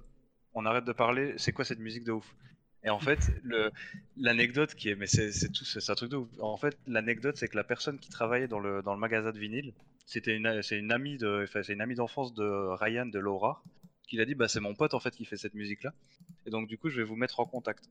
[0.53, 2.35] on arrête de parler, c'est quoi cette musique de ouf?
[2.83, 3.31] Et en fait,
[4.15, 6.29] l'anecdote qui est, mais c'est tout, c'est un truc de ouf.
[6.39, 9.39] En fait, l'anecdote c'est que la personne qui travaillait dans le, dans le magasin de
[9.39, 9.73] vinyle,
[10.05, 12.43] c'était une, c'est une amie de, enfin, c'est une amie d'enfance de
[12.79, 13.61] Ryan de Laura,
[14.07, 15.93] qui l'a dit bah c'est mon pote en fait qui fait cette musique là.
[16.45, 17.89] Et donc du coup, je vais vous mettre en contact.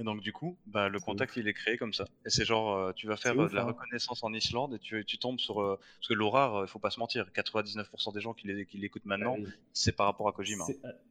[0.00, 2.04] Et donc du coup, bah, le contact il est créé comme ça.
[2.26, 3.66] Et c'est genre, euh, tu vas faire euh, de la hein.
[3.66, 5.60] reconnaissance en Islande et tu, tu tombes sur...
[5.60, 8.78] euh, parce que Laura, il faut pas se mentir, 99% des gens qui les- qui
[8.78, 9.46] l'écoutent maintenant, Oui.
[9.72, 10.64] c'est par rapport à Kojima.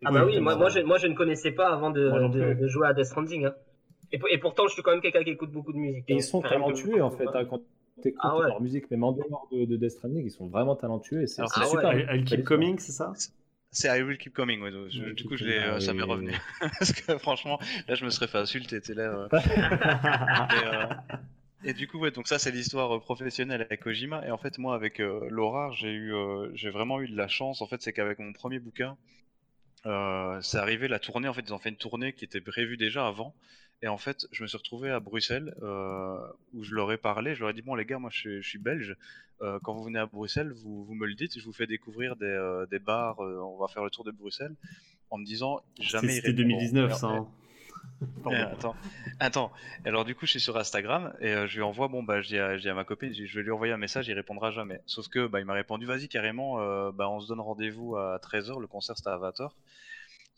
[0.03, 2.29] Ah bah oui, moi, moi, je, moi je ne connaissais pas avant de, Moi non
[2.29, 2.55] de, plus.
[2.55, 3.45] de jouer à Death Stranding.
[3.45, 3.53] hein.
[4.11, 6.05] Et, pour- et pourtant, je suis quand même quelqu'un qui écoute beaucoup de musique.
[6.07, 6.17] Et hein.
[6.17, 7.27] ils sont Enfin, talentueux en fait.
[7.27, 7.59] hein, quand
[8.01, 8.47] tu écoutes Ah ouais.
[8.47, 11.43] leur musique, même en dehors de, de Death Stranding, ils sont vraiment talentueux et c'est
[11.43, 11.65] ah ouais.
[11.67, 11.91] super.
[11.91, 13.13] Elle, elle keep coming, c'est ça?
[13.71, 16.31] C'est I Will Keep Coming, ouais, je- du coup je l'ai, euh, ça m'est revenu.
[16.79, 19.03] Parce que franchement, là je me serais fait insulter, t'es là.
[19.03, 19.29] euh.
[20.51, 20.85] et, euh,
[21.63, 24.25] et du coup, ouais, donc ça c'est l'histoire professionnelle avec Kojima.
[24.25, 26.13] Et en fait, moi avec Laura, j'ai eu,
[26.55, 27.61] j'ai vraiment eu de la chance.
[27.61, 28.97] En fait, c'est qu'avec mon premier bouquin,
[29.83, 31.27] c'est arrivé la tournée.
[31.27, 33.35] En fait, ils ont fait une tournée qui était prévue déjà avant.
[33.81, 36.17] Et en fait, je me suis retrouvé à Bruxelles euh,
[36.53, 37.33] où je leur ai parlé.
[37.35, 38.95] Je leur ai dit bon les gars, moi je suis, je suis belge.
[39.41, 41.39] Euh, quand vous venez à Bruxelles, vous, vous me le dites.
[41.39, 43.19] Je vous fais découvrir des, euh, des bars.
[43.19, 44.55] on va faire le tour de Bruxelles.
[45.11, 46.09] En me disant jamais.
[46.15, 46.59] C'était ils c'était répondront.
[46.59, 47.07] 2019, Et- ça.
[47.07, 47.27] hein.
[48.51, 48.75] Attends,
[49.19, 49.51] attends.
[49.85, 52.27] Alors du coup, je suis sur Instagram et euh, je lui envoie, bon bah, je
[52.27, 54.51] dis à, je dis à ma copine, je vais lui envoyer un message, il répondra
[54.51, 54.81] jamais.
[54.85, 58.17] Sauf que bah, il m'a répondu, vas-y carrément, euh, bah, on se donne rendez-vous à
[58.17, 59.49] 13h, le concert c'était à 20h.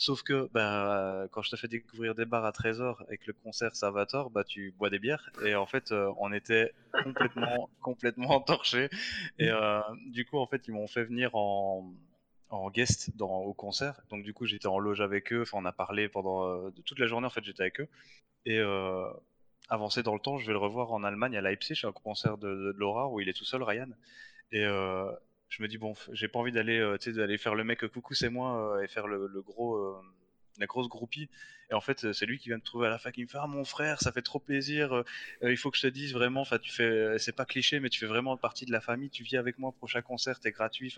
[0.02, 3.34] Sauf que bah, quand je te fais découvrir des bars à 13h et que le
[3.34, 5.30] concert 20h, bah, tu bois des bières.
[5.45, 6.73] Et en fait, euh, on était
[7.03, 8.90] complètement, complètement entorchés.
[9.38, 11.94] Et euh, du coup, en fait, ils m'ont fait venir en,
[12.49, 14.02] en guest dans, au concert.
[14.10, 15.44] Donc du coup, j'étais en loge avec eux.
[15.44, 17.28] Enfin, on a parlé pendant euh, toute la journée.
[17.28, 17.88] En fait, j'étais avec eux.
[18.48, 19.07] Et euh,
[19.69, 22.48] avancé dans le temps, je vais le revoir en Allemagne à Leipzig, un concert de,
[22.48, 23.90] de Laura où il est tout seul, Ryan.
[24.52, 25.11] Et euh,
[25.52, 27.86] je me dis bon, j'ai pas envie d'aller, euh, tu sais, d'aller faire le mec
[27.88, 29.95] coucou c'est moi euh, et faire le, le gros, euh,
[30.60, 31.30] la grosse groupie.
[31.69, 33.18] Et en fait, euh, c'est lui qui vient me trouver à la fac.
[33.18, 34.94] Il me fait ah mon frère, ça fait trop plaisir.
[34.94, 35.03] euh,
[35.44, 36.41] euh, il faut que je te dise vraiment.
[36.41, 39.10] Enfin, tu fais, euh, c'est pas cliché, mais tu fais vraiment partie de la famille.
[39.10, 40.94] Tu viens avec moi prochain concert, t'es gratuit.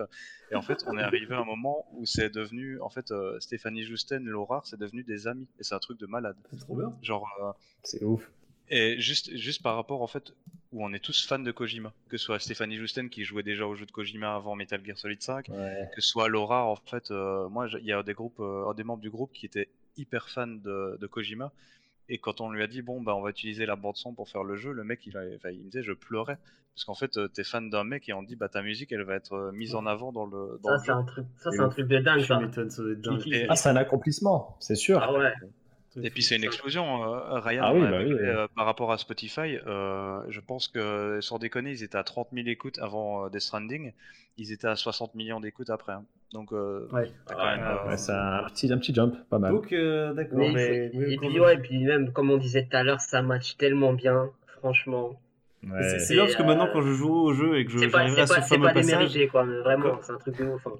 [0.51, 3.39] Et en fait, on est arrivé à un moment où c'est devenu, en fait, euh,
[3.39, 5.47] Stéphanie Justen, Laura, c'est devenu des amis.
[5.59, 6.37] Et c'est un truc de malade.
[6.51, 6.95] C'est trop bien.
[7.03, 7.51] Genre, euh,
[7.83, 8.27] C'est ouf.
[8.69, 10.33] et juste, juste par rapport en fait
[10.73, 13.65] où on est tous fans de Kojima, que ce soit Stéphanie Justen qui jouait déjà
[13.65, 15.89] au jeu de Kojima avant Metal Gear Solid 5, Ouais.
[15.95, 18.73] que ce soit Laura en fait, euh, moi il y a des groupes, euh, un
[18.73, 21.51] des membres du groupe qui était hyper fan de, de Kojima.
[22.09, 24.27] Et quand on lui a dit bon bah on va utiliser la bande son pour
[24.29, 26.37] faire le jeu, le mec il, a- il me disait je pleurais
[26.75, 29.03] parce qu'en fait euh, t'es fan d'un mec et on dit bah ta musique elle
[29.03, 31.61] va être mise en avant dans le dans Ça, c'est un truc, ça, Et c'est
[31.63, 32.39] un truc de dingue, ça.
[33.49, 34.99] Ah, c'est un accomplissement, c'est sûr.
[35.01, 35.31] Ah ouais.
[36.01, 37.61] Et puis c'est une explosion, euh, Ryan.
[37.65, 38.21] Ah oui, bah oui, parlé, ouais.
[38.21, 42.29] euh, par rapport à Spotify, euh, je pense que sans déconner, ils étaient à 30
[42.33, 43.93] 000 écoutes avant euh, Death Stranding.
[44.37, 45.93] Ils étaient à 60 millions d'écoutes après.
[45.93, 46.05] hein.
[46.31, 47.11] Donc euh, Ouais.
[47.29, 49.51] Ah, euh, Ouais, c'est un petit, un petit jump, pas mal.
[49.51, 50.39] Donc, euh, d'accord.
[50.39, 53.93] Mais- et puis et puis même comme on disait tout à l'heure, ça match tellement
[53.93, 55.19] bien, franchement.
[55.63, 55.99] Ouais.
[55.99, 57.99] C'est- bien parce que maintenant, quand je joue au jeu et que je- C'est pas,
[57.99, 60.17] j'arriverai c'est à ce pas, c'est fameux pas passage, mérités quoi, mais vraiment, c'est un
[60.17, 60.65] truc de ouf.
[60.67, 60.71] hein.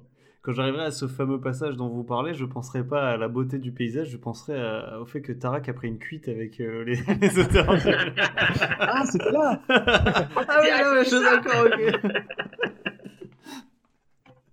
[0.44, 3.58] Quand j'arriverai à ce fameux passage dont vous parlez, je penserai pas à la beauté
[3.58, 6.84] du paysage, je penserai à- au fait que Tarak a pris une cuite avec euh,
[6.84, 7.66] les, les auteurs.
[8.80, 12.22] Ah, c'était là ah oui, non, mais je suis d'accord, ok.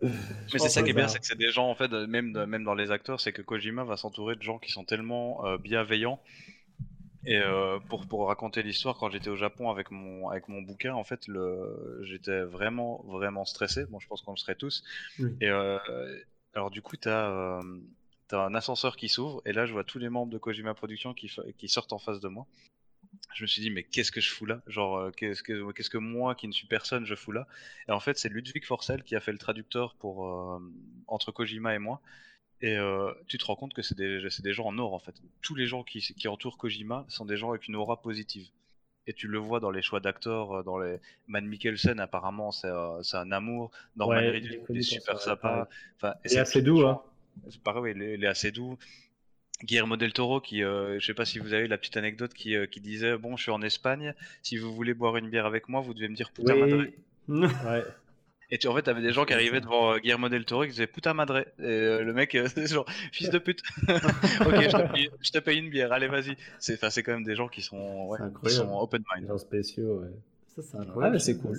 [0.01, 2.45] Mais c'est ça qui est bien, c'est que c'est des gens, en fait, même, de-
[2.45, 5.57] même dans les acteurs, c'est que Kojima va s'entourer de gens qui sont tellement euh,
[5.57, 6.19] bienveillants.
[7.25, 10.95] Et euh, pour, pour raconter l'histoire, quand j'étais au Japon avec mon, avec mon bouquin,
[10.95, 13.85] en fait, le, j'étais vraiment, vraiment stressé.
[13.85, 14.83] Bon, je pense qu'on le serait tous.
[15.19, 15.29] Oui.
[15.39, 15.77] Et euh,
[16.55, 17.61] alors, du coup, t'as euh,
[18.27, 21.13] t'as un ascenseur qui s'ouvre, et là, je vois tous les membres de Kojima Productions
[21.13, 22.47] qui, qui sortent en face de moi.
[23.33, 24.61] Je me suis dit, mais qu'est-ce que je fous là?
[24.67, 27.45] Genre, euh, qu'est-ce que, qu'est-ce que moi, qui ne suis personne, je fous là?
[27.87, 30.59] Et en fait, c'est Ludwig Forcel qui a fait le traducteur pour, euh,
[31.07, 32.01] entre Kojima et moi.
[32.61, 35.15] Et euh, tu te rends compte que c'est des, gens en or en fait.
[35.41, 38.47] Tous les gens qui, qui entourent Kojima sont des gens avec une aura positive.
[39.07, 42.67] Et tu le vois dans les choix d'acteurs, euh, dans les Matt Mikkelsen apparemment c'est
[42.67, 43.71] euh, c'est un amour.
[43.95, 45.67] Norman Ouais, Reedus il est super sympa.
[45.95, 47.01] Enfin, et est c'est assez doux, hein.
[47.49, 48.77] C'est pareil, il est, il est assez doux.
[49.63, 52.55] Guillermo del Toro, qui, euh, je sais pas si vous avez la petite anecdote qui,
[52.55, 55.69] euh, qui disait bon, je suis en Espagne, si vous voulez boire une bière avec
[55.69, 56.55] moi, vous devez me dire putain.
[56.55, 56.93] Oui,
[57.29, 57.83] ouais.
[58.51, 60.69] Et tu, en fait, t'avais des gens qui arrivaient devant euh, Guillermo del Toro qui
[60.71, 61.39] disaient putain madre.
[61.59, 63.61] Et euh, le mec, euh, c'est genre fils de pute.
[63.87, 63.95] ok,
[64.61, 66.35] je te, paye, je te paye une bière, allez, vas-y.
[66.59, 69.27] C'est, enfin, c'est quand même des gens qui sont, ouais, qui sont open mind.
[69.29, 70.09] gens spéciaux, ouais.
[70.55, 71.13] Ça, c'est Ah, incroyable.
[71.15, 71.57] mais c'est cool.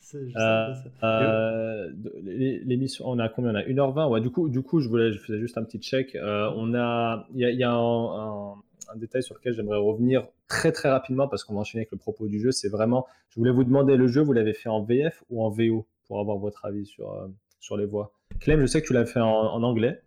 [0.00, 0.28] ça.
[0.38, 1.90] Euh, euh,
[2.22, 3.50] L'émission, on a combien?
[3.52, 4.08] On a 1h20.
[4.08, 6.14] Ouais, du coup, du coup, je voulais, je faisais juste un petit check.
[6.14, 8.54] Euh, on a, il y a, il y a un, un-
[8.90, 11.98] un détail sur lequel j'aimerais revenir très très rapidement parce qu'on va enchaîner avec le
[11.98, 12.52] propos du jeu.
[12.52, 15.50] C'est vraiment, je voulais vous demander le jeu, vous l'avez fait en VF ou en
[15.50, 17.28] VO pour avoir votre avis sur euh,
[17.60, 18.12] sur les voix.
[18.40, 20.00] Clem, je sais que tu l'as fait en, en anglais.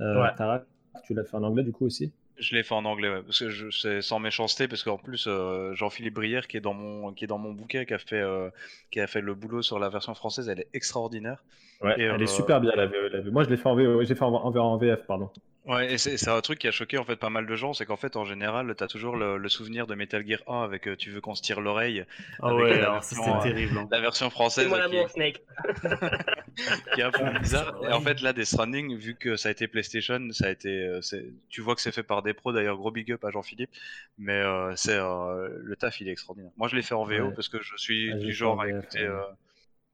[0.00, 0.34] Euh, Ouais.
[0.36, 0.64] Tarak,
[1.04, 2.12] tu l'as fait en anglais du coup aussi?
[2.36, 5.26] Je l'ai fait en anglais, ouais, parce que je, c'est sans méchanceté, parce qu'en plus,
[5.28, 8.20] euh, Jean-Philippe Brière, qui est dans mon, qui est dans mon bouquet, qui a fait,
[8.20, 8.50] euh,
[8.90, 11.44] qui a fait le boulot sur la version française, elle est extraordinaire.
[11.80, 12.94] Ouais, Et, elle euh, est super bien la VO.
[13.12, 13.30] la VO.
[13.30, 14.02] Moi, je l'ai fait en VO.
[14.02, 15.30] J'ai fait en, en, en VF, pardon.
[15.66, 17.72] Ouais, et c'est c'est un truc qui a choqué en fait pas mal de gens,
[17.72, 20.86] c'est qu'en fait en général t'as toujours le, le souvenir de Metal Gear 1 avec
[20.86, 22.04] euh, tu veux qu'on se tire l'oreille,
[22.42, 23.78] Ah avec ouais, la alors c'était euh, terrible.
[23.78, 23.88] hein.
[23.90, 25.42] la version française euh, qui, Snake.
[26.94, 27.74] qui est un peu bizarre.
[27.88, 30.68] Et en fait là Death Stranding, vu que ça a été PlayStation, ça a été,
[30.68, 32.52] euh, c'est- tu vois que c'est fait par des pros.
[32.52, 33.70] D'ailleurs gros big up à Jean-Philippe,
[34.18, 36.52] mais euh, c'est euh, le taf il est extraordinaire.
[36.58, 37.34] Moi je l'ai fait en VO Ouais.
[37.34, 39.00] parce que je suis Ah, du genre en à écouter.
[39.00, 39.18] euh,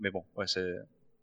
[0.00, 0.74] Mais bon, ouais c'est.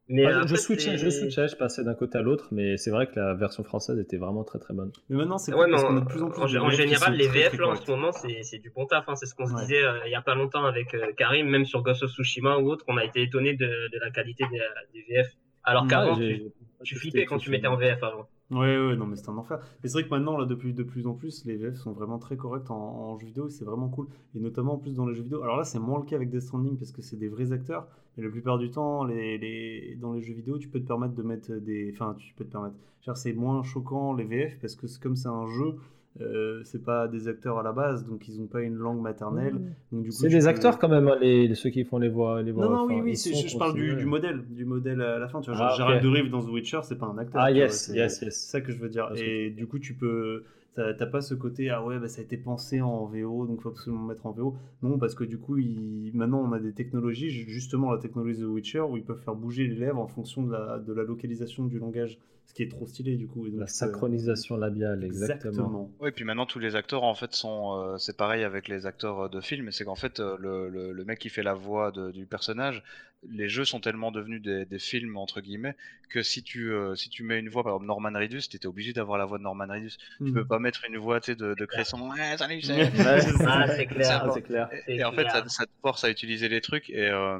[0.09, 3.19] Mais je switchais, je switchais, je passais d'un côté à l'autre, mais c'est vrai que
[3.19, 4.91] la version française était vraiment très très bonne.
[5.09, 6.45] Mais maintenant, c'est Ouais, cool mais parce en, qu'on a de plus en plus en-
[6.47, 9.03] de en général, les VF très là en ce moment, c'est c'est du bon taf.
[9.09, 9.15] hein.
[9.15, 9.61] C'est ce qu'on se Ouais.
[9.61, 12.57] disait euh, il y a pas longtemps avec euh, Karim, même sur Ghost of Tsushima
[12.57, 12.85] ou autre.
[12.87, 14.59] On a été étonné de, de la qualité des,
[14.93, 15.27] des VF.
[15.63, 15.87] Alors Mm.
[15.89, 16.41] qu'avant, tu,
[16.85, 18.29] tu flippais quand tu mettais en VF avant.
[18.49, 19.59] Ouais, ouais, non, mais c'est un enfer.
[19.83, 22.17] Mais c'est vrai que maintenant, là, depuis de plus en plus, les VF sont vraiment
[22.17, 24.07] très corrects en, en jeu vidéo et c'est vraiment cool.
[24.35, 25.43] Et notamment en plus dans les jeux vidéo.
[25.43, 27.87] Alors là, c'est moins le cas avec Death Stranding parce que c'est des vrais acteurs.
[28.15, 31.23] Mais la plupart du temps, les, dans les jeux vidéo, tu peux te permettre de
[31.23, 31.91] mettre des.
[31.93, 32.75] Enfin, tu peux te permettre.
[33.15, 35.75] C'est moins choquant les VF parce que comme c'est un jeu,
[36.21, 39.55] euh, c'est pas des acteurs à la base, donc ils ont pas une langue maternelle.
[39.91, 42.41] Coup, C'est des peux- acteurs quand même, hein, les, ceux qui font les voix.
[42.41, 45.19] Les voix Non, non, enfin, oui, oui, je, je parle du, modèle, du modèle à
[45.19, 45.41] la fin.
[45.41, 47.41] Tu vois, Ah, Gérald de Rive dans The Witcher, c'est pas un acteur.
[47.41, 48.35] Ah tu vois, yes, c'est- yes, C'est yes.
[48.49, 49.07] ça que je veux dire.
[49.07, 50.43] Parce que Et du coup, tu peux.
[50.75, 53.61] T'as t'as pas ce côté, ah ouais, bah, ça a été pensé en VO, donc
[53.61, 54.55] faut absolument mettre en VO.
[54.83, 58.39] Non, parce que du coup, il- maintenant, on a des technologies, ju- justement la technologie
[58.39, 60.93] de The Witcher, où ils peuvent faire bouger les lèvres en fonction de la, de
[60.93, 63.45] la localisation du langage, ce qui est trop stylé, du coup.
[63.45, 65.51] Et donc, La peux- synchronisation labiale, exactement.
[65.51, 65.91] Exactement.
[65.99, 69.25] Ouais, puis maintenant tous les acteurs en fait sont, euh, c'est pareil avec les acteurs
[69.25, 71.91] euh, de films, c'est qu'en fait euh, le, le, le mec qui fait la voix
[71.91, 72.83] de- du personnage,
[73.27, 75.75] les jeux sont tellement devenus des, des films entre guillemets
[76.09, 78.93] que si tu euh, si tu mets une voix par exemple Norman Reedus, t'étais obligé
[78.93, 79.97] d'avoir la voix de Norman Reedus.
[80.17, 80.33] Tu Hmm.
[80.33, 81.99] peux pas mettre une voix de, de Cresson.
[82.11, 84.31] Ouais, salut, c'est- Ouais, Ah, c'est clair.
[84.33, 84.69] C'est clair.
[84.87, 86.89] Et, et en fait, ça, ça te force à utiliser les trucs.
[86.91, 87.39] Et euh,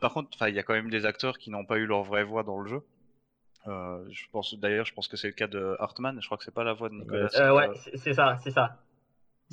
[0.00, 2.02] par contre, enfin, il y a quand même des acteurs qui n'ont pas eu leur
[2.04, 2.80] vraie voix dans le jeu.
[3.68, 6.18] Euh, je pense d'ailleurs, je pense que c'est le cas de Hartman.
[6.20, 7.28] Je crois que c'est pas la voix de Nicolas.
[7.36, 8.78] Euh, ouais, euh, c'est ça, c'est ça.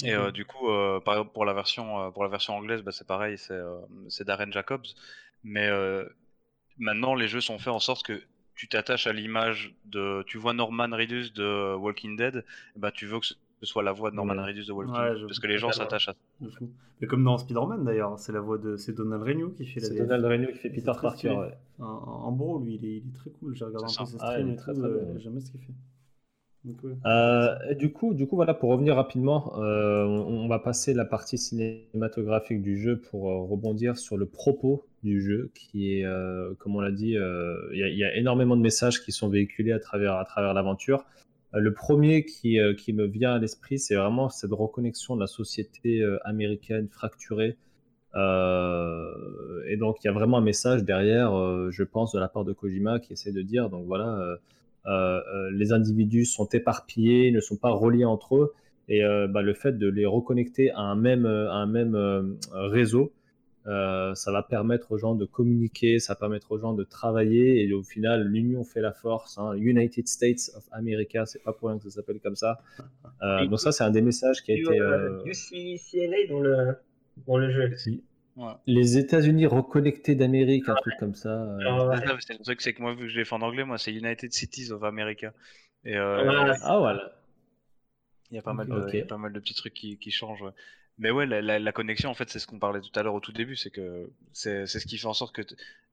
[0.04, 2.82] et euh, du coup, euh, par exemple, pour la version, euh, pour la version anglaise,
[2.82, 3.80] bah, c'est pareil, c'est euh,
[4.22, 4.86] Darren Jacobs.
[5.44, 6.06] Mais euh,
[6.78, 8.22] maintenant, les jeux sont faits en sorte que
[8.56, 10.24] tu t'attaches à l'image de.
[10.28, 12.46] Tu vois Norman Reedus de Walking Dead,
[12.76, 13.34] bah, tu veux que ce
[13.66, 14.46] soit la voix de Norman Ouais.
[14.48, 16.48] Reedus de Walking Ouais, je- Parce que les gens s'attachent à ça.
[17.02, 18.76] Mais comme dans Spider-Man d'ailleurs, c'est la voix de.
[18.78, 20.04] C'est Donald Renew qui fait la C'est VF.
[20.08, 21.30] Donald Renew qui fait Peter Parker.
[21.32, 21.58] ouais.
[21.80, 23.56] En, en bro, lui, il est, il est très cool.
[23.56, 24.80] J'ai regardé un peu ses Ah, streams il est et très, tout.
[24.82, 25.20] très euh.
[25.20, 25.74] J'aime bien ce qu'il fait.
[26.66, 26.78] Donc.
[27.06, 30.94] Euh, et du coup, du coup, voilà, pour revenir rapidement, euh, on, on va passer
[30.94, 36.06] la partie cinématographique du jeu pour euh, rebondir sur le propos du jeu, qui est,
[36.06, 39.28] euh, comme on l'a dit, euh, il y, y a énormément de messages qui sont
[39.28, 41.04] véhiculés à travers, à travers l'aventure.
[41.54, 45.28] Le premier qui, euh, qui me vient à l'esprit, c'est vraiment cette reconnexion de la
[45.28, 47.58] société euh, américaine fracturée.
[48.16, 51.32] Euh, et donc il y a vraiment un message derrière,
[51.72, 54.38] je pense, de la part de Kojima qui essaie de dire, donc voilà,
[55.52, 58.54] les individus sont éparpillés, ne sont pas reliés entre eux,
[58.88, 63.12] et bah, le fait de les reconnecter à un même réseau,
[63.66, 67.64] euh, ça va permettre aux gens de communiquer, ça va permettre aux gens de travailler
[67.64, 69.38] et au final l'union fait la force.
[69.38, 69.54] Hein.
[69.56, 72.60] United States of America, c'est pas pour rien que ça s'appelle comme ça.
[73.22, 74.80] Euh, donc ça c'est un des messages qui a été.
[74.80, 75.24] Euh...
[75.26, 76.76] UCLA dans le
[77.26, 77.72] dans le jeu.
[78.66, 81.30] Les États-Unis reconnectés d'Amérique, un truc comme ça.
[81.30, 81.60] Euh.
[81.66, 83.78] Ah, c'est le truc, c'est que moi vu que je l'ai fait en anglais, moi
[83.78, 85.34] c'est United Cities of America.
[85.86, 87.14] Et ah voilà.
[88.32, 89.98] Il y a pas mal de, il y a pas mal de petits trucs qui,
[89.98, 90.44] qui changent.
[91.00, 93.32] Mais ouais, la, connexion, en fait, c'est ce qu'on parlait tout à l'heure au tout
[93.32, 95.42] début, c'est que c'est ce qui fait en sorte que.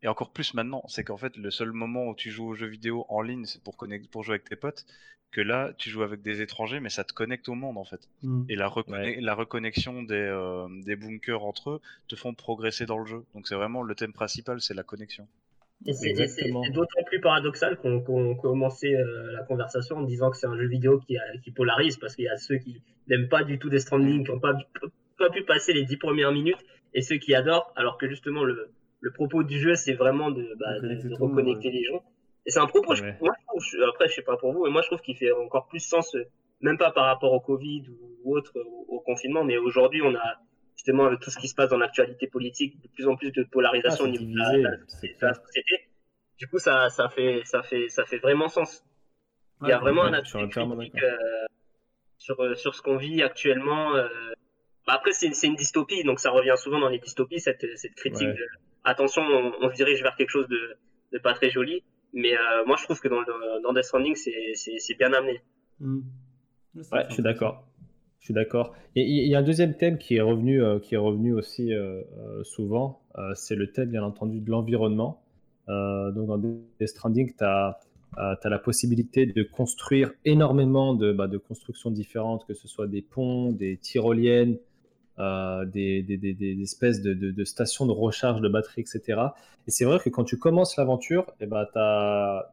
[0.03, 2.67] Et encore plus maintenant, c'est qu'en fait, le seul moment où tu joues aux jeux
[2.67, 3.77] vidéo en ligne, c'est pour,
[4.11, 4.87] pour jouer avec tes potes,
[5.31, 8.09] que là, tu joues avec des étrangers, mais ça te connecte au monde, en fait.
[8.23, 8.45] Mmh.
[8.49, 13.07] Et la, la reconnexion des, euh, des bunkers entre eux te font progresser dans le
[13.07, 13.25] jeu.
[13.35, 15.27] Donc c'est vraiment le thème principal, c'est la connexion.
[15.87, 16.13] Et c'est
[16.73, 20.99] d'autant plus paradoxal qu'on commençait euh, la conversation en disant que c'est un jeu vidéo
[20.99, 24.25] qui, qui polarise, parce qu'il y a ceux qui n'aiment pas du tout des Stranding,
[24.25, 24.53] qui n'ont pas,
[25.19, 26.63] pas pu passer les dix premières minutes,
[26.93, 28.71] et ceux qui adorent, alors que justement le,
[29.01, 32.03] le propos du jeu, c'est vraiment de, bah, de, reconnecter les gens.
[32.47, 34.83] Et c'est un propos, moi, je trouve, après je sais pas pour vous, mais moi
[34.83, 36.25] je trouve qu'il fait encore plus sens, euh,
[36.61, 37.85] même pas par rapport au Covid
[38.25, 38.53] ou, autre,
[38.89, 40.41] au confinement, mais aujourd'hui on a
[40.81, 43.43] justement avec tout ce qui se passe dans l'actualité politique, de plus en plus de
[43.43, 45.89] polarisation ah, au niveau de, la, société.
[46.39, 48.83] Du coup, ça, ça, fait, ça, fait, ça fait vraiment sens.
[49.61, 51.19] Il y a vraiment un aspect critique euh,
[52.17, 53.95] sur, euh, sur ce qu'on vit actuellement.
[53.95, 54.09] Euh.
[54.87, 58.29] Bah, après, c'est une dystopie, donc ça revient souvent dans les dystopies, cette, cette critique
[58.29, 58.47] de
[58.85, 60.79] attention, on, se dirige vers quelque chose de,
[61.13, 61.85] de pas très joli.
[62.15, 62.33] Mais
[62.67, 63.23] moi, je trouve que dans,
[63.63, 65.43] dans Death Stranding, c'est bien amené.
[65.79, 66.01] Mm.
[66.91, 67.67] Ouais, je suis d'accord.
[68.21, 68.75] Je suis d'accord.
[68.95, 72.03] Il y, a un deuxième thème qui est revenu, euh, qui est revenu aussi euh,
[72.19, 73.01] euh, souvent.
[73.35, 75.23] c'est le thème, bien entendu, de l'environnement.
[75.69, 77.81] donc, dans Death Stranding, tu as,
[78.17, 83.53] la possibilité de construire énormément de, bah, de, constructions différentes, que ce soit des ponts,
[83.53, 84.59] des tyroliennes,
[85.19, 89.21] des, espèces de, stations de recharge de batteries, etc.
[89.67, 92.53] Et c'est vrai que quand tu commences l'aventure, tu as,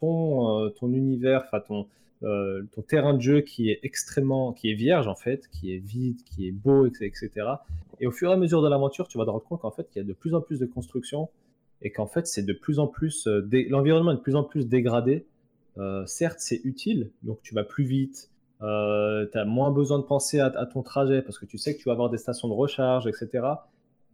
[0.00, 1.88] ton, ton univers, ton
[2.24, 5.78] euh, ton terrain de jeu qui est extrêmement, qui est vierge en fait, qui est
[5.78, 7.30] vide, qui est beau, etc.
[8.00, 9.88] Et au fur et à mesure de l'aventure, tu vas te rendre compte qu'en fait,
[9.94, 11.28] il y a de plus en plus de construction
[11.80, 14.68] et qu'en fait, c'est de plus en plus, euh, l'environnement est de plus en plus
[14.68, 15.26] dégradé.
[15.78, 18.30] Euh, certes, c'est utile, donc tu vas plus vite,
[18.60, 21.88] tu as moins besoin de penser à, ton trajet parce que tu sais que tu
[21.88, 23.44] vas avoir des stations de recharge, etc.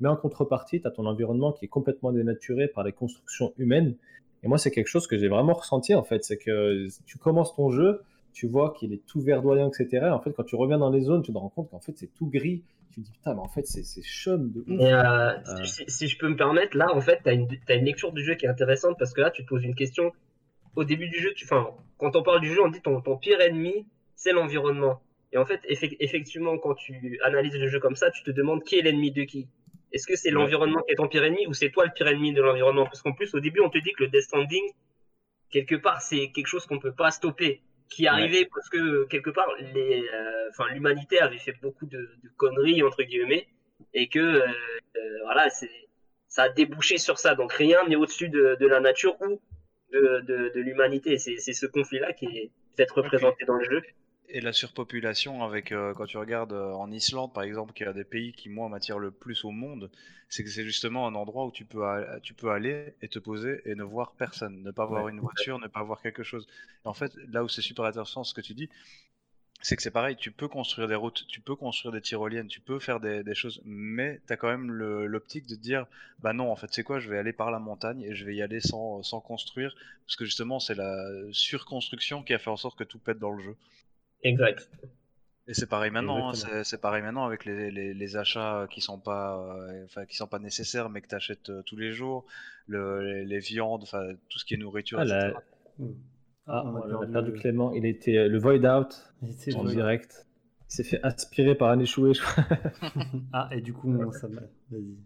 [0.00, 3.96] Mais en contrepartie, tu as ton environnement qui est complètement dénaturé par les constructions humaines
[4.42, 6.24] et moi, c'est quelque chose que j'ai vraiment ressenti, en fait.
[6.24, 8.02] C'est que tu commences ton jeu,
[8.32, 10.06] tu vois qu'il est tout verdoyant, etc.
[10.12, 12.12] En fait, quand tu reviens dans les zones, tu te rends compte qu'en fait, c'est
[12.14, 12.62] tout gris.
[12.92, 14.80] Tu te dis, putain, mais en fait, c'est chum de ouf.
[14.80, 15.64] Euh, euh.
[15.64, 18.46] Si, je peux me permettre, là, en fait, tu as, une lecture du jeu qui
[18.46, 20.12] est intéressante parce que là, tu te poses une question.
[20.76, 23.40] Au début du jeu, tu, quand on parle du jeu, on dit ton, ton pire
[23.40, 25.00] ennemi, c'est l'environnement.
[25.32, 28.78] Et en fait, effectivement, quand tu analyses le jeu comme ça, tu te demandes qui
[28.78, 29.48] est l'ennemi de qui.
[29.92, 32.32] Est-ce que c'est l'environnement qui est ton pire ennemi ou c'est toi le pire ennemi
[32.32, 32.84] de l'environnement?
[32.84, 34.30] Parce qu'en plus, au début, on te dit que le Death
[35.50, 39.30] quelque part, c'est quelque chose qu'on peut pas stopper, qui est arrivé parce que quelque
[39.30, 43.48] part, les, euh, l'humanité avait fait beaucoup de, de, conneries entre guillemets
[43.94, 44.46] et que euh,
[44.96, 45.70] euh, voilà, c'est
[46.28, 47.34] ça a débouché sur ça.
[47.34, 49.40] Donc rien n'est au-dessus de, de, la nature ou
[49.90, 51.16] de, de l'humanité.
[51.16, 53.82] C'est ce conflit-là qui est peut-être représenté dans le jeu
[54.28, 57.86] et la surpopulation avec euh, quand tu regardes euh, en Islande par exemple qui est
[57.86, 59.90] un des pays qui moi m'attire le plus au monde
[60.28, 61.82] c'est que c'est justement un endroit où tu peux
[62.22, 65.58] tu peux aller et te poser et ne voir personne ne pas voir une voiture
[65.58, 66.46] ne pas voir quelque chose
[66.84, 68.68] en fait là où c'est super intéressant ce que tu dis
[69.60, 72.60] c'est que c'est pareil, tu peux construire des routes, tu peux construire des tyroliennes, tu
[72.60, 75.86] peux faire des, des choses, mais tu as quand même l'optique de dire,
[76.20, 78.36] bah non, en fait, c'est quoi, je vais aller par la montagne et je vais
[78.36, 79.74] y aller sans, sans construire,
[80.06, 80.94] parce que justement, c'est la
[81.32, 83.56] surconstruction qui a fait en sorte que tout pète dans le jeu.
[84.22, 84.68] Exact.
[85.48, 88.98] Et c'est pareil maintenant, hein, c'est pareil maintenant avec les, les, les, achats qui sont
[88.98, 92.26] pas, euh, enfin qui sont pas nécessaires, mais que tu achètes euh, tous les jours,
[92.66, 94.98] le, les, viandes, enfin tout ce qui est nourriture.
[94.98, 95.32] Ah, etc.
[96.46, 97.72] ah on, a perdu Clément.
[97.72, 98.94] Il était euh, le void out
[99.54, 100.26] en direct.
[100.68, 102.12] Il s'est fait aspirer par un échoué.
[102.12, 102.44] Je crois.
[103.32, 104.98] ah et du coup ça Vas-y.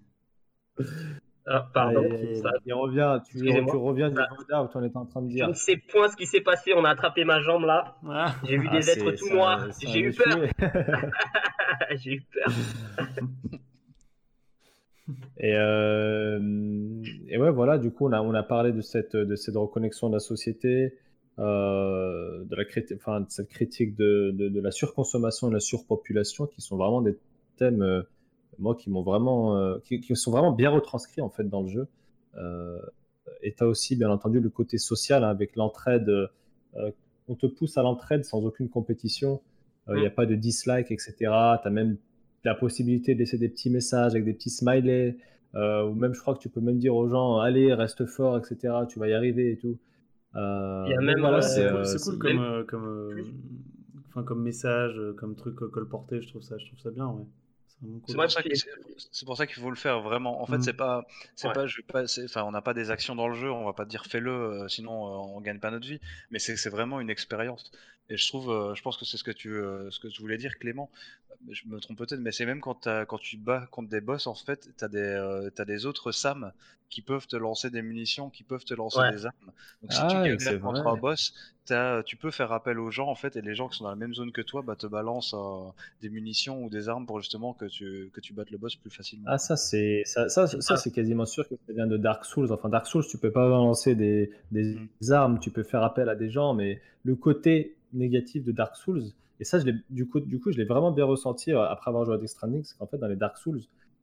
[1.46, 2.04] Ah, pardon.
[2.04, 3.38] il revient, tu,
[3.72, 4.16] reviens du
[4.52, 4.62] ah.
[4.62, 5.46] où on était en train de dire.
[5.46, 7.96] Je ne sais point ce qui s'est passé, on a attrapé ma jambe là.
[8.08, 8.34] Ah.
[8.44, 10.38] J'ai vu des êtres tout noirs, j'ai eu peur.
[11.96, 12.52] j'ai eu peur.
[15.38, 16.38] et, euh,
[17.28, 20.10] et ouais, voilà, du coup, on a, on a parlé de cette, de cette reconnexion
[20.10, 20.94] de la société,
[21.40, 22.62] euh, de, la
[22.94, 26.76] enfin, de cette critique de, de, de, la surconsommation et de la surpopulation qui sont
[26.76, 27.16] vraiment des
[27.56, 28.04] thèmes.
[28.52, 31.68] Euh, moi, qui m'ont vraiment, qui, qui, sont vraiment bien retranscrits en fait dans le
[31.68, 31.88] jeu.
[33.42, 36.10] et tu as aussi, bien entendu, le côté social hein, avec l'entraide.
[37.28, 39.40] on te pousse à l'entraide sans aucune compétition.
[39.88, 40.14] Il n'y a mm.
[40.14, 41.14] pas de dislike, etc.
[41.18, 41.96] Tu as même
[42.44, 45.16] la possibilité de laisser des petits messages avec des petits smileys.
[45.54, 48.38] Euh, ou même, je crois que tu peux même dire aux gens, allez, reste fort,
[48.38, 48.74] etc.
[48.88, 49.78] Tu vas y arriver et tout.
[50.34, 51.42] Euh, euh
[51.84, 53.32] c'est cool, comme, comme,
[54.08, 56.22] enfin, comme message, comme truc colporté.
[56.22, 57.06] Je trouve ça, je trouve ça bien.
[57.06, 57.24] Ouais.
[59.10, 60.42] C'est pour ça qu'il faut le faire vraiment.
[60.42, 60.62] En fait, mm.
[60.62, 61.04] c'est pas,
[61.34, 63.72] c'est pas, je pas, enfin, on n'a pas des actions dans le jeu, on va
[63.72, 66.00] pas dire fais-le, euh, sinon on gagne pas notre vie.
[66.30, 67.72] Mais c'est vraiment une expérience.
[68.12, 70.20] Et je trouve, euh, je pense que c'est ce que tu, euh, ce que tu
[70.20, 70.90] voulais dire, Clément.
[71.50, 74.34] Je me trompe peut-être, mais c'est même quand, quand tu bats contre des boss, en
[74.34, 76.52] fait, tu as, euh, as, des autres SAM
[76.90, 79.52] qui peuvent te lancer des munitions, qui peuvent te lancer des armes.
[79.80, 81.32] Donc si tu ah galères contre un boss,
[81.70, 83.90] as, tu peux faire appel aux gens, en fait, et les gens qui sont dans
[83.90, 85.34] la même zone que toi bah, te balancent
[86.02, 88.90] des munitions ou des armes pour justement que tu, que tu battes le boss plus
[88.90, 89.24] facilement.
[89.26, 92.52] Ah, ça, c'est ça, ça, ça c'est quasiment sûr que ça vient de Dark Souls.
[92.52, 95.12] Enfin, Dark Souls, tu peux pas balancer des, des mmh.
[95.12, 99.02] armes, tu peux faire appel à des gens, mais le côté négatif de Dark Souls.
[99.40, 102.04] Et ça, je du coup, du coup, je l'ai vraiment bien ressenti euh, après avoir
[102.04, 103.60] joué à Death Stranding, c'est qu'en fait, dans les Dark Souls,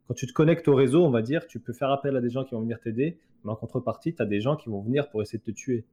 [0.08, 2.30] quand tu te connectes au réseau, on va dire, tu peux faire appel à des
[2.30, 5.10] gens qui vont venir t'aider, mais en contrepartie, tu as des gens qui vont venir
[5.10, 5.86] pour essayer de te tuer.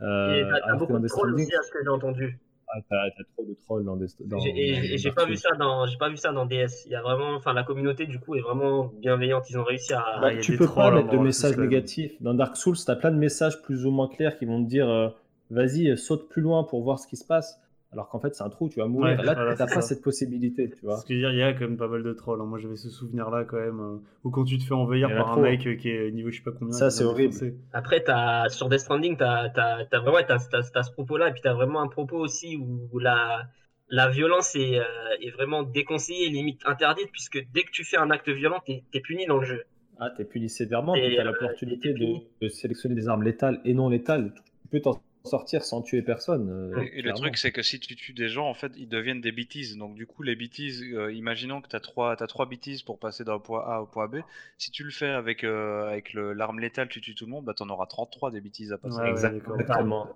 [0.00, 2.38] Euh, et t'as beaucoup de trolls aussi, à ce que j'ai entendu.
[2.70, 4.08] Ah, t'as, trop de trolls dans des.
[4.54, 6.84] et, j'ai pas vu ça dans, j'ai pas vu ça dans DS.
[6.84, 9.48] Il y a vraiment, enfin, la communauté du coup est vraiment bienveillante.
[9.48, 10.18] Ils ont réussi à.
[10.20, 12.20] Bah, tu peux pas mettre de messages négatifs.
[12.20, 14.88] Dans Dark Souls, t'as plein de messages plus ou moins clairs qui vont te dire,
[14.88, 15.08] euh,
[15.50, 17.60] vas-y, saute plus loin pour voir ce qui se passe.
[17.90, 19.22] Alors qu'en fait, c'est un trou, tu vas mourir.
[19.22, 20.94] là, tu n'as pas cette possibilité, tu vois.
[20.94, 22.40] Parce qu'il y a quand même pas mal de trolls.
[22.40, 22.44] Hein.
[22.44, 23.80] Moi, j'avais ce souvenir-là quand même.
[23.80, 26.36] Euh, ou quand tu te fais envahir par un mec euh, qui est niveau je
[26.36, 26.74] sais pas combien.
[26.74, 27.34] Ça, c'est horrible.
[27.72, 31.28] Après, as, sur Death Stranding, tu as, vraiment ce propos-là.
[31.30, 33.48] Et puis, tu as vraiment un propos aussi où la,
[33.88, 34.84] la violence est, euh,
[35.22, 39.00] est vraiment déconseillée, limite interdite, puisque dès que tu fais un acte violent, tu es,
[39.00, 39.64] puni dans le jeu.
[39.98, 40.92] Ah, tu es puni sévèrement.
[40.92, 44.34] Tu as l'opportunité de, de, sélectionner des armes létales et non létales.
[44.34, 46.50] Tu peux t'en sortir sans tuer personne.
[46.50, 49.20] Euh, et le truc, c'est que si tu tues des gens, en fait, ils deviennent
[49.20, 49.76] des bêtises.
[49.76, 52.98] Donc, du coup, les bêtises, euh, imaginons que tu as trois, as trois bêtises pour
[52.98, 54.16] passer d'un point A au point B.
[54.56, 57.54] Si tu le fais avec, euh, avec l'arme létale, tu tues tout le monde, bah,
[57.56, 59.00] tu en auras 33 des bêtises à passer.
[59.02, 60.08] exactement.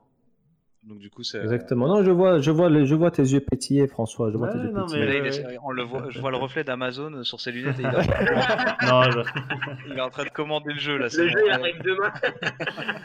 [0.85, 1.87] Donc du coup, c'est exactement.
[1.87, 4.33] Non, je vois, je vois, je vois tes yeux pétiller, François.
[4.33, 5.59] Je vois tes yeux pétiller.
[5.63, 7.79] on le voit, je vois le reflet d'Amazon sur ses lunettes.
[7.79, 7.89] Et il,
[8.89, 9.03] non,
[9.87, 11.07] il, est en train de commander le jeu là.
[11.17, 12.13] Le jeu arrive demain.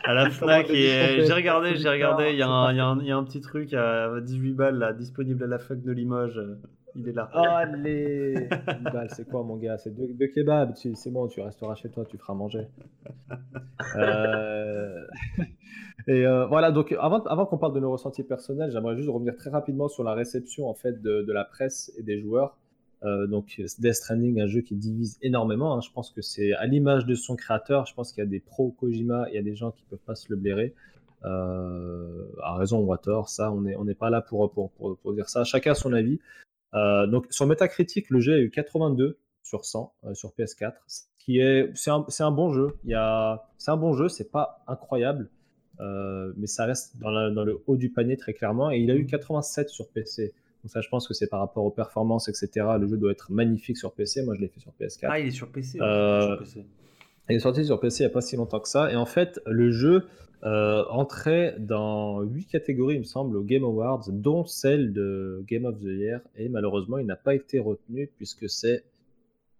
[0.05, 2.31] à la Fnac, j'ai regardé, j'ai regardé.
[2.31, 4.19] Il y, a un, il, y a un, il y, a un, petit truc à
[4.21, 6.41] 18 balles là, disponible à la Fnac de Limoges.
[6.97, 7.29] Il est là.
[7.33, 8.49] Allez
[9.09, 9.77] C'est quoi, mon gars?
[9.77, 10.75] C'est deux, deux kebabs.
[10.75, 12.67] C'est bon, tu resteras chez toi, tu feras manger.
[13.95, 15.05] Euh...
[16.07, 19.35] Et euh, voilà, donc avant, avant qu'on parle de nos ressentis personnels, j'aimerais juste revenir
[19.35, 22.57] très rapidement sur la réception en fait de, de la presse et des joueurs.
[23.03, 25.75] Euh, donc Death Stranding, un jeu qui divise énormément.
[25.75, 25.81] Hein.
[25.81, 27.85] Je pense que c'est à l'image de son créateur.
[27.85, 29.99] Je pense qu'il y a des pros Kojima, il y a des gens qui peuvent
[29.99, 30.73] pas se le blairer.
[31.25, 34.71] Euh, à raison ou à tort, ça, on n'est on est pas là pour, pour,
[34.71, 35.43] pour, pour, dire ça.
[35.43, 36.19] Chacun a son avis.
[36.73, 40.73] Euh, donc sur Metacritic, le jeu a eu 82 sur 100 euh, sur PS4,
[41.17, 42.77] qui est c'est un, un, bon jeu.
[42.83, 45.29] Il y a c'est un bon jeu, c'est pas incroyable.
[45.79, 48.71] Euh, mais ça reste dans, le haut du panier très clairement.
[48.71, 50.33] Et il a eu 87 sur PC.
[50.63, 52.65] Donc ça, je pense que c'est par rapport aux performances, etc.
[52.79, 54.23] Le jeu doit être magnifique sur PC.
[54.23, 55.07] Moi, je l'ai fait sur PS4.
[55.09, 55.79] Ah, il est sur PC.
[55.81, 56.37] Euh,
[57.29, 58.91] il est sorti sur PC il n'y a pas si longtemps que ça.
[58.91, 60.05] Et en fait, le jeu
[60.43, 65.65] euh, entrait dans 8 catégories, il me semble, au Game Awards, dont celle de Game
[65.65, 66.21] of the Year.
[66.35, 68.83] Et malheureusement, il n'a pas été retenu puisque c'est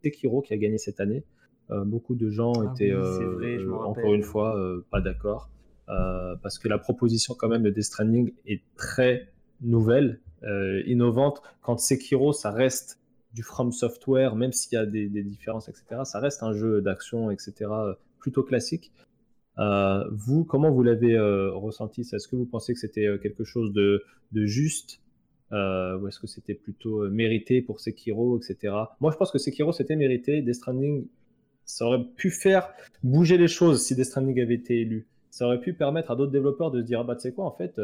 [0.04, 1.24] Sekiro qui a gagné cette année.
[1.70, 4.58] beaucoup de gens ah étaient, encore une fois,
[4.90, 5.50] pas d'accord.
[5.90, 9.30] Euh, parce que la proposition quand même de Death Stranding est très
[9.62, 11.42] nouvelle, euh, innovante.
[11.62, 13.00] Quand Sekiro, ça reste
[13.34, 17.32] du From Software, même s'il y a des, différences, etc., ça reste un jeu d'action,
[17.32, 17.54] etc.,
[18.20, 18.92] plutôt classique.
[19.60, 22.02] Euh, vous, comment vous l'avez ressenti?
[22.02, 25.02] Est-ce que vous pensez que c'était quelque chose de, de juste?
[25.52, 28.74] Ou est-ce que c'était plutôt mérité pour Sekiro, etc.
[29.00, 30.42] Moi, je pense que Sekiro, c'était mérité.
[30.42, 31.08] Death Stranding,
[31.66, 32.70] ça aurait pu faire
[33.04, 36.32] bouger les choses si Death Stranding avait été élu ça aurait pu permettre à d'autres
[36.32, 37.78] développeurs de se dire ah bah tu sais quoi en fait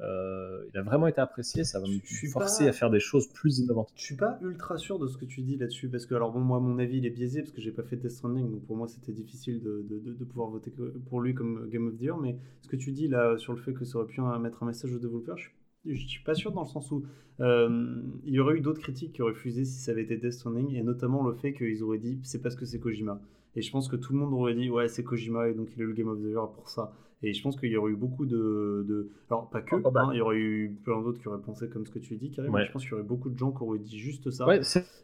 [0.00, 1.98] euh, il a vraiment été apprécié, ça va me
[2.30, 3.90] forcer à faire des choses plus innovantes.
[3.96, 6.40] Je suis pas ultra sûr de ce que tu dis là-dessus parce que alors bon
[6.40, 8.76] moi mon avis il est biaisé parce que j'ai pas fait Death Stranding donc pour
[8.76, 10.72] moi c'était difficile de, de, de, pouvoir voter
[11.08, 13.58] pour lui comme Game of the Year mais ce que tu dis là sur le
[13.58, 15.48] fait que ça aurait pu mettre un message aux développeurs je
[15.86, 17.04] je suis pas sûr dans le sens où
[17.40, 20.32] euh, il y aurait eu d'autres critiques qui auraient refusé si ça avait été Death
[20.32, 23.20] Stranding et notamment le fait qu'ils auraient dit c'est parce que c'est Kojima
[23.54, 25.82] Et je pense que tout le monde aurait dit, ouais, c'est Kojima, et donc il
[25.82, 26.92] est le Game of the Year pour ça.
[27.24, 28.84] Et je pense qu'il y aurait eu beaucoup de.
[28.86, 29.10] de...
[29.28, 30.02] Alors, pas que, Oh, bah.
[30.04, 32.30] hein, il y aurait eu plein d'autres qui auraient pensé comme ce que tu dis,
[32.30, 32.60] Karim, Ouais.
[32.60, 34.46] mais je pense qu'il y aurait beaucoup de gens qui auraient dit juste ça.
[34.46, 34.60] Ouais,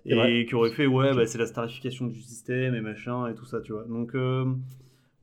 [0.06, 0.46] et vrai.
[0.48, 3.60] qui aurait fait ouais bah, c'est la starification du système et machin et tout ça
[3.60, 4.44] tu vois donc euh,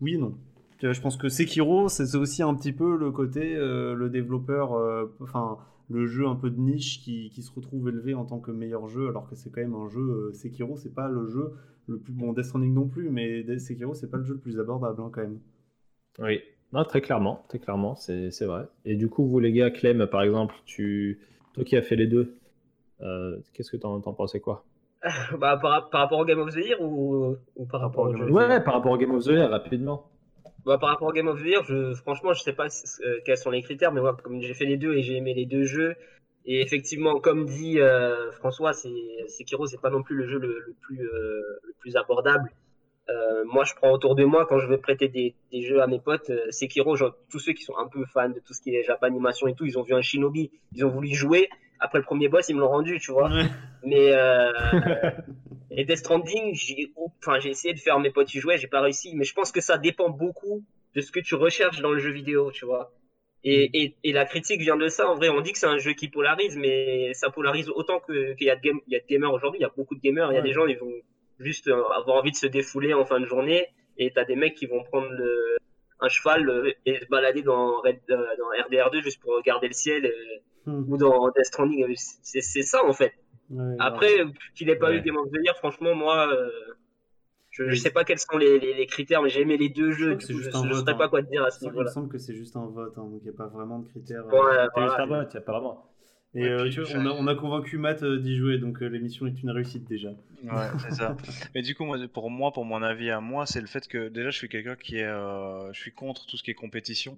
[0.01, 0.35] oui et non
[0.81, 5.05] je pense que Sekiro c'est aussi un petit peu le côté euh, le développeur euh,
[5.22, 5.59] enfin
[5.89, 8.88] le jeu un peu de niche qui, qui se retrouve élevé en tant que meilleur
[8.88, 11.53] jeu alors que c'est quand même un jeu Sekiro c'est pas le jeu
[11.88, 14.59] le plus bon Death Stranding non plus mais Sekiro c'est pas le jeu le plus
[14.59, 15.39] abordable hein, quand même
[16.19, 16.39] Oui.
[16.73, 18.64] Non, très clairement, très clairement, c'est vrai.
[18.85, 21.19] Et du coup, vous les gars, Clem, par exemple, tu,
[21.53, 22.38] toi qui as fait les deux,
[23.02, 24.64] euh, qu'est-ce que t'en t'en pensais quoi?
[25.39, 28.31] Bah, par, par rapport au Game of the Year ou, ou par rapport au jeu
[28.31, 30.06] Ouais, ouais, par rapport au Game of the Year, rapidement.
[30.65, 33.38] Bah, par rapport au Game of the Year, je, franchement, je sais pas euh, quels
[33.38, 35.64] sont les critères, mais moi, comme j'ai fait les deux et j'ai aimé les deux
[35.64, 35.95] jeux,
[36.45, 38.89] et effectivement, comme dit euh, François, c'est
[39.27, 42.52] Sekiro, c'est pas non plus le jeu le, le plus euh, le plus abordable.
[43.11, 45.88] Euh, moi, je prends autour de moi quand je vais prêter des, des jeux à
[45.88, 46.29] mes potes.
[46.29, 48.83] euh, Sekiro, genre, tous ceux qui sont un peu fans de tout ce qui est
[48.83, 51.49] Japanimation et tout, ils ont vu un Shinobi, ils ont voulu y jouer.
[51.79, 53.29] Après le premier boss, ils me l'ont rendu, tu vois.
[53.83, 54.51] Mais euh,
[55.71, 58.81] et Death Stranding, j'ai enfin j'ai essayé de faire mes potes y jouer, j'ai pas
[58.81, 59.15] réussi.
[59.15, 60.63] Mais je pense que ça dépend beaucoup
[60.95, 62.91] de ce que tu recherches dans le jeu vidéo, tu vois.
[63.43, 65.09] Et, et, et la critique vient de ça.
[65.09, 68.35] En vrai, on dit que c'est un jeu qui polarise, mais ça polarise autant qu'il
[68.41, 69.59] y a de game, il y a de gamers aujourd'hui.
[69.59, 70.31] Il y a beaucoup de gamers.
[70.31, 70.93] Il y a des gens, ils vont
[71.41, 73.68] juste euh, avoir envie de se défouler en fin de journée.
[73.97, 75.57] Et t'as des mecs qui vont prendre le-
[75.99, 79.73] un cheval euh, et se balader dans, Red- euh, dans RDR2 juste pour regarder le
[79.73, 80.11] ciel
[80.65, 80.84] Hmm.
[80.91, 81.93] ou dans Death Stranding.
[82.22, 83.13] C'est ça en fait.
[83.49, 84.23] Ouais, Après,
[84.55, 84.97] qu'il n'ait pas Ouais.
[84.97, 86.49] eu Game of the Year, franchement, moi, euh,
[87.49, 89.91] je, Mais- sais pas quels sont les, les, les critères, mais j'ai aimé les deux
[89.91, 90.18] jeux.
[90.19, 90.95] je ne saurais hein.
[90.97, 91.91] pas quoi te dire à ce il me niveau-là.
[91.91, 94.23] semble que c'est juste un vote hein, donc il n'y a pas vraiment de critères
[94.26, 95.90] euh, Ouais, juste un vote, y a pas vraiment.
[96.34, 98.88] Et Ouais, euh, puis, on, a, on a convaincu Matt euh, d'y jouer, donc euh,
[98.88, 100.10] l'émission est une réussite déjà.
[100.44, 101.16] Ouais, c'est ça.
[101.53, 104.08] Mais du coup, moi, pour moi, pour mon avis à moi, c'est le fait que
[104.08, 107.18] déjà, je suis quelqu'un qui est, euh, je suis contre tout ce qui est compétition.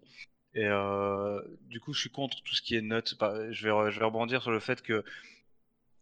[0.55, 3.15] Et euh, du coup, je suis contre tout ce qui est notes.
[3.17, 5.03] Par- Je vais, je vais rebondir sur le fait que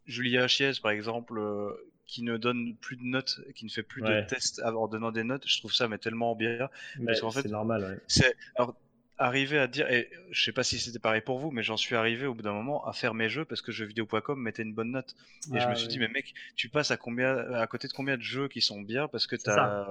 [0.06, 1.72] Julia Chiez, par exemple, euh,
[2.08, 4.24] qui ne donne plus de notes, qui ne fait plus Ouais.
[4.24, 6.70] de tests en donnant des notes, je trouve ça mais tellement bien.
[7.00, 8.00] Mais Parce qu'en fait, c'est normal, ouais.
[8.08, 8.76] C'est alors
[9.22, 11.96] arriver à dire, et je sais pas si c'était pareil pour vous, mais j'en suis
[11.96, 14.92] arrivé au bout d'un moment à faire mes jeux parce que jeuxvideo.com mettait une bonne
[14.92, 15.16] note.
[15.54, 17.94] Et je Ah, me suis dit, mais mec, tu passes à combien, à côté de
[17.94, 19.86] combien de jeux qui sont bien parce que t'as,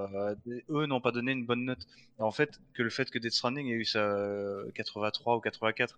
[0.69, 1.87] eux n'ont pas donné une bonne note.
[2.19, 5.97] En fait, que le fait que Death Stranding ait eu sa euh, 83 ou 84,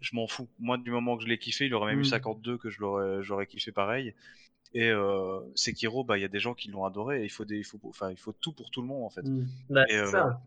[0.00, 0.48] je m'en fous.
[0.58, 2.10] Moi, du moment que je l'ai kiffé, il aurait même eu Mm.
[2.10, 4.14] 52 que je l'aurais, j'aurais kiffé pareil.
[4.74, 7.22] Et euh, Sekiro, bah, il y a des gens qui l'ont adoré.
[7.22, 9.10] Et il faut des, il faut, enfin, il faut tout pour tout le monde en
[9.10, 9.22] fait.
[9.22, 9.46] Hmm.
[9.70, 10.40] Bah, Et, euh, ça.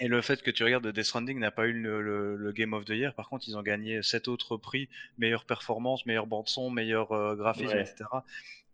[0.00, 2.72] Et le fait que tu regardes Death Stranding n'a pas eu le, le- le Game
[2.72, 4.88] of the Year, par contre, ils ont gagné sept autres prix,
[5.18, 7.82] meilleure performance, meilleure bande-son, meilleur euh, graphisme, Ouais.
[7.82, 8.04] etc.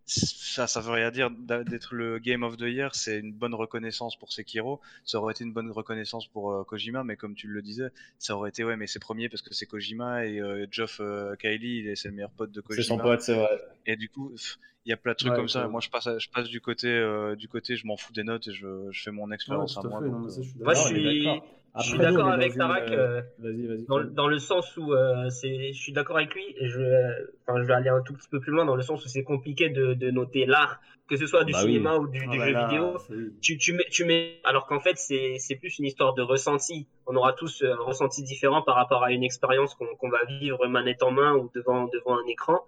[0.06, 4.16] Ça, ça veut rien dire d'être le Game of the Year, c'est une bonne reconnaissance
[4.18, 7.62] pour Sekiro, ça aurait été une bonne reconnaissance pour euh, Kojima, mais comme tu le
[7.62, 11.00] disais, ça aurait été, ouais, mais c'est premier parce que c'est Kojima et euh, Geoff
[11.00, 13.02] euh, Kylie, il est- c'est le meilleur pote de C'est son Kojima.
[13.02, 13.58] pote, c'est vrai.
[13.86, 14.32] Et du coup,
[14.86, 15.66] il y a plein de trucs Ouais, comme ça.
[15.66, 15.68] ouais.
[15.68, 18.48] Moi, je passe, je passe du côté, euh, du côté, je m'en fous des notes
[18.48, 20.02] et je, je fais mon expérience à à moi.
[20.02, 21.40] fait, non, ça, euh, je Moi, suis-
[21.78, 23.84] je suis d'accord avec une, Tarak, euh, euh.
[23.88, 26.80] Dans, le- dans le sens où euh, c'est, je suis d'accord avec lui et je,
[27.46, 29.22] enfin, je vais aller un tout petit peu plus loin dans le sens où c'est
[29.24, 31.72] compliqué de, de noter l'art, que ce soit du Bah oui.
[31.72, 32.96] cinéma ou du, Ah du bah jeu là, vidéo.
[33.40, 36.86] tu, tu mets, tu mets, alors qu'en fait, c'est, c'est plus une histoire de ressenti.
[37.06, 40.24] On aura tous euh, un ressenti différent par rapport à une expérience qu'on, qu'on va
[40.24, 42.60] vivre manette en main ou devant, devant un écran.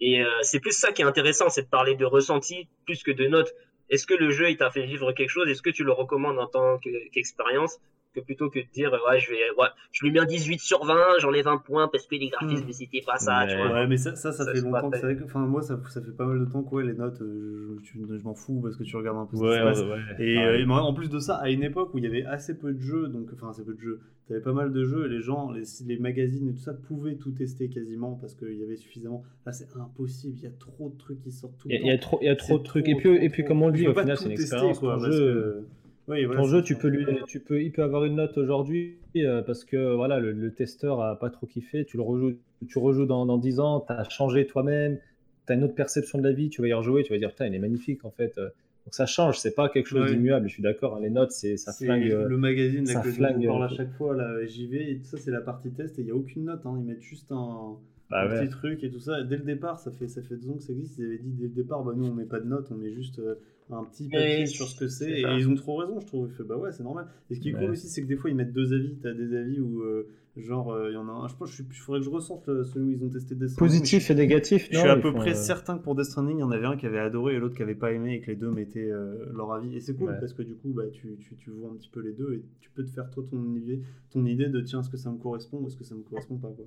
[0.00, 3.10] Et euh, c'est plus ça qui est intéressant, c'est de parler de ressenti plus que
[3.10, 3.52] de notes.
[3.88, 5.48] Est-ce que le jeu, il t'a fait vivre quelque chose?
[5.48, 7.78] Est-ce que tu le recommandes en tant que- qu'expérience?
[8.14, 10.84] Que plutôt que de dire, ouais, je vais, ouais, je lui mets un 18 sur
[10.84, 12.72] 20, j'enlève un point parce que les graphismes, Hmm.
[12.72, 13.72] c'était pas ça, tu Mais- vois.
[13.74, 15.24] Ouais, mais ça, ça, ça, Ça, fait longtemps que c'est vrai que.
[15.24, 17.92] Enfin, moi, ça, ça fait pas mal de temps que ouais, les notes, euh, je,
[18.18, 20.18] je m'en fous parce que tu regardes un peu ce qui Ouais, se passe.
[20.18, 20.60] Et, Ah, euh, ouais.
[20.62, 22.72] et moi, en plus de ça, à une époque où il y avait assez peu
[22.72, 25.20] de jeux, donc enfin assez peu de jeux, t'avais pas mal de jeux et les
[25.22, 28.76] gens, les, les magazines et tout ça pouvaient tout tester quasiment parce qu'il y avait
[28.76, 29.22] suffisamment.
[29.46, 31.94] Là, c'est impossible, il y a trop de trucs qui sortent tout Il y, le
[31.94, 32.18] a- temps.
[32.20, 32.84] il y a trop, il y a trop de trucs.
[32.84, 34.78] trop, et puis, et puis comme on le dit, au final, c'est une expérience.
[34.78, 35.64] quoi, jeu, que-
[36.08, 38.96] Oui, voilà, ton jeu tu, peux lui, tu, peux, il peut avoir une note aujourd'hui
[39.16, 41.84] euh, parce que voilà, le, le testeur a pas trop kiffé.
[41.84, 42.34] Tu le rejoues,
[42.68, 44.98] tu rejoues dans, dans 10 ans, tu as changé toi-même,
[45.46, 47.30] tu as une autre perception de la vie, tu vas y rejouer, tu vas dire,
[47.30, 48.36] putain, il est magnifique en fait.
[48.38, 48.48] Euh,
[48.84, 50.10] Donc ça change, c'est pas quelque chose Ouais.
[50.16, 50.96] d'immuable, je suis d'accord.
[50.96, 52.02] hein, les notes, c'est ça flingue.
[52.10, 54.90] le magazine là, ça que flingue, je parle à euh, chaque fois, là, j'y vais,
[54.90, 57.02] et ça c'est la partie test, et il n'y a aucune note, hein, ils mettent
[57.02, 57.76] juste un,
[58.10, 58.40] bah un ouais.
[58.40, 59.22] petit truc et tout ça.
[59.22, 61.30] Dès le départ, ça fait, ça fait deux ans que ça existe, ils avaient dit
[61.30, 63.36] dès le départ, bah, nous on met pas de note, on met juste euh,
[63.76, 65.32] un petit papier Mais sur ce que c'est et ça.
[65.34, 67.50] ils ont trop raison je trouve il fait bah ouais c'est normal et ce qui
[67.50, 69.80] est cool aussi c'est que des fois ils mettent deux avis t'as des avis où
[69.82, 72.46] euh, genre euh, il y en a un je pense il faudrait que je ressente
[72.46, 74.68] le- celui où ils ont testé Death Stranding, Positif et négatif.
[74.70, 76.44] je non, suis à peu font, près euh, certain que pour Death Stranding, il y
[76.44, 78.36] en avait un qui avait adoré et l'autre qui avait pas aimé et que les
[78.36, 79.76] deux mettaient euh, leur avis.
[79.76, 80.16] Et c'est cool Ouais.
[80.20, 82.42] parce que du coup, bah, tu, tu, tu vois un petit peu les deux et
[82.60, 85.18] tu peux te faire toi ton idée, ton idée de tiens, est-ce que ça me
[85.18, 86.64] correspond ou est-ce que ça me correspond pas quoi.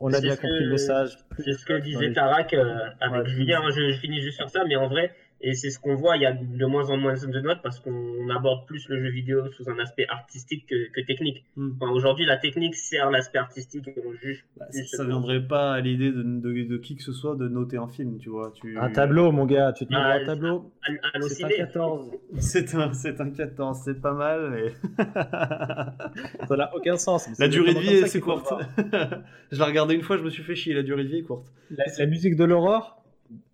[0.00, 1.18] On a C'est bien ce compris que- le message.
[1.38, 3.30] C'est ce que disait Tarak euh, avec Ouais.
[3.30, 3.60] Julien.
[3.70, 6.22] Je, je finis juste sur ça, mais en vrai, et c'est ce qu'on voit, il
[6.22, 9.50] y a de moins en moins de notes parce qu'on aborde plus le jeu vidéo
[9.52, 11.44] sous un aspect artistique que, que technique.
[11.56, 11.70] Hmm.
[11.80, 14.44] Enfin, Aujourd'hui, la technique sert l'aspect artistique et on juge.
[14.58, 17.48] Bah, ça, que- viendrait pas à l'idée de, de, de qui que ce soit de
[17.48, 18.52] noter un film, tu vois.
[18.54, 18.78] Tu...
[18.78, 19.72] Un tableau, mon gars.
[19.72, 20.70] Tu te mets Ah, un tableau.
[20.86, 21.56] C'est un Halluciné.
[21.56, 22.10] 14.
[22.38, 24.72] C'est un, c'est un 14, c'est pas mal, mais.
[26.48, 27.28] Ça n'a aucun sens.
[27.38, 28.52] la durée de vie, c'est courte.
[29.52, 31.22] je l'ai regardé une fois, je me suis fait chier, la durée de vie est
[31.22, 31.46] courte.
[31.70, 32.99] La, la musique de l'aurore?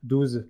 [0.07, 0.47] 12.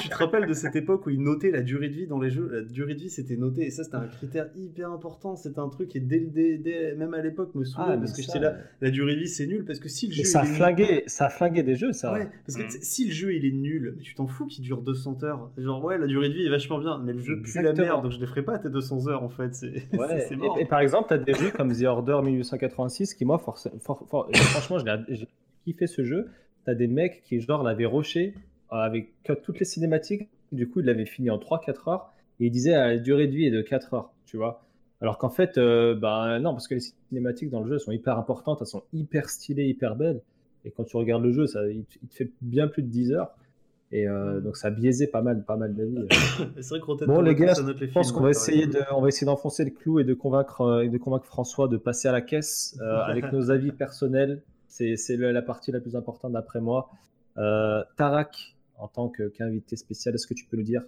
[0.00, 2.30] Tu te rappelles de cette époque où ils notaient la durée de vie dans les
[2.30, 2.48] jeux?
[2.52, 3.66] La durée de vie, c'était noté.
[3.66, 5.36] Et ça, c'était un critère hyper important.
[5.36, 7.98] C'était un truc qui, dès, le- dès- dès- même à l'époque, me saoulait Ah, mais
[8.06, 8.56] parce que ça, j'étais là.
[8.80, 10.24] La durée de vie, c'est nul parce que si le Mais jeu.
[10.24, 12.12] ça a il est nul- flingué, ça a flingué des jeux, ça.
[12.12, 12.78] Ouais, parce que Mm.
[12.80, 15.50] si le jeu il est nul, mais tu t'en fous qu'il dure 200 heures.
[15.56, 18.02] Genre, ouais, la durée de vie est vachement bien, mais le jeu pue la merde,
[18.02, 19.54] donc je les ferai pas tes 200 heures en fait.
[19.54, 20.26] C'est Ouais,
[20.58, 23.70] et, et par exemple, tu as des jeux comme The Order 1886 qui, moi, forc-
[23.80, 24.78] for- for- franchement,
[25.08, 25.28] j'ai
[25.64, 26.26] kiffé ce jeu.
[26.66, 28.34] Tu as des mecs qui, genre, l'avaient rushé
[28.72, 29.12] euh, avec
[29.42, 30.28] toutes les cinématiques.
[30.52, 32.12] Du coup, ils l'avaient fini en 3-4 heures.
[32.40, 34.62] Et ils disaient ah, la durée de vie est de 4 heures, tu vois.
[35.00, 38.18] Alors qu'en fait, euh, ben non, parce que les cinématiques dans le jeu sont hyper
[38.18, 40.20] importantes, elles sont hyper stylées, hyper belles.
[40.64, 43.30] Et quand tu regardes le jeu, ça, il, te- fait bien plus de 10 heures.
[43.92, 44.42] Et euh, Mm.
[44.42, 45.96] donc ça a biaisé pas mal, pas mal d'avis.
[46.60, 49.26] C'est vrai Bon, les gars, les Je pense qu'on va essayer de, on va essayer
[49.26, 52.20] d'enfoncer le clou et de convaincre, euh, et de convaincre François de passer à la
[52.20, 54.42] caisse avec nos avis personnels.
[54.96, 56.90] C'est, la partie la plus importante d'après moi.
[57.38, 60.82] Euh, Tarak, en tant qu'invité spécial, est-ce que tu peux nous dire,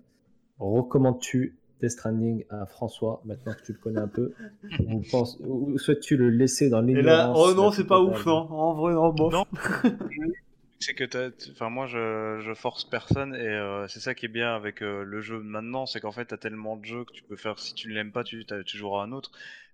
[0.59, 4.33] recommandes-tu Death Stranding à François, maintenant que tu le connais un peu?
[5.41, 8.51] Ou, souhaites-tu le laisser dans Et l'ignorance là, oh non, c'est pas ouf, non.
[8.51, 9.33] En vrai, non, bof.
[9.33, 9.47] Non.
[10.81, 14.55] C'est que enfin moi je, je force personne et euh, c'est ça qui est bien
[14.55, 17.35] avec euh, le jeu maintenant, c'est qu'en fait t'as tellement de jeux que tu peux
[17.35, 19.33] faire si tu ne l'aimes pas tu, tu joueras un autre.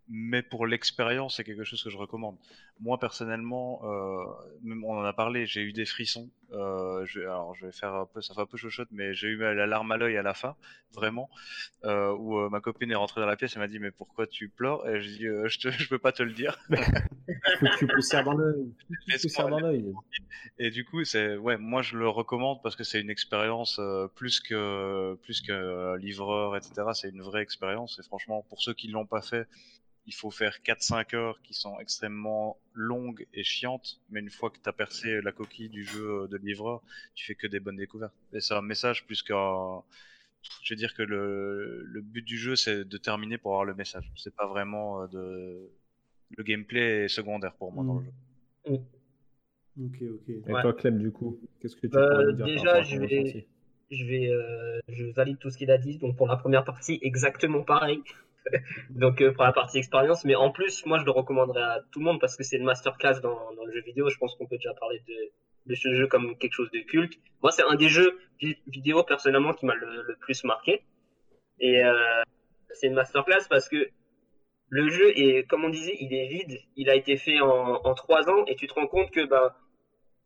[0.09, 2.37] Mais pour l'expérience c'est quelque chose que je recommande.
[2.81, 4.25] Moi personnellement, euh,
[4.63, 6.31] même on en a parlé, j'ai eu des frissons.
[6.53, 9.29] Euh, je, alors je vais faire un peu, ça fait un peu chochotte, mais j'ai
[9.29, 10.57] eu la larme à l'œil à la fin,
[10.93, 11.31] vraiment,
[11.85, 14.49] euh, où ma copine est rentrée dans la pièce et m'a dit mais pourquoi tu
[14.49, 14.87] pleures?
[14.89, 16.59] Et je dis je te, je peux pas te le dire.
[17.61, 18.73] Foutu poussière dans l'œil.
[19.39, 19.93] Dans l'œil.
[20.59, 23.81] Et du coup, c'est ouais, moi je le recommande parce que c'est une expérience
[24.15, 26.89] plus que plus que livreur, etc.
[26.93, 27.99] C'est une vraie expérience.
[27.99, 29.49] Et franchement, pour ceux qui l'ont pas fait,
[30.07, 34.01] il faut faire 4-5 heures qui sont extrêmement longues et chiantes.
[34.11, 36.83] Mais une fois que tu as percé la coquille du jeu euh, de livreur,
[37.15, 38.15] tu fais que des bonnes découvertes.
[38.33, 39.83] Et c'est un message plus qu'un.
[40.63, 43.75] Je veux dire que le, le but du jeu, c'est de terminer pour avoir le
[43.75, 44.05] message.
[44.17, 45.71] C'est pas vraiment euh, de.
[46.37, 48.05] Le gameplay est secondaire pour moi dans le Mm.
[48.05, 48.81] jeu.
[49.77, 50.29] Ok, ok.
[50.29, 50.63] Et Ouais.
[50.63, 53.47] toi, Clem, du coup, qu'est-ce que tu Euh, dire déjà, par rapport à je vais-
[53.91, 55.99] je vais, euh, je valide tout ce qu'il a dit.
[55.99, 58.03] Donc pour la première partie, exactement pareil.
[58.91, 62.01] donc euh, pour la partie expérience, mais en plus, moi je le recommanderais à tout
[62.01, 64.09] le monde parce que c'est une masterclass dans, le jeu vidéo.
[64.09, 65.03] Je pense qu'on peut déjà parler
[65.67, 67.19] de, ce jeu comme quelque chose de culte.
[67.43, 70.83] Moi, c'est un des jeux vi- vidéo personnellement qui m'a le, plus marqué.
[71.61, 72.23] Et euh,
[72.73, 73.89] c'est une masterclass parce que
[74.69, 76.59] le jeu est, comme on disait, il est vide.
[76.77, 79.57] Il a été fait en, en trois ans et tu te rends compte que bah,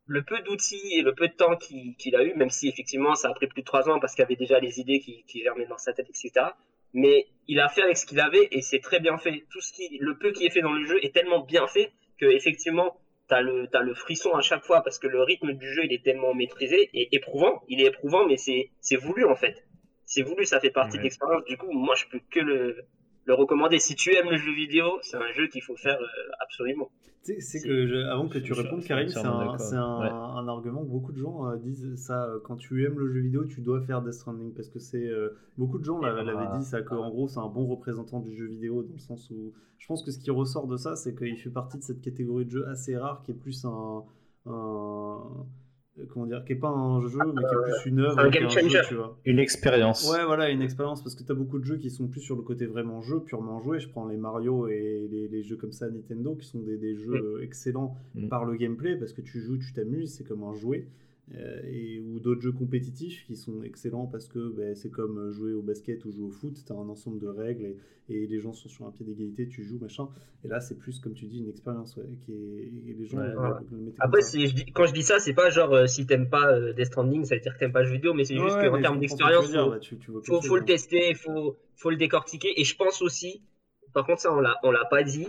[0.06, 3.28] le peu d'outils et le peu de temps qu'il a eu, même si effectivement ça
[3.28, 5.76] a pris plus de trois ans parce qu'il avait déjà les idées qui germaient dans
[5.76, 6.52] sa tête, etc.
[6.94, 9.44] Mais il a fait avec ce qu'il avait et c'est très bien fait.
[9.50, 11.92] Tout ce qui, le peu qui est fait dans le jeu est tellement bien fait
[12.18, 12.96] que effectivement
[13.28, 15.92] t'as le t'as le frisson à chaque fois parce que le rythme du jeu il
[15.92, 17.62] est tellement maîtrisé et éprouvant.
[17.68, 19.64] Il est éprouvant, mais c'est c'est voulu en fait.
[20.06, 20.98] C'est voulu, ça fait partie Ouais.
[20.98, 21.44] de l'expérience.
[21.44, 22.84] Du coup, moi je peux que le
[23.28, 23.78] le recommander.
[23.78, 26.06] Si tu aimes le jeu vidéo, c'est un jeu qu'il faut faire euh,
[26.40, 26.88] absolument.
[27.22, 29.60] C'est C'est- que je- avant que tu répondes, Karim, c'est un, d'accord.
[29.60, 30.08] c'est un, Ouais.
[30.40, 32.24] un argument que beaucoup de gens euh, disent ça.
[32.24, 35.06] euh, Quand tu aimes le jeu vidéo, tu dois faire Death Stranding parce que c'est
[35.06, 36.22] euh, beaucoup de gens l'a- Ah.
[36.22, 39.28] l'avaient dit ça qu'en gros c'est un bon représentant du jeu vidéo dans le sens
[39.30, 42.00] où je pense que ce qui ressort de ça, c'est qu'il fait partie de cette
[42.00, 44.04] catégorie de jeu assez rare qui est plus un,
[44.46, 45.20] un
[46.08, 48.40] comment dire, qui est pas un jeu mais qui est plus une œuvre un qu'un
[48.40, 48.80] game jeu, changer.
[48.88, 49.16] tu vois.
[49.24, 50.10] Une expérience.
[50.10, 52.36] Ouais, voilà, une expérience, parce que tu as beaucoup de jeux qui sont plus sur
[52.36, 53.80] le côté vraiment jeu, purement joué.
[53.80, 56.94] Je prends les Mario et les, les jeux comme ça Nintendo, qui sont des, des
[56.96, 58.28] jeux euh, excellents Mm.
[58.28, 60.86] par le gameplay, parce que tu joues, tu t'amuses, c'est comme un jouet.
[61.34, 65.52] Euh, et, ou d'autres jeux compétitifs qui sont excellents parce que ben, c'est comme jouer
[65.52, 67.76] au basket ou jouer au foot, tu as un ensemble de règles
[68.08, 70.08] et, et, les gens sont sur un pied d'égalité, tu joues, machin.
[70.44, 73.18] Et là, c'est plus, comme tu dis, une expérience ouais, qui est, et les gens
[73.18, 73.62] Ouais, le- voilà.
[73.70, 76.28] le mettent Après, je dis- quand je dis ça, c'est pas genre euh, si t'aimes
[76.30, 78.38] pas euh, Death Stranding, ça veut dire que t'aimes pas le jeu vidéo, mais c'est
[78.38, 81.90] juste Ouais, qu'en termes d'expérience, faut, bah, tu- tu vois faut, le tester, faut, faut
[81.90, 82.60] le décortiquer.
[82.60, 83.42] Et je pense aussi,
[83.92, 85.26] par contre, ça, on l'a, on l'a pas dit.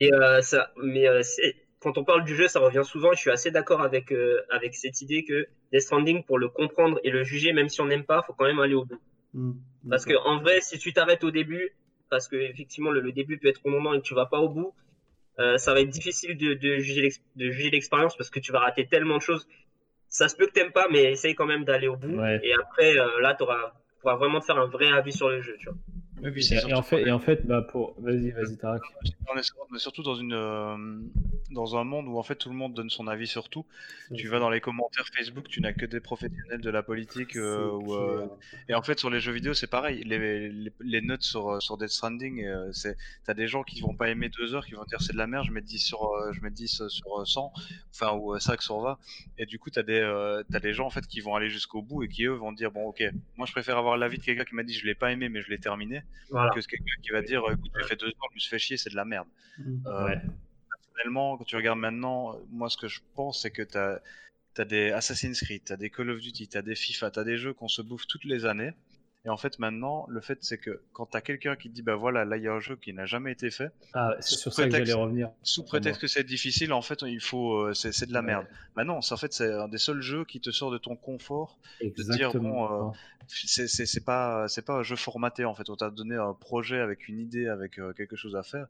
[0.00, 3.12] Et euh, ça, mais euh, c'est- quand on parle du jeu, ça revient souvent.
[3.12, 7.00] Je suis assez d'accord avec, euh, avec cette idée que Death Stranding, pour le comprendre
[7.04, 9.00] et le juger, même si on n'aime pas, faut quand même aller au bout.
[9.34, 9.52] Hmm,
[9.90, 11.70] Parce que en vrai, si tu t'arrêtes au début,
[12.10, 14.48] parce que effectivement le, le début peut être redondant et que tu vas pas au
[14.48, 14.74] bout,
[15.38, 18.52] euh, ça va être difficile de, de juger l'ex- de juger l'expérience parce que tu
[18.52, 19.48] vas rater tellement de choses.
[20.08, 22.18] Ça se peut que t'aimes pas, mais essaye quand même d'aller au bout.
[22.18, 22.38] Ouais.
[22.44, 23.44] Et après, euh, là, tu
[24.00, 25.56] pourras vraiment te faire un vrai avis sur le jeu.
[25.58, 25.78] Tu vois.
[26.24, 27.94] Et en fait, et en fait bah pour...
[27.98, 28.82] vas-y, vas-y, Tarak.
[29.28, 30.76] On est, surtout dans une euh,
[31.50, 33.66] dans un monde où en fait tout le monde donne son avis sur tout.
[34.14, 37.72] Tu vas dans les commentaires Facebook, tu n'as que des professionnels de la politique euh,
[37.88, 38.26] euh,
[38.68, 40.04] et en fait sur les jeux vidéo c'est pareil.
[40.04, 44.08] Les, les, les notes sur sur Death Stranding, c'est t'as des gens qui vont pas
[44.08, 46.40] aimer deux heures, qui vont dire c'est de la merde, je mets 10 sur je
[46.40, 47.52] mets 10 sur euh, 100,
[47.94, 48.98] enfin ou euh, 5 sur 20.
[49.38, 50.02] Et du coup t'as des
[50.50, 52.70] t'as des gens en fait qui vont aller jusqu'au bout et qui eux vont dire
[52.70, 53.02] bon ok,
[53.36, 55.42] moi je préfère avoir l'avis de quelqu'un qui m'a dit je l'ai pas aimé mais
[55.42, 56.50] je l'ai terminé Voilà.
[56.50, 58.76] que quelqu'un qui va dire écoute j'ai fait deux heures, je me suis fait chier,
[58.76, 59.28] c'est de la merde.
[59.58, 59.86] Hmm.
[59.86, 60.20] Euh, Ouais.
[60.70, 64.64] personnellement, quand tu regardes maintenant, euh, moi ce que je pense, c'est que tu as,
[64.64, 67.24] des Assassin's Creed, tu as des Call of Duty, tu as des FIFA, tu as
[67.24, 68.72] des jeux qu'on se bouffe toutes les années.
[69.24, 71.82] Et en fait, maintenant, le fait, c'est que quand tu as quelqu'un qui te dit,
[71.82, 74.50] bah voilà, là, il y a un jeu qui n'a jamais été fait, Ah, c'est
[74.50, 75.30] ça que j'allais revenir.
[75.44, 78.26] sous prétexte que c'est difficile, en fait, il faut, euh, c'est de la Ouais.
[78.26, 78.46] merde.
[78.74, 80.96] Bah non, c'est en fait, c'est un des seuls jeux qui te sort de ton
[80.96, 81.56] confort.
[81.80, 82.68] dire, Exactement.
[82.68, 82.92] bon, euh,
[83.28, 85.70] C'est pas, c'est pas un jeu formaté, en fait.
[85.70, 88.66] On t'a donné un projet avec une idée, avec euh, quelque chose à faire.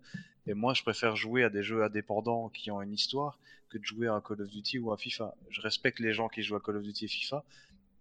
[0.46, 3.38] Et moi, je préfère jouer à des jeux indépendants qui ont une histoire
[3.70, 5.34] que de jouer à un Call of Duty ou à FIFA.
[5.48, 7.42] Je respecte les gens qui jouent à Call of Duty et FIFA,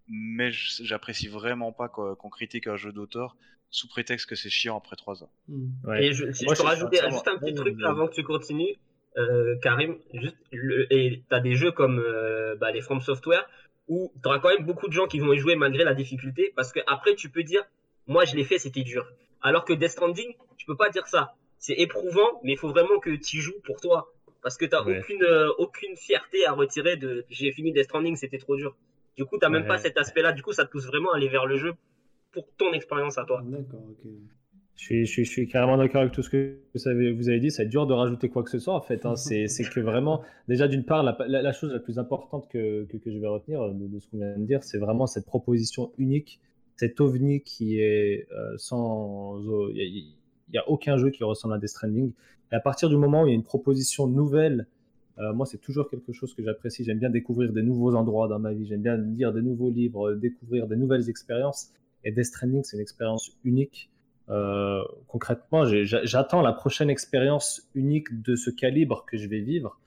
[0.08, 3.36] mais j'apprécie vraiment pas qu'on critique un jeu d'auteur
[3.70, 5.32] sous prétexte que c'est chiant après 3 ans.
[5.48, 5.70] Hmm.
[5.86, 6.06] Ouais.
[6.06, 8.76] Et je, si Moi, je peux rajouter juste un petit truc avant que tu continues,
[9.18, 13.48] euh, Karim, juste, le, et t'as des jeux comme euh, bah, les From Software
[13.88, 16.72] où t'auras quand même beaucoup de gens qui vont y jouer malgré la difficulté parce
[16.72, 17.62] que après tu peux dire,
[18.08, 19.06] moi je l'ai fait, c'était dur.
[19.42, 21.34] Alors que Death Stranding, tu peux pas dire ça.
[21.58, 24.14] C'est éprouvant, mais il faut vraiment que tu joues pour toi
[24.44, 25.00] parce que t'as Ouais.
[25.00, 28.76] aucune euh, aucune fierté à retirer de j'ai fini Death Stranding, c'était trop dur.
[29.18, 29.68] Du coup, t'as même Ouais.
[29.68, 30.32] pas cet aspect-là.
[30.34, 31.74] Du coup, ça te pousse vraiment à aller vers le jeu
[32.32, 33.42] pour ton expérience à toi.
[33.46, 34.10] D'accord, ok.
[34.78, 37.30] Je suis, je, suis, je suis carrément d'accord avec tout ce que vous avez, vous
[37.30, 37.52] avez dit.
[37.52, 39.06] C'est dur de rajouter quoi que ce soit en fait.
[39.06, 39.16] hein.
[39.16, 42.98] C'est que vraiment, déjà d'une part, la, la- la chose la plus importante que, que,
[42.98, 45.92] que je vais retenir de, de ce qu'on vient de dire, c'est vraiment cette proposition
[46.00, 46.40] unique,
[46.78, 49.40] cet ovni qui est euh, sans.
[49.70, 52.12] Il n'y a, il y a aucun jeu qui ressemble à Death Stranding.
[52.52, 54.66] Et à partir du moment où il y a une proposition nouvelle,
[55.20, 56.84] euh, moi c'est toujours quelque chose que j'apprécie.
[56.84, 58.66] J'aime bien découvrir des nouveaux endroits dans ma vie.
[58.66, 61.72] J'aime bien lire des nouveaux livres, découvrir des nouvelles expériences.
[62.04, 63.90] Et Death Stranding, c'est une expérience unique.
[64.30, 69.78] Euh, concrètement, j'attends la prochaine expérience unique de ce calibre que je vais vivre.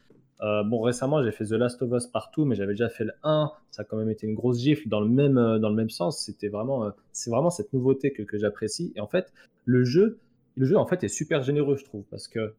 [0.42, 3.12] Euh, bon, récemment, j'ai fait The Last of Us partout, mais j'avais déjà fait le
[3.22, 3.50] 1.
[3.70, 5.90] Ça a quand même été une grosse gifle dans le même, euh, dans le même
[5.90, 6.22] sens.
[6.22, 8.92] C'était vraiment, euh, c'est vraiment cette nouveauté que, que j'apprécie.
[8.96, 9.32] Et en fait,
[9.64, 10.18] le jeu,
[10.56, 12.52] le jeu en fait est super généreux, je trouve, parce que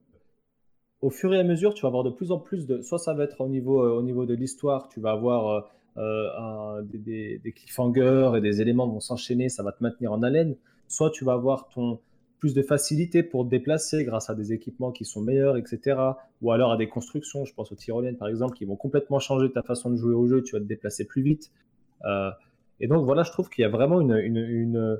[1.01, 2.81] au fur et à mesure, tu vas avoir de plus en plus de.
[2.81, 5.61] Soit ça va être au niveau, euh, au niveau de l'histoire, tu vas avoir euh,
[5.97, 10.55] euh, des, cliffhangers et des éléments vont s'enchaîner, ça va te maintenir en haleine.
[10.87, 11.99] Soit tu vas avoir ton
[12.39, 15.99] plus de facilité pour te déplacer grâce à des équipements qui sont meilleurs, etc.
[16.41, 19.51] Ou alors à des constructions, je pense aux tyroliennes par exemple, qui vont complètement changer
[19.51, 21.51] ta façon de jouer au jeu, tu vas te déplacer plus vite.
[22.79, 24.99] Et donc voilà, je trouve qu'il y a vraiment une,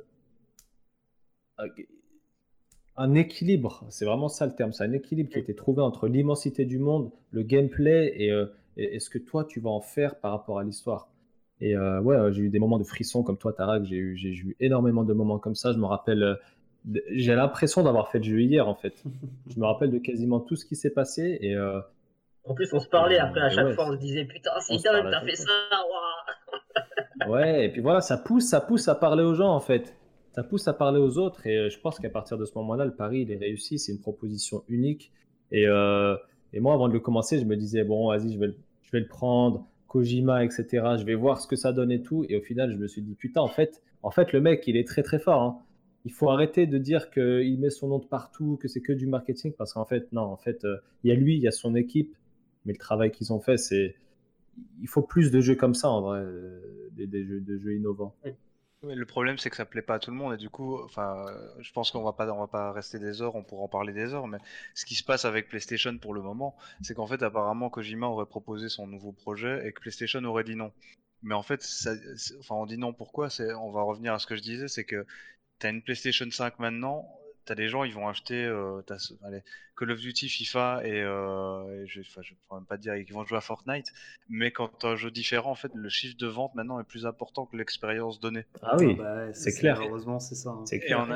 [2.96, 6.08] un équilibre, c'est vraiment ça le terme, c'est un équilibre qui a été trouvé entre
[6.08, 8.46] l'immensité du monde, le gameplay et, euh,
[8.76, 11.08] et, et ce que toi tu vas en faire par rapport à l'histoire?
[11.60, 14.30] Et euh, ouais, j'ai eu des moments de frisson comme toi, Tarak, j'ai eu, j'ai
[14.30, 15.72] eu énormément de moments comme ça.
[15.72, 16.34] Je me rappelle, euh,
[17.10, 19.02] j'ai l'impression d'avoir fait le jeu hier en fait.
[19.54, 21.56] Je me rappelle de quasiment tout ce qui s'est passé et
[22.44, 23.74] En plus, on se parlait après à chaque ouais.
[23.74, 25.50] fois, on se disait putain, parlait t'as fait ça.
[27.28, 29.96] Ouais, et puis voilà, ça pousse, ça pousse à parler aux gens en fait.
[30.36, 32.84] Ça pousse à parler aux autres et euh, je pense qu'à partir de ce moment-là,
[32.84, 33.78] le pari il est réussi.
[33.78, 35.10] C'est une proposition unique.
[35.50, 36.14] Et, euh,
[36.54, 38.46] moi, avant de le commencer, je me disais bon, vas-y, je vais,
[39.00, 40.66] le- prendre, Kojima, etc.
[40.98, 42.24] Je vais voir ce que ça donne et tout.
[42.28, 44.76] Et au final, je me suis dit putain, en fait, en fait, le mec, il
[44.76, 45.42] est très très fort.
[45.42, 45.58] hein.
[46.04, 49.06] Il faut arrêter de dire qu'il met son nom de partout, que c'est que du
[49.06, 51.50] marketing, parce qu'en fait, non, en fait, euh, il y a lui, il y a
[51.50, 52.14] son équipe,
[52.64, 53.96] mais le travail qu'ils ont fait, c'est
[54.80, 56.24] il faut plus de jeux comme ça en vrai,
[56.92, 58.14] des, des jeux, de jeux innovants.
[58.94, 60.80] Le problème, c'est que ça plaît pas à tout le monde et du coup,
[61.60, 63.92] je pense qu'on va pas, on va pas rester des heures, on pourra en parler
[63.92, 64.38] des heures, mais
[64.74, 68.26] ce qui se passe avec PlayStation pour le moment, c'est qu'en fait, apparemment, Kojima aurait
[68.26, 70.72] proposé son nouveau projet et que PlayStation aurait dit non.
[71.22, 71.66] Mais en fait,
[72.50, 72.92] on dit non.
[72.92, 73.28] Pourquoi?
[73.58, 75.06] On va revenir à ce que je disais, c'est que
[75.58, 77.08] tu une PlayStation 5 maintenant.
[77.46, 78.82] T'as des gens, ils vont acheter euh,
[79.24, 79.42] allez,
[79.78, 83.38] Call of Duty, FIFA et, euh, je, je pourrais même pas dire qu'ils vont jouer
[83.38, 83.86] à Fortnite.
[84.28, 86.84] Mais quand tu as un jeu différent, en fait, le chiffre de vente maintenant est
[86.84, 88.44] plus important que l'expérience donnée.
[88.62, 89.80] Ah oui, Ah bah, c'est clair.
[89.80, 90.50] Heureusement, c'est ça.
[90.50, 90.64] hein.
[90.66, 91.06] c'est Et clair.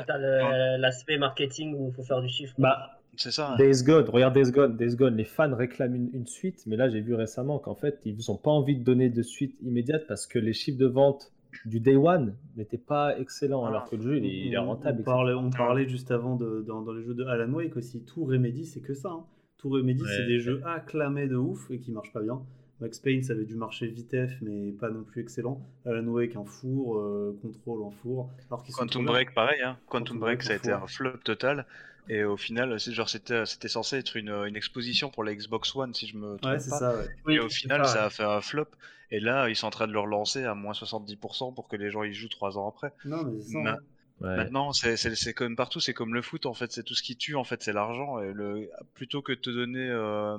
[0.79, 2.53] l'aspect marketing où il faut faire du chiffre.
[2.57, 3.55] Bah, C'est ça.
[3.57, 6.89] Days Gone, regarde Days Gone, Days Gone, les fans réclament une, une suite, mais là
[6.89, 10.25] j'ai vu récemment qu'en fait ils n'ont pas envie de donner de suite immédiate parce
[10.27, 11.31] que les chiffres de vente
[11.65, 13.69] du Day One n'étaient pas excellents, Ah.
[13.69, 15.01] alors que le jeu il est, il est On- rentable.
[15.01, 18.03] On parlait, on parlait juste avant de, dans, dans les jeux de Alan Wake aussi.
[18.05, 19.09] Tout Remedy, c'est que ça.
[19.09, 19.25] hein.
[19.57, 20.09] Tout Remedy, Ouais.
[20.17, 22.41] c'est des jeux acclamés de ouf et qui marchent pas bien.
[22.79, 25.61] Max Payne, ça avait dû marcher vitef, mais pas non plus excellent.
[25.85, 28.31] Alan Wake, un four, euh, Control, un four.
[28.49, 29.05] Alors sont Quantum.
[29.05, 29.61] Break, pareil.
[29.61, 29.77] Hein.
[29.85, 31.67] Quantum Quantum Break, Break, ça a été un flop total.
[32.09, 35.75] Et au final, c'est genre c'était c'était censé être une, une exposition pour la Xbox
[35.75, 36.59] One, si je me trompe Ouais, pas.
[36.59, 37.05] ça, ouais.
[37.27, 38.65] Oui, Et au final, ça, a fait un flop.
[39.11, 41.91] Et là, ils sont en train de le relancer à moins 70% pour que les
[41.91, 42.91] gens y jouent trois ans après.
[43.05, 43.61] Non, mais.
[43.61, 43.77] Ma- hein.
[44.21, 44.35] Ouais.
[44.37, 47.01] Maintenant, c'est- c'est c'est comme partout, c'est comme le foot en fait, c'est tout ce
[47.01, 48.19] qui tue en fait, c'est l'argent.
[48.19, 50.37] Et le plutôt que de te donner, euh,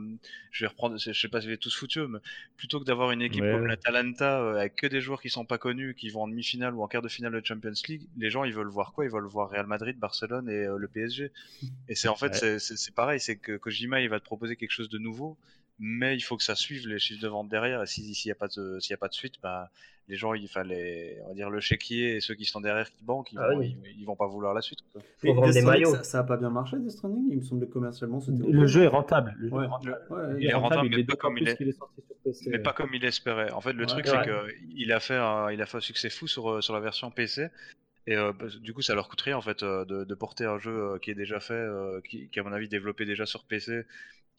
[0.53, 2.21] je vais reprendre, je sais pas si vous êtes tous foutus, mais
[2.57, 3.51] plutôt que d'avoir une équipe Ouais.
[3.51, 6.75] comme l'Atalanta euh, avec que des joueurs qui sont pas connus, qui vont en demi-finale
[6.77, 9.05] ou en quart de finale de Champions League, les gens ils veulent voir quoi?
[9.05, 11.33] Ils veulent voir Real Madrid, Barcelone et euh, le PSG.
[11.89, 12.35] Et c'est en fait Ouais.
[12.35, 15.37] c'est- c'est c'est pareil, c'est que Kojima il va te proposer quelque chose de nouveau,
[15.85, 17.83] mais il faut que ça suive les chiffres de vente derrière.
[17.83, 19.69] Et si- s'il y a pas de y a pas de suite, bah
[20.09, 23.03] les gens il fallait on va dire le chéquier et ceux qui sont derrière qui
[23.05, 23.77] banquent, ils, Ah vont, oui.
[23.85, 24.79] ils, ils vont pas vouloir la suite.
[24.93, 25.03] quoi.
[25.19, 25.95] Faut vendre des maillots.
[25.97, 27.27] Ça, ça a pas bien marché, Death Stranding?
[27.31, 28.47] Il me semblait que commercialement, c'était.
[28.49, 29.35] Le jeu est rentable.
[29.39, 29.65] Le jeu Ouais.
[29.65, 29.99] est rentable.
[30.11, 32.51] Ouais, Il Il est rentable, mais pas comme il est- qu'il est sorti sur PC.
[32.51, 33.51] Mais pas comme il espérait.
[33.51, 33.87] En fait, le Ouais.
[33.87, 36.61] truc, c'est que il a fait un, il a fait un succès fou sur, euh,
[36.61, 37.49] sur la version PC.
[38.09, 40.45] Et euh, bah, du coup, ça leur coûte rien en fait euh, de, de porter
[40.45, 43.27] un jeu euh, qui est déjà fait, euh, qui, qui, à mon avis développé déjà
[43.27, 43.83] sur PC,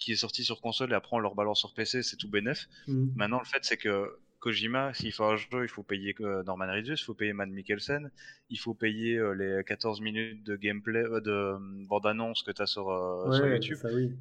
[0.03, 2.67] qui est sorti sur console et après on leur balance sur PC, c'est tout bénef.
[2.87, 3.13] Mhm.
[3.15, 6.67] Maintenant, le fait c'est que Kojima, s'il fait un jeu, il faut payer euh, Norman
[6.67, 8.11] Reedus, il faut payer Matt Mikkelsen,
[8.49, 11.57] il faut payer euh, les 14 minutes de gameplay, euh, de euh,
[11.87, 13.77] bande-annonce que tu as sur, euh, YouTube.
[13.77, 14.11] ça oui.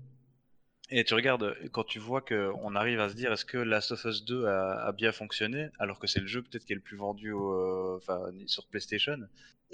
[0.90, 4.04] Et tu regardes, quand tu vois qu'on arrive à se dire est-ce que Last of
[4.04, 6.82] Us 2 a, a bien fonctionné, alors que c'est le jeu peut-être qui est le
[6.82, 7.98] plus vendu au, euh,
[8.46, 9.18] sur PlayStation,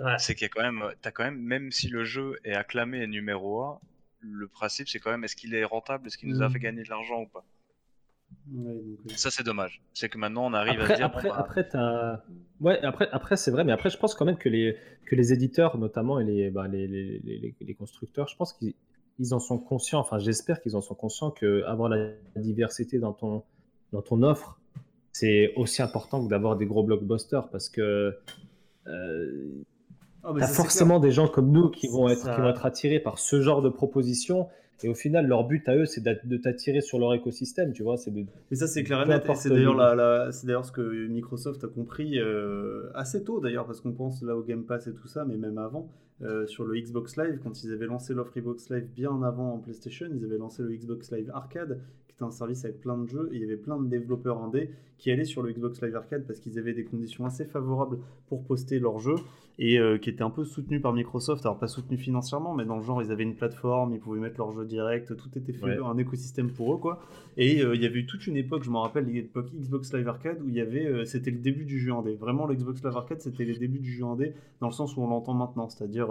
[0.01, 0.17] Ouais.
[0.19, 3.03] c'est qu'il y a quand même, t'as quand même, même si le jeu est acclamé
[3.03, 3.81] et numéro 1,
[4.21, 6.53] le principe c'est quand même est-ce qu'il est rentable, est-ce qu'il nous a Mm.
[6.53, 7.45] fait gagner de l'argent ou pas?
[8.53, 9.13] Ouais, donc, oui.
[9.17, 9.81] Ça c'est dommage.
[9.95, 11.69] C'est que maintenant on arrive à se dire après, bon, bah, après,
[12.61, 14.77] ouais, après, après c'est vrai, mais après, je pense quand même que les,
[15.07, 18.75] que les éditeurs, notamment, et les, bah, les, les, les, les constructeurs, je pense qu'ils
[19.19, 23.13] ils en sont conscients, enfin, j'espère qu'ils en sont conscients que avoir la diversité dans
[23.13, 23.43] ton,
[23.93, 24.61] dans ton offre,
[25.13, 28.17] c'est aussi important que d'avoir des gros blockbusters parce que
[28.87, 29.65] euh,
[30.35, 33.01] Mais t'as forcément des gens comme nous qui vont, être, Ça- qui vont être attirés
[33.01, 34.49] par ce genre de propositions.
[34.85, 37.97] Et au final, leur but à eux, c'est de t'attirer sur leur écosystème, tu vois.
[37.97, 38.25] C'est de...
[38.51, 39.23] Mais ça, c'est clair et Peu net.
[39.23, 42.89] Et importe c'est d'ailleurs, le- la, la- c'est d'ailleurs ce que Microsoft a compris euh,
[42.95, 45.59] assez tôt, d'ailleurs, parce qu'on pense là au Game Pass et tout ça, mais même
[45.59, 45.89] avant,
[46.23, 49.59] euh, sur le Xbox Live, quand ils avaient lancé l'offre Xbox Live bien avant en
[49.59, 51.81] PlayStation, ils avaient lancé le Xbox Live Arcade,
[52.19, 54.43] qui était un service avec plein de jeux, et il y avait plein de développeurs
[54.43, 57.99] indés qui allaient sur le Xbox Live Arcade parce qu'ils avaient des conditions assez favorables
[58.29, 59.15] pour poster leurs jeux,
[59.61, 62.77] et euh, qui étaient un peu soutenus par Microsoft, alors pas soutenus financièrement, mais dans
[62.77, 65.65] le genre, ils avaient une plateforme, ils pouvaient mettre leurs jeux direct, tout était fait,
[65.65, 65.79] Ouais.
[65.85, 67.01] un écosystème pour eux, quoi.
[67.37, 70.09] Et euh, il y avait eu toute une époque, je me rappelle, l'époque Xbox Live
[70.09, 72.15] Arcade, où il y avait, euh, c'était le début du jeu indé.
[72.15, 75.03] Vraiment, le Xbox Live Arcade, c'était les débuts du jeu indé, dans le sens où
[75.03, 76.09] on l'entend maintenant, c'est-à-dire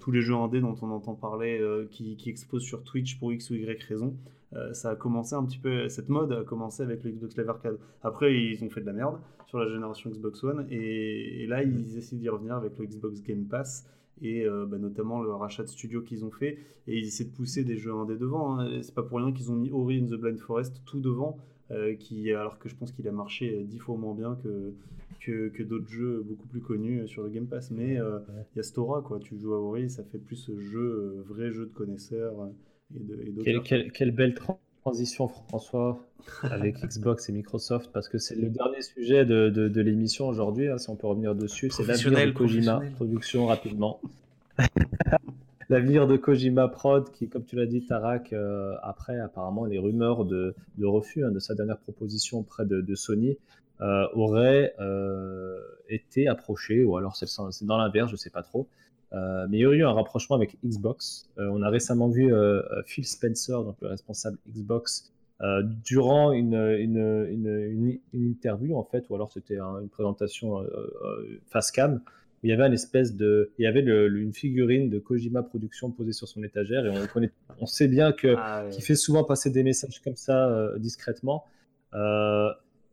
[0.00, 1.60] tous les jeux indés dont on entend parler,
[1.90, 4.14] qui, qui exposent sur Twitch pour X ou Y raison.
[4.54, 7.50] Euh, ça a commencé un petit peu, cette mode a commencé avec le Xbox Live
[7.50, 7.78] Arcade.
[8.02, 11.62] Après, ils ont fait de la merde sur la génération Xbox One, et, et là,
[11.62, 13.86] ils essaient d'y revenir avec le Xbox Game Pass
[14.22, 17.34] et euh, bah, notamment le rachat de studios qu'ils ont fait et ils essaient de
[17.34, 18.82] pousser des jeux indés devant hein.
[18.82, 21.38] c'est pas pour rien qu'ils ont mis Ori and the Blind Forest tout devant
[21.70, 24.72] euh, qui, alors que je pense qu'il a marché dix fois moins bien que,
[25.20, 28.18] que, que d'autres jeux beaucoup plus connus sur le Game Pass mais euh,
[28.54, 31.66] il y a Stora quoi tu joues à Ori ça fait plus jeu vrai jeu
[31.66, 32.48] de connaisseurs euh,
[32.94, 33.44] et de et d'auteurs.
[33.44, 36.04] Quelle, quelle- quelle belle tran- transition, François,
[36.42, 40.68] avec Xbox et Microsoft, parce que c'est le dernier sujet de, de- de l'émission aujourd'hui,
[40.68, 41.70] hein, si on peut revenir dessus.
[41.70, 42.80] C'est l'avenir de Kojima.
[42.96, 44.00] Production, rapidement.
[45.68, 50.24] l'avenir de Kojima Prod, qui, comme tu l'as dit, Tarak, euh, après, apparemment, les rumeurs
[50.24, 53.36] de, de refus hein, de sa dernière proposition auprès de, de Sony
[53.80, 55.58] euh, auraient euh,
[55.88, 57.26] été approchées, ou alors c'est
[57.64, 58.66] dans l'inverse, je sais pas trop.
[59.14, 61.28] Euh, mais il y aurait eu un rapprochement avec Xbox.
[61.38, 65.10] Euh, on a récemment vu euh, Phil Spencer, donc le responsable Xbox,
[65.84, 66.98] durant une, une,
[67.30, 70.64] une, une- une interview en fait, ou alors c'était un- une présentation
[71.46, 74.90] face cam, où il y avait une espèce de, il y avait le- une figurine
[74.90, 77.30] de Kojima Productions posée sur son étagère, et on connaît,
[77.60, 78.70] on sait bien que Ah, ouais.
[78.70, 81.44] qui fait souvent passer des messages comme ça discrètement.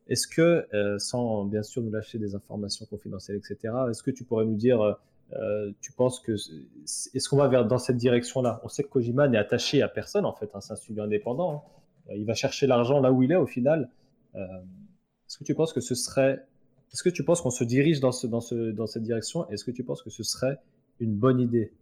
[0.08, 0.66] Est-ce que,
[1.00, 4.98] sans bien sûr nous lâcher des informations confidentielles, etc., est-ce que tu pourrais nous dire,
[5.34, 8.61] euh, tu penses que, est-ce qu'on va vers, dans cette direction-là?
[8.64, 11.65] On sait que Kojima n'est attaché à personne, en fait, hein, c'est un studio indépendant.
[12.10, 12.14] Hein.
[12.15, 13.89] Il va chercher l'argent là où il est, au final.
[14.35, 16.45] est-ce que tu penses que ce serait,
[16.93, 19.49] est-ce que tu penses qu'on se dirige dans, dans, ce, dans cette direction?
[19.49, 20.60] Est-ce que tu penses que ce serait
[20.99, 21.73] une bonne idée?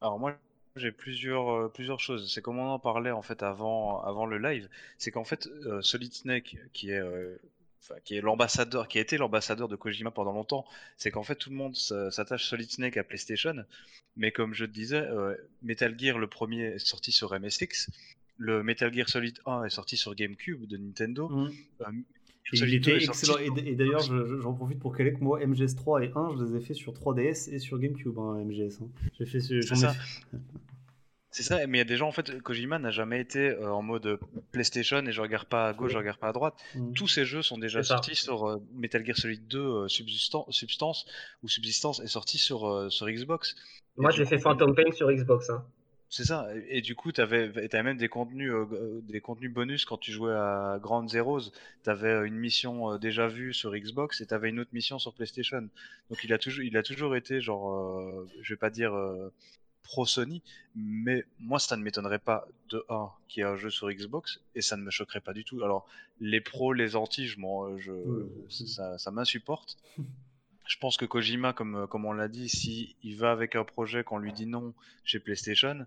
[0.00, 0.36] Alors moi,
[0.76, 2.32] j'ai plusieurs, euh, plusieurs choses.
[2.32, 4.68] C'est comme on en parlait en fait avant, avant le live.
[4.98, 7.36] C'est qu'en fait, euh, Solid Snake, qui est, euh,
[8.04, 10.64] qui est l'ambassadeur, qui a été l'ambassadeur de Kojima pendant longtemps,
[10.96, 13.64] c'est qu'en fait tout le monde s'attache Solid Snake à PlayStation.
[14.16, 15.06] Mais comme je te disais,
[15.62, 17.90] Metal Gear le premier est sorti sur MSX.
[18.36, 21.28] Le Metal Gear Solid 1 est sorti sur GameCube de Nintendo.
[21.28, 21.50] Mmh.
[22.52, 23.38] il était excellent.
[23.38, 26.74] Et, d'ailleurs, j'en profite pour caler que moi, MGS3 et 1, je les ai fait
[26.74, 28.82] sur 3DS et sur GameCube, hein, MGS.
[28.82, 28.88] Hein.
[29.18, 29.94] J'ai fait, ça.
[31.34, 33.72] C'est ça, mais il y a des gens en fait, Kojima n'a jamais été euh,
[33.72, 34.20] en mode
[34.52, 36.54] PlayStation et je regarde pas à gauche, je regarde pas à droite.
[36.76, 36.92] Mm.
[36.92, 41.06] Tous ces jeux sont déjà sortis sur euh, Metal Gear Solid 2 euh, Substance
[41.42, 43.56] ou Subsistance est sorti sur, sur Xbox.
[43.96, 45.50] Moi j'ai fait Phantom Pain sur Xbox.
[45.50, 45.64] Hein.
[46.08, 47.50] C'est ça, et, du coup tu avais,
[47.82, 48.52] même des contenus,
[49.02, 51.50] des contenus bonus quand tu jouais à Ground Zeroes.
[51.82, 55.12] Tu avais une mission déjà vue sur Xbox et tu avais une autre mission sur
[55.12, 55.68] PlayStation.
[56.10, 58.92] Donc il a toujours, il a toujours été genre, je vais pas dire
[59.84, 60.42] pro Sony,
[60.74, 64.40] mais moi ça ne m'étonnerait pas de 1 qu'il y ait un jeu sur Xbox
[64.54, 65.62] et ça ne me choquerait pas du tout.
[65.62, 65.86] Alors
[66.20, 67.36] les pros, les anti, je,
[67.78, 69.76] je ça, ça m'insupporte.
[70.66, 74.02] je pense que Kojima, comme, comme on l'a dit, si il va avec un projet
[74.02, 74.74] qu'on lui dit non
[75.04, 75.86] chez PlayStation,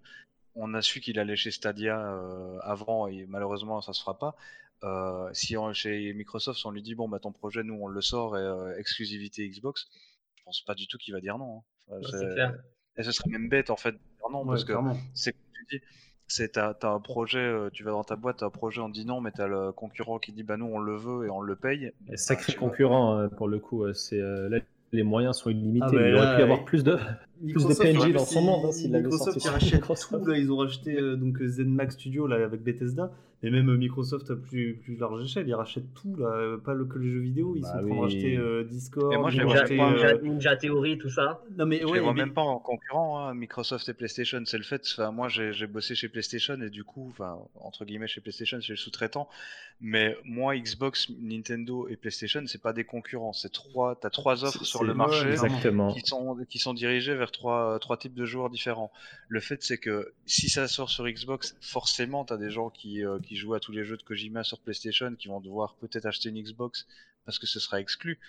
[0.56, 4.36] on a su qu'il allait chez Stadia euh, avant et malheureusement ça se fera pas.
[4.84, 8.38] Euh, si chez Microsoft on lui dit bon bah ton projet nous on le sort
[8.38, 9.88] et euh, exclusivité Xbox,
[10.36, 11.64] je pense pas du tout qu'il va dire non.
[11.90, 12.00] Hein.
[12.04, 12.58] c'est clair.
[12.98, 13.96] Et ce serait même bête en fait.
[14.32, 14.74] Non, parce que
[15.14, 15.84] c'est tu dis,
[16.28, 19.06] c'est t'as, un projet, euh, tu vas dans ta boîte, t'as un projet, on dit
[19.06, 21.56] non, mais t'as le concurrent qui dit bah nous on le veut et on le
[21.56, 21.92] paye.
[22.12, 24.22] Et sacré bah, concurrent euh, pour le coup, euh, c'est
[24.94, 25.86] les moyens sont illimités.
[25.98, 26.98] Ah, il aurait pu y avoir plus de,
[27.42, 30.96] plus de PNJ dans son monde hein, s'il avait sorti tout, là, ils ont racheté
[31.18, 33.12] donc ZenMax Studio là, avec Bethesda.
[33.44, 36.98] Et même Microsoft à plus, plus large échelle, ils rachètent tout, là, pas le, que
[36.98, 39.64] les jeux vidéo, ils bah sont en train de racheter euh, Discord, moi, je Ninja,
[39.70, 41.44] euh, Ninja, Theory, tout ça.
[41.56, 44.64] Non, mais, je les vois même pas en concurrent, hein, Microsoft et PlayStation, c'est le
[44.64, 44.84] fait.
[45.14, 48.78] Moi, j'ai bossé chez PlayStation et du coup, enfin, entre guillemets, chez PlayStation, chez le
[48.78, 49.30] sous-traitant.
[49.80, 53.34] Mais moi, Xbox, Nintendo et PlayStation, c'est pas des concurrents.
[53.34, 55.36] C'est trois, t'as trois offres sur le marché
[55.94, 58.92] qui sont, qui sont dirigées vers trois, trois types de joueurs différents.
[59.28, 63.20] Le fait, c'est que si ça sort sur Xbox, forcément, t'as des gens qui, euh,
[63.20, 66.30] qui jouent à tous les jeux de Kojima sur PlayStation qui vont devoir peut-être acheter
[66.30, 66.88] une Xbox
[67.26, 68.20] parce que ce sera exclu.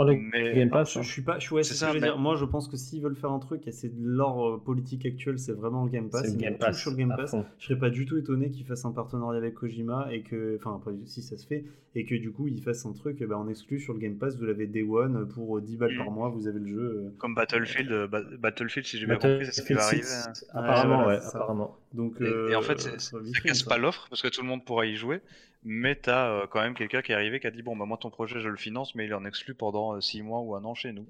[0.00, 1.92] Mais Game Pass, je, suis pas, je, c'est ça.
[1.94, 2.18] dire.
[2.18, 5.38] Moi, je pense que s'ils veulent faire un truc, et c'est leur euh, politique actuelle,
[5.38, 6.28] c'est vraiment le Game Pass.
[6.28, 7.34] Ils Game Pass, sur le Game Pass.
[7.58, 10.80] Je serais pas du tout étonné qu'ils fassent un partenariat avec Kojima et que, enfin,
[11.04, 11.64] si ça se fait,
[11.94, 14.36] et que du coup ils fassent un truc bah, en exclu sur le Game Pass.
[14.36, 16.14] Vous l'avez Day One pour 10 balles par mm.
[16.14, 16.80] mois, vous avez le jeu.
[16.80, 17.14] Euh.
[17.18, 18.06] Comme Battlefield, euh,
[18.38, 20.02] Battlefield, si j'ai bien compris, c'est ce qui va arriver.
[20.04, 20.32] Hein.
[20.52, 21.78] Apparemment, ouais, apparemment.
[21.92, 24.96] Donc, et, en fait, ça casse pas l'offre parce que tout le monde pourra y
[24.96, 25.20] jouer
[25.64, 27.86] mais tu as euh, quand même quelqu'un qui est arrivé qui a dit bon bah
[27.86, 30.40] moi ton projet je le finance mais il est en exclu pendant 6 euh, mois
[30.40, 31.08] ou un an chez nous.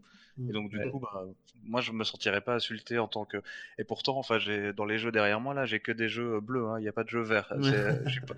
[0.48, 1.24] Et donc du coup bah,
[1.62, 3.36] moi je me sentirais pas insulté en tant que
[3.78, 6.40] et pourtant enfin j'ai dans les jeux derrière moi là j'ai que des jeux euh,
[6.40, 6.78] bleus hein.
[6.78, 7.52] il n'y a pas de jeux verts.
[7.60, 8.34] Je suis pas,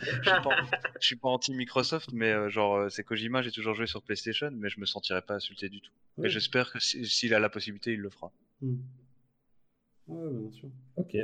[1.00, 4.80] suis pas, anti Microsoft mais genre c'est Kojima j'ai toujours joué sur PlayStation mais je
[4.80, 5.92] me sentirais pas insulté du tout.
[6.22, 8.30] Et j'espère que s'il a la possibilité il le fera.
[8.62, 8.74] Mmh.
[10.08, 10.68] ouais bien sûr.
[10.96, 11.16] Ok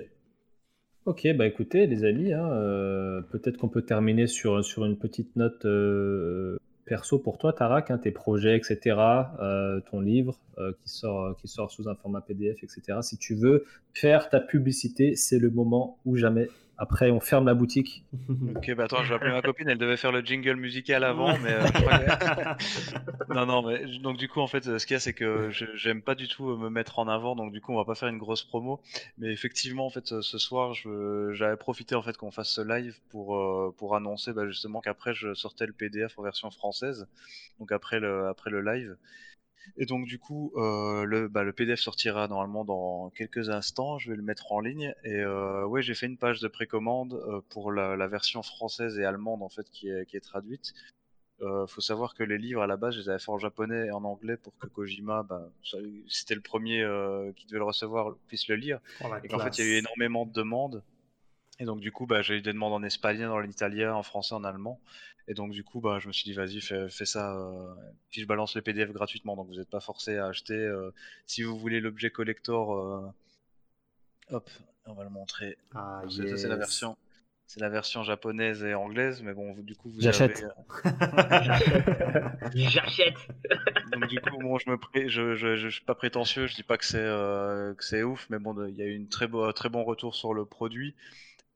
[1.04, 5.34] Ok, bah écoutez, les amis, hein, euh, peut-être qu'on peut terminer sur, sur une petite
[5.34, 8.96] note euh, perso pour toi, Tarak, hein, tes projets, etc.,
[9.40, 10.38] euh, ton livre
[10.84, 12.98] qui, sort, qui sort sous un format PDF, etc.
[13.02, 16.48] Si tu veux faire ta publicité, c'est le moment ou jamais.
[16.78, 18.04] Après, on ferme la boutique.
[18.56, 19.68] ok, bah attends, je vais appeler ma copine.
[19.68, 21.52] Elle devait faire le jingle musical avant, mais.
[21.52, 22.54] Euh,
[23.34, 26.02] non, non, mais donc du coup, en fait, ce qu'il y a, c'est que j'aime
[26.02, 28.18] pas du tout me mettre en avant, donc du coup, on va pas faire une
[28.18, 28.80] grosse promo.
[29.18, 30.74] Mais effectivement, en fait, ce soir,
[31.32, 35.14] j'avais profité en fait qu'on fasse ce live pour euh, pour annoncer bah, justement qu'après,
[35.14, 37.06] je sortais le PDF en version française,
[37.58, 38.96] donc après le après le live.
[39.76, 43.98] Et donc du coup, euh, le, bah, le PDF sortira normalement dans quelques instants.
[43.98, 44.94] Je vais le mettre en ligne.
[45.04, 48.98] Et euh, ouais, j'ai fait une page de précommande euh, pour la, la, version française
[48.98, 50.72] et allemande en fait qui est, qui est traduite.
[51.40, 53.86] Euh, faut savoir que les livres à la base, je les avais fait en japonais
[53.86, 55.50] et en anglais pour que Kojima, bah,
[56.08, 56.86] c'était le premier
[57.36, 58.78] qui devait le recevoir, puisse le lire.
[59.02, 60.84] Oh, et qu'en fait, il y a eu énormément de demandes.
[61.58, 64.34] Et donc du coup, bah, j'ai eu des demandes en espagnol, en italien, en français,
[64.34, 64.80] en allemand.
[65.32, 67.34] Et donc du coup, bah, je me suis dit, vas-y, fais, ça.
[67.34, 67.74] Euh,
[68.10, 70.52] puis je balance le PDF gratuitement, donc vous n'êtes pas forcé à acheter.
[70.52, 70.90] Euh,
[71.24, 73.10] si vous voulez l'objet collector, euh,
[74.28, 74.50] hop,
[74.84, 75.56] on va le montrer.
[75.74, 76.98] Ah, C'est la version.
[77.46, 80.44] c'est la version japonaise et anglaise, mais bon, du coup, vous J'achète.
[82.54, 83.16] J'achète.
[83.90, 85.08] Donc du coup, bon, je me pré...
[85.08, 88.26] je, je, je, suis pas prétentieux, je dis pas que c'est euh, que c'est ouf,
[88.28, 90.94] mais bon, il y a eu une très beau, très bon retour sur le produit.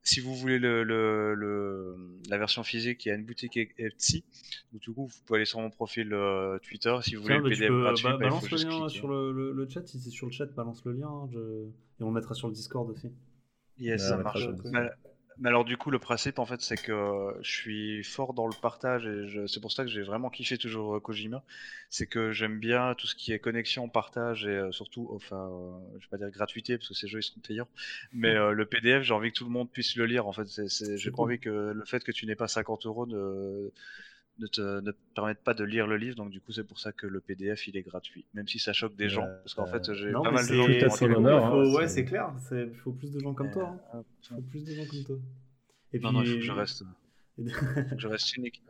[0.07, 1.97] Si vous voulez le, le, le
[2.29, 4.23] la version physique, il y a une boutique Etsy.
[4.71, 7.43] Donc du coup, vous pouvez aller sur mon profil euh, Twitter si vous voulez le
[7.43, 8.05] PDF gratuit.
[8.05, 10.93] bah, bah, balance le lien sur le, chat, si c'est sur le chat, balance le
[10.93, 11.65] lien, hein, je-
[11.99, 13.09] et on le mettra sur le Discord aussi.
[13.79, 14.47] Yes, Ouais, ça marche.
[15.39, 18.47] Mais, alors du coup, le principe en fait, c'est que euh, je suis fort dans
[18.47, 21.43] le partage et je- c'est pour ça que j'ai vraiment kiffé toujours euh, Kojima.
[21.91, 25.79] C'est que j'aime bien tout ce qui est connexion, partage et euh, surtout, enfin, euh,
[25.99, 27.67] je vais pas dire gratuité parce que ces jeux ils sont payants,
[28.13, 30.27] mais euh, le PDF, j'ai envie que tout le monde puisse le lire.
[30.27, 30.47] En fait,
[30.97, 33.69] j'ai pas envie que le fait que tu n'aies pas 50 euros ne
[34.39, 36.79] ne te, ne te permette pas de lire le livre, donc du coup c'est pour
[36.79, 39.65] ça que le PDF il est gratuit, même si ça choque des gens, parce qu'en
[39.67, 41.93] fait j'ai pas mal de c'est- gens qui dit, l'honneur, il faut- hein, ouais, c'est-
[41.95, 42.33] c'est clair.
[42.39, 43.69] c'est- Il faut plus de gens comme toi.
[43.93, 43.97] hein.
[43.97, 45.15] euh, Il faut plus de gens comme toi.
[45.93, 46.83] Et non, non, il faut que je reste,
[47.37, 47.51] c'est
[47.89, 48.61] faut que je reste unique.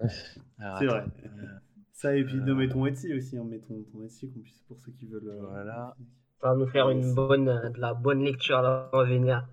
[0.59, 1.05] Alors, vrai.
[1.25, 1.45] euh,
[1.93, 4.39] Ça, et puis Euh, non, mais ton Etsy aussi, hein, mets ton, ton Etsy qu'on
[4.39, 5.27] puisse, pour ceux qui veulent.
[5.29, 5.95] euh, Voilà.
[6.41, 9.45] Va nous faire une bonne, euh, de la bonne lecture à venir.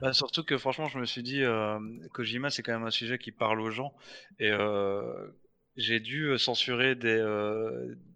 [0.00, 1.78] Bah, surtout que franchement, je me suis dit, euh,
[2.12, 3.94] Kojima, c'est quand même un sujet qui parle aux gens.
[4.38, 5.28] Et euh,
[5.76, 7.20] j'ai dû censurer des,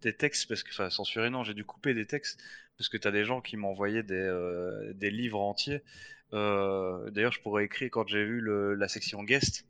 [0.00, 2.40] des textes, parce que, enfin, censurer, non, j'ai dû couper des textes,
[2.78, 5.82] parce que tu as des gens qui m'envoyaient des, des livres entiers.
[6.32, 9.66] D'ailleurs, je pourrais écrire, quand j'ai vu le- la section guest,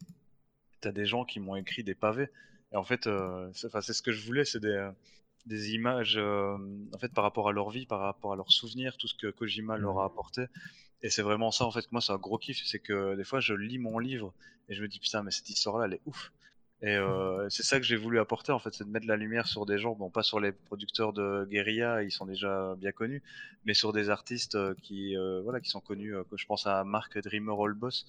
[0.83, 2.29] tu as des gens qui m'ont écrit des pavés.
[2.73, 3.09] Et en fait,
[3.55, 4.91] c'est enfin, ce que je voulais, c'est des,
[5.47, 6.57] des images, euh,
[6.95, 9.31] en fait, par rapport à leur vie, par rapport à leurs souvenirs, tout ce que
[9.31, 10.47] Kojima leur a apporté.
[11.03, 13.25] Et c'est vraiment ça, en fait, que moi, c'est un gros kiff, c'est que des
[13.25, 14.33] fois, je lis mon livre
[14.69, 16.33] et je me dis, putain, mais cette histoire-là, elle est ouf.
[16.83, 19.47] Et euh, c'est ça que j'ai voulu apporter, en fait, c'est de mettre la lumière
[19.47, 23.23] sur des gens, bon, pas sur les producteurs de guérilla, ils sont déjà bien connus,
[23.65, 26.85] mais sur des artistes euh, qui, euh, voilà, qui sont connus, que je pense à
[26.85, 28.07] Marc Dreamer All Boss,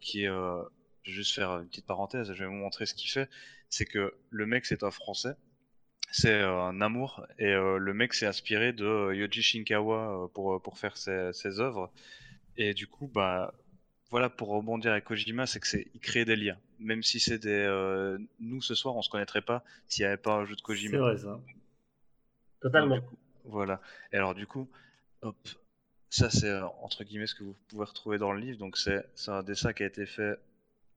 [0.00, 3.10] qui est, je vais juste faire une petite parenthèse, je vais vous montrer ce qu'il
[3.10, 3.28] fait.
[3.68, 5.34] C'est que le mec, c'est un Français,
[6.10, 10.60] c'est euh, un amour, et euh, le mec s'est inspiré de euh, Yoji Shinkawa pour,
[10.62, 11.90] pour faire ses, ses œuvres.
[12.56, 13.54] Et du coup, bah,
[14.10, 16.58] voilà, pour rebondir avec Kojima, c'est que c'est, il crée des liens.
[16.80, 20.16] Même si c'est des, euh, nous ce soir, on se connaîtrait pas s'il n'y avait
[20.16, 20.98] pas un jeu de C'est Kojima.
[20.98, 21.38] vrai, ça.
[22.60, 22.96] Totalement.
[22.96, 23.80] Donc, du coup, voilà.
[24.12, 24.68] Et alors du coup,
[25.22, 25.36] hop,
[26.10, 26.52] ça c'est
[26.82, 28.58] entre guillemets ce que vous pouvez retrouver dans le livre.
[28.58, 30.38] Donc c'est c'est un dessin qui a été fait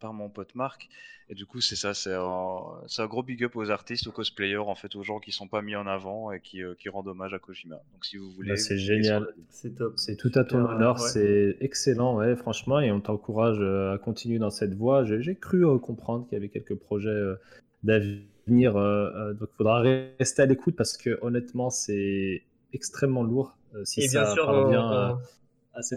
[0.01, 0.89] par mon pote Marc.
[1.29, 2.57] Et du coup c'est ça, c'est un,
[2.87, 5.47] c'est un gros big up aux artistes, aux cosplayers, en fait, aux gens qui sont
[5.47, 7.77] pas mis en avant et qui, euh, qui rendent hommage à Kojima.
[7.93, 9.27] Donc si vous voulez, Bah, c'est vous cliquez génial.
[9.49, 9.93] C'est top.
[9.97, 11.07] C'est tout à ton honneur, ouais.
[11.07, 15.05] c'est excellent, ouais, franchement, et on t'encourage euh, à continuer dans cette voie.
[15.05, 17.35] J'ai j'ai cru euh, comprendre qu'il y avait quelques projets euh,
[17.83, 23.57] d'avenir, euh, euh, donc il faudra rester à l'écoute parce que honnêtement, c'est extrêmement lourd.
[23.75, 25.17] euh, si Et ça bien sûr, parvient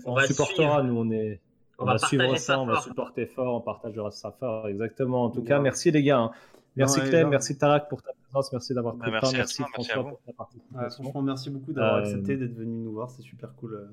[0.06, 1.40] on- on- supportera, nous, on est.
[1.78, 4.68] On On, va va suivre ça, ça on va supporter fort, on partagera ça fort,
[4.68, 5.24] exactement.
[5.24, 5.46] En tout Ouais.
[5.46, 6.18] cas, merci les gars.
[6.18, 6.30] hein.
[6.76, 9.36] Merci Ouais, Clem, merci Tarak pour ta présence, merci d'avoir Bah, pris le merci temps,
[9.38, 10.09] merci merci François vous.
[10.10, 11.02] pour ta Ouais, participation.
[11.05, 13.10] franchement, merci beaucoup d'avoir Euh, accepté d'être venu nous voir.
[13.10, 13.86] C'est super cool euh,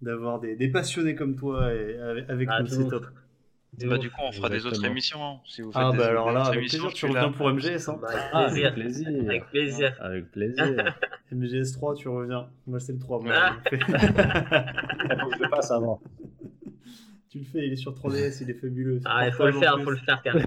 [0.00, 2.66] d'avoir des, des passionnés comme toi et avec, avec Ah, nous.
[2.68, 3.04] C'est top.
[3.84, 5.22] Bah, du coup, on fera des autres émissions.
[5.24, 5.40] hein.
[5.44, 7.30] Si vous faites Ah, des, bah alors des là, autres avec émissions, plaisir, tu reviens
[7.32, 7.88] pour MGS.
[7.88, 7.98] Hein.
[8.02, 8.66] Bah, avec Ah, plaisir.
[8.66, 9.08] avec plaisir.
[9.28, 9.96] Avec plaisir.
[10.00, 10.94] Avec plaisir.
[11.32, 12.48] MGS 3, tu reviens.
[12.66, 13.20] Moi, c'est le 3.
[13.22, 13.56] moi, Ah.
[13.70, 13.86] je le fais.
[13.86, 16.00] Il faut que je le fasse avant.
[17.30, 19.00] Tu le fais, il est sur 3DS, il est fabuleux.
[19.04, 19.84] Ah, il faut le faire, plus.
[19.84, 20.44] faut le faire, carrément.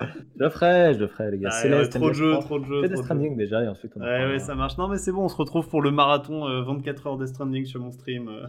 [0.00, 1.50] Je le ferai, je le ferai, les gars.
[1.52, 2.40] Ah, ouais, trop de jeux, MGS3.
[2.40, 2.80] trop de On jeux.
[2.82, 4.78] fait des trop de Stranding déjà et ensuite on Ouais, ouais, ça marche.
[4.78, 7.64] Non, mais c'est bon, on se retrouve pour le marathon euh, 24 heures Death Stranding
[7.66, 8.28] sur mon stream.
[8.28, 8.46] euh.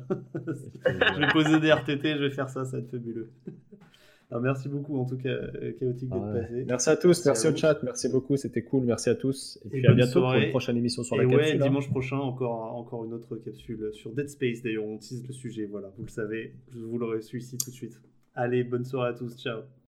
[0.85, 3.31] je vais poser des RTT, je vais faire ça, ça va être fabuleux.
[4.31, 6.41] Alors, merci beaucoup, en tout cas, euh, Chaotique, d'être Ouais.
[6.41, 6.63] passé.
[6.67, 9.59] Merci à tous, merci, à au chat, merci beaucoup, c'était cool, merci à tous.
[9.63, 11.61] Et, Et puis à bientôt pour une prochaine émission sur Et la ouais, capsule.
[11.61, 11.65] hein.
[11.65, 14.61] dimanche prochain, encore, encore une autre capsule sur Dead Space.
[14.61, 16.53] D'ailleurs, on tease le sujet, voilà, vous le savez.
[16.71, 17.99] Je vous l'aurai su ici tout de suite.
[18.35, 19.61] Allez, bonne soirée à tous, ciao.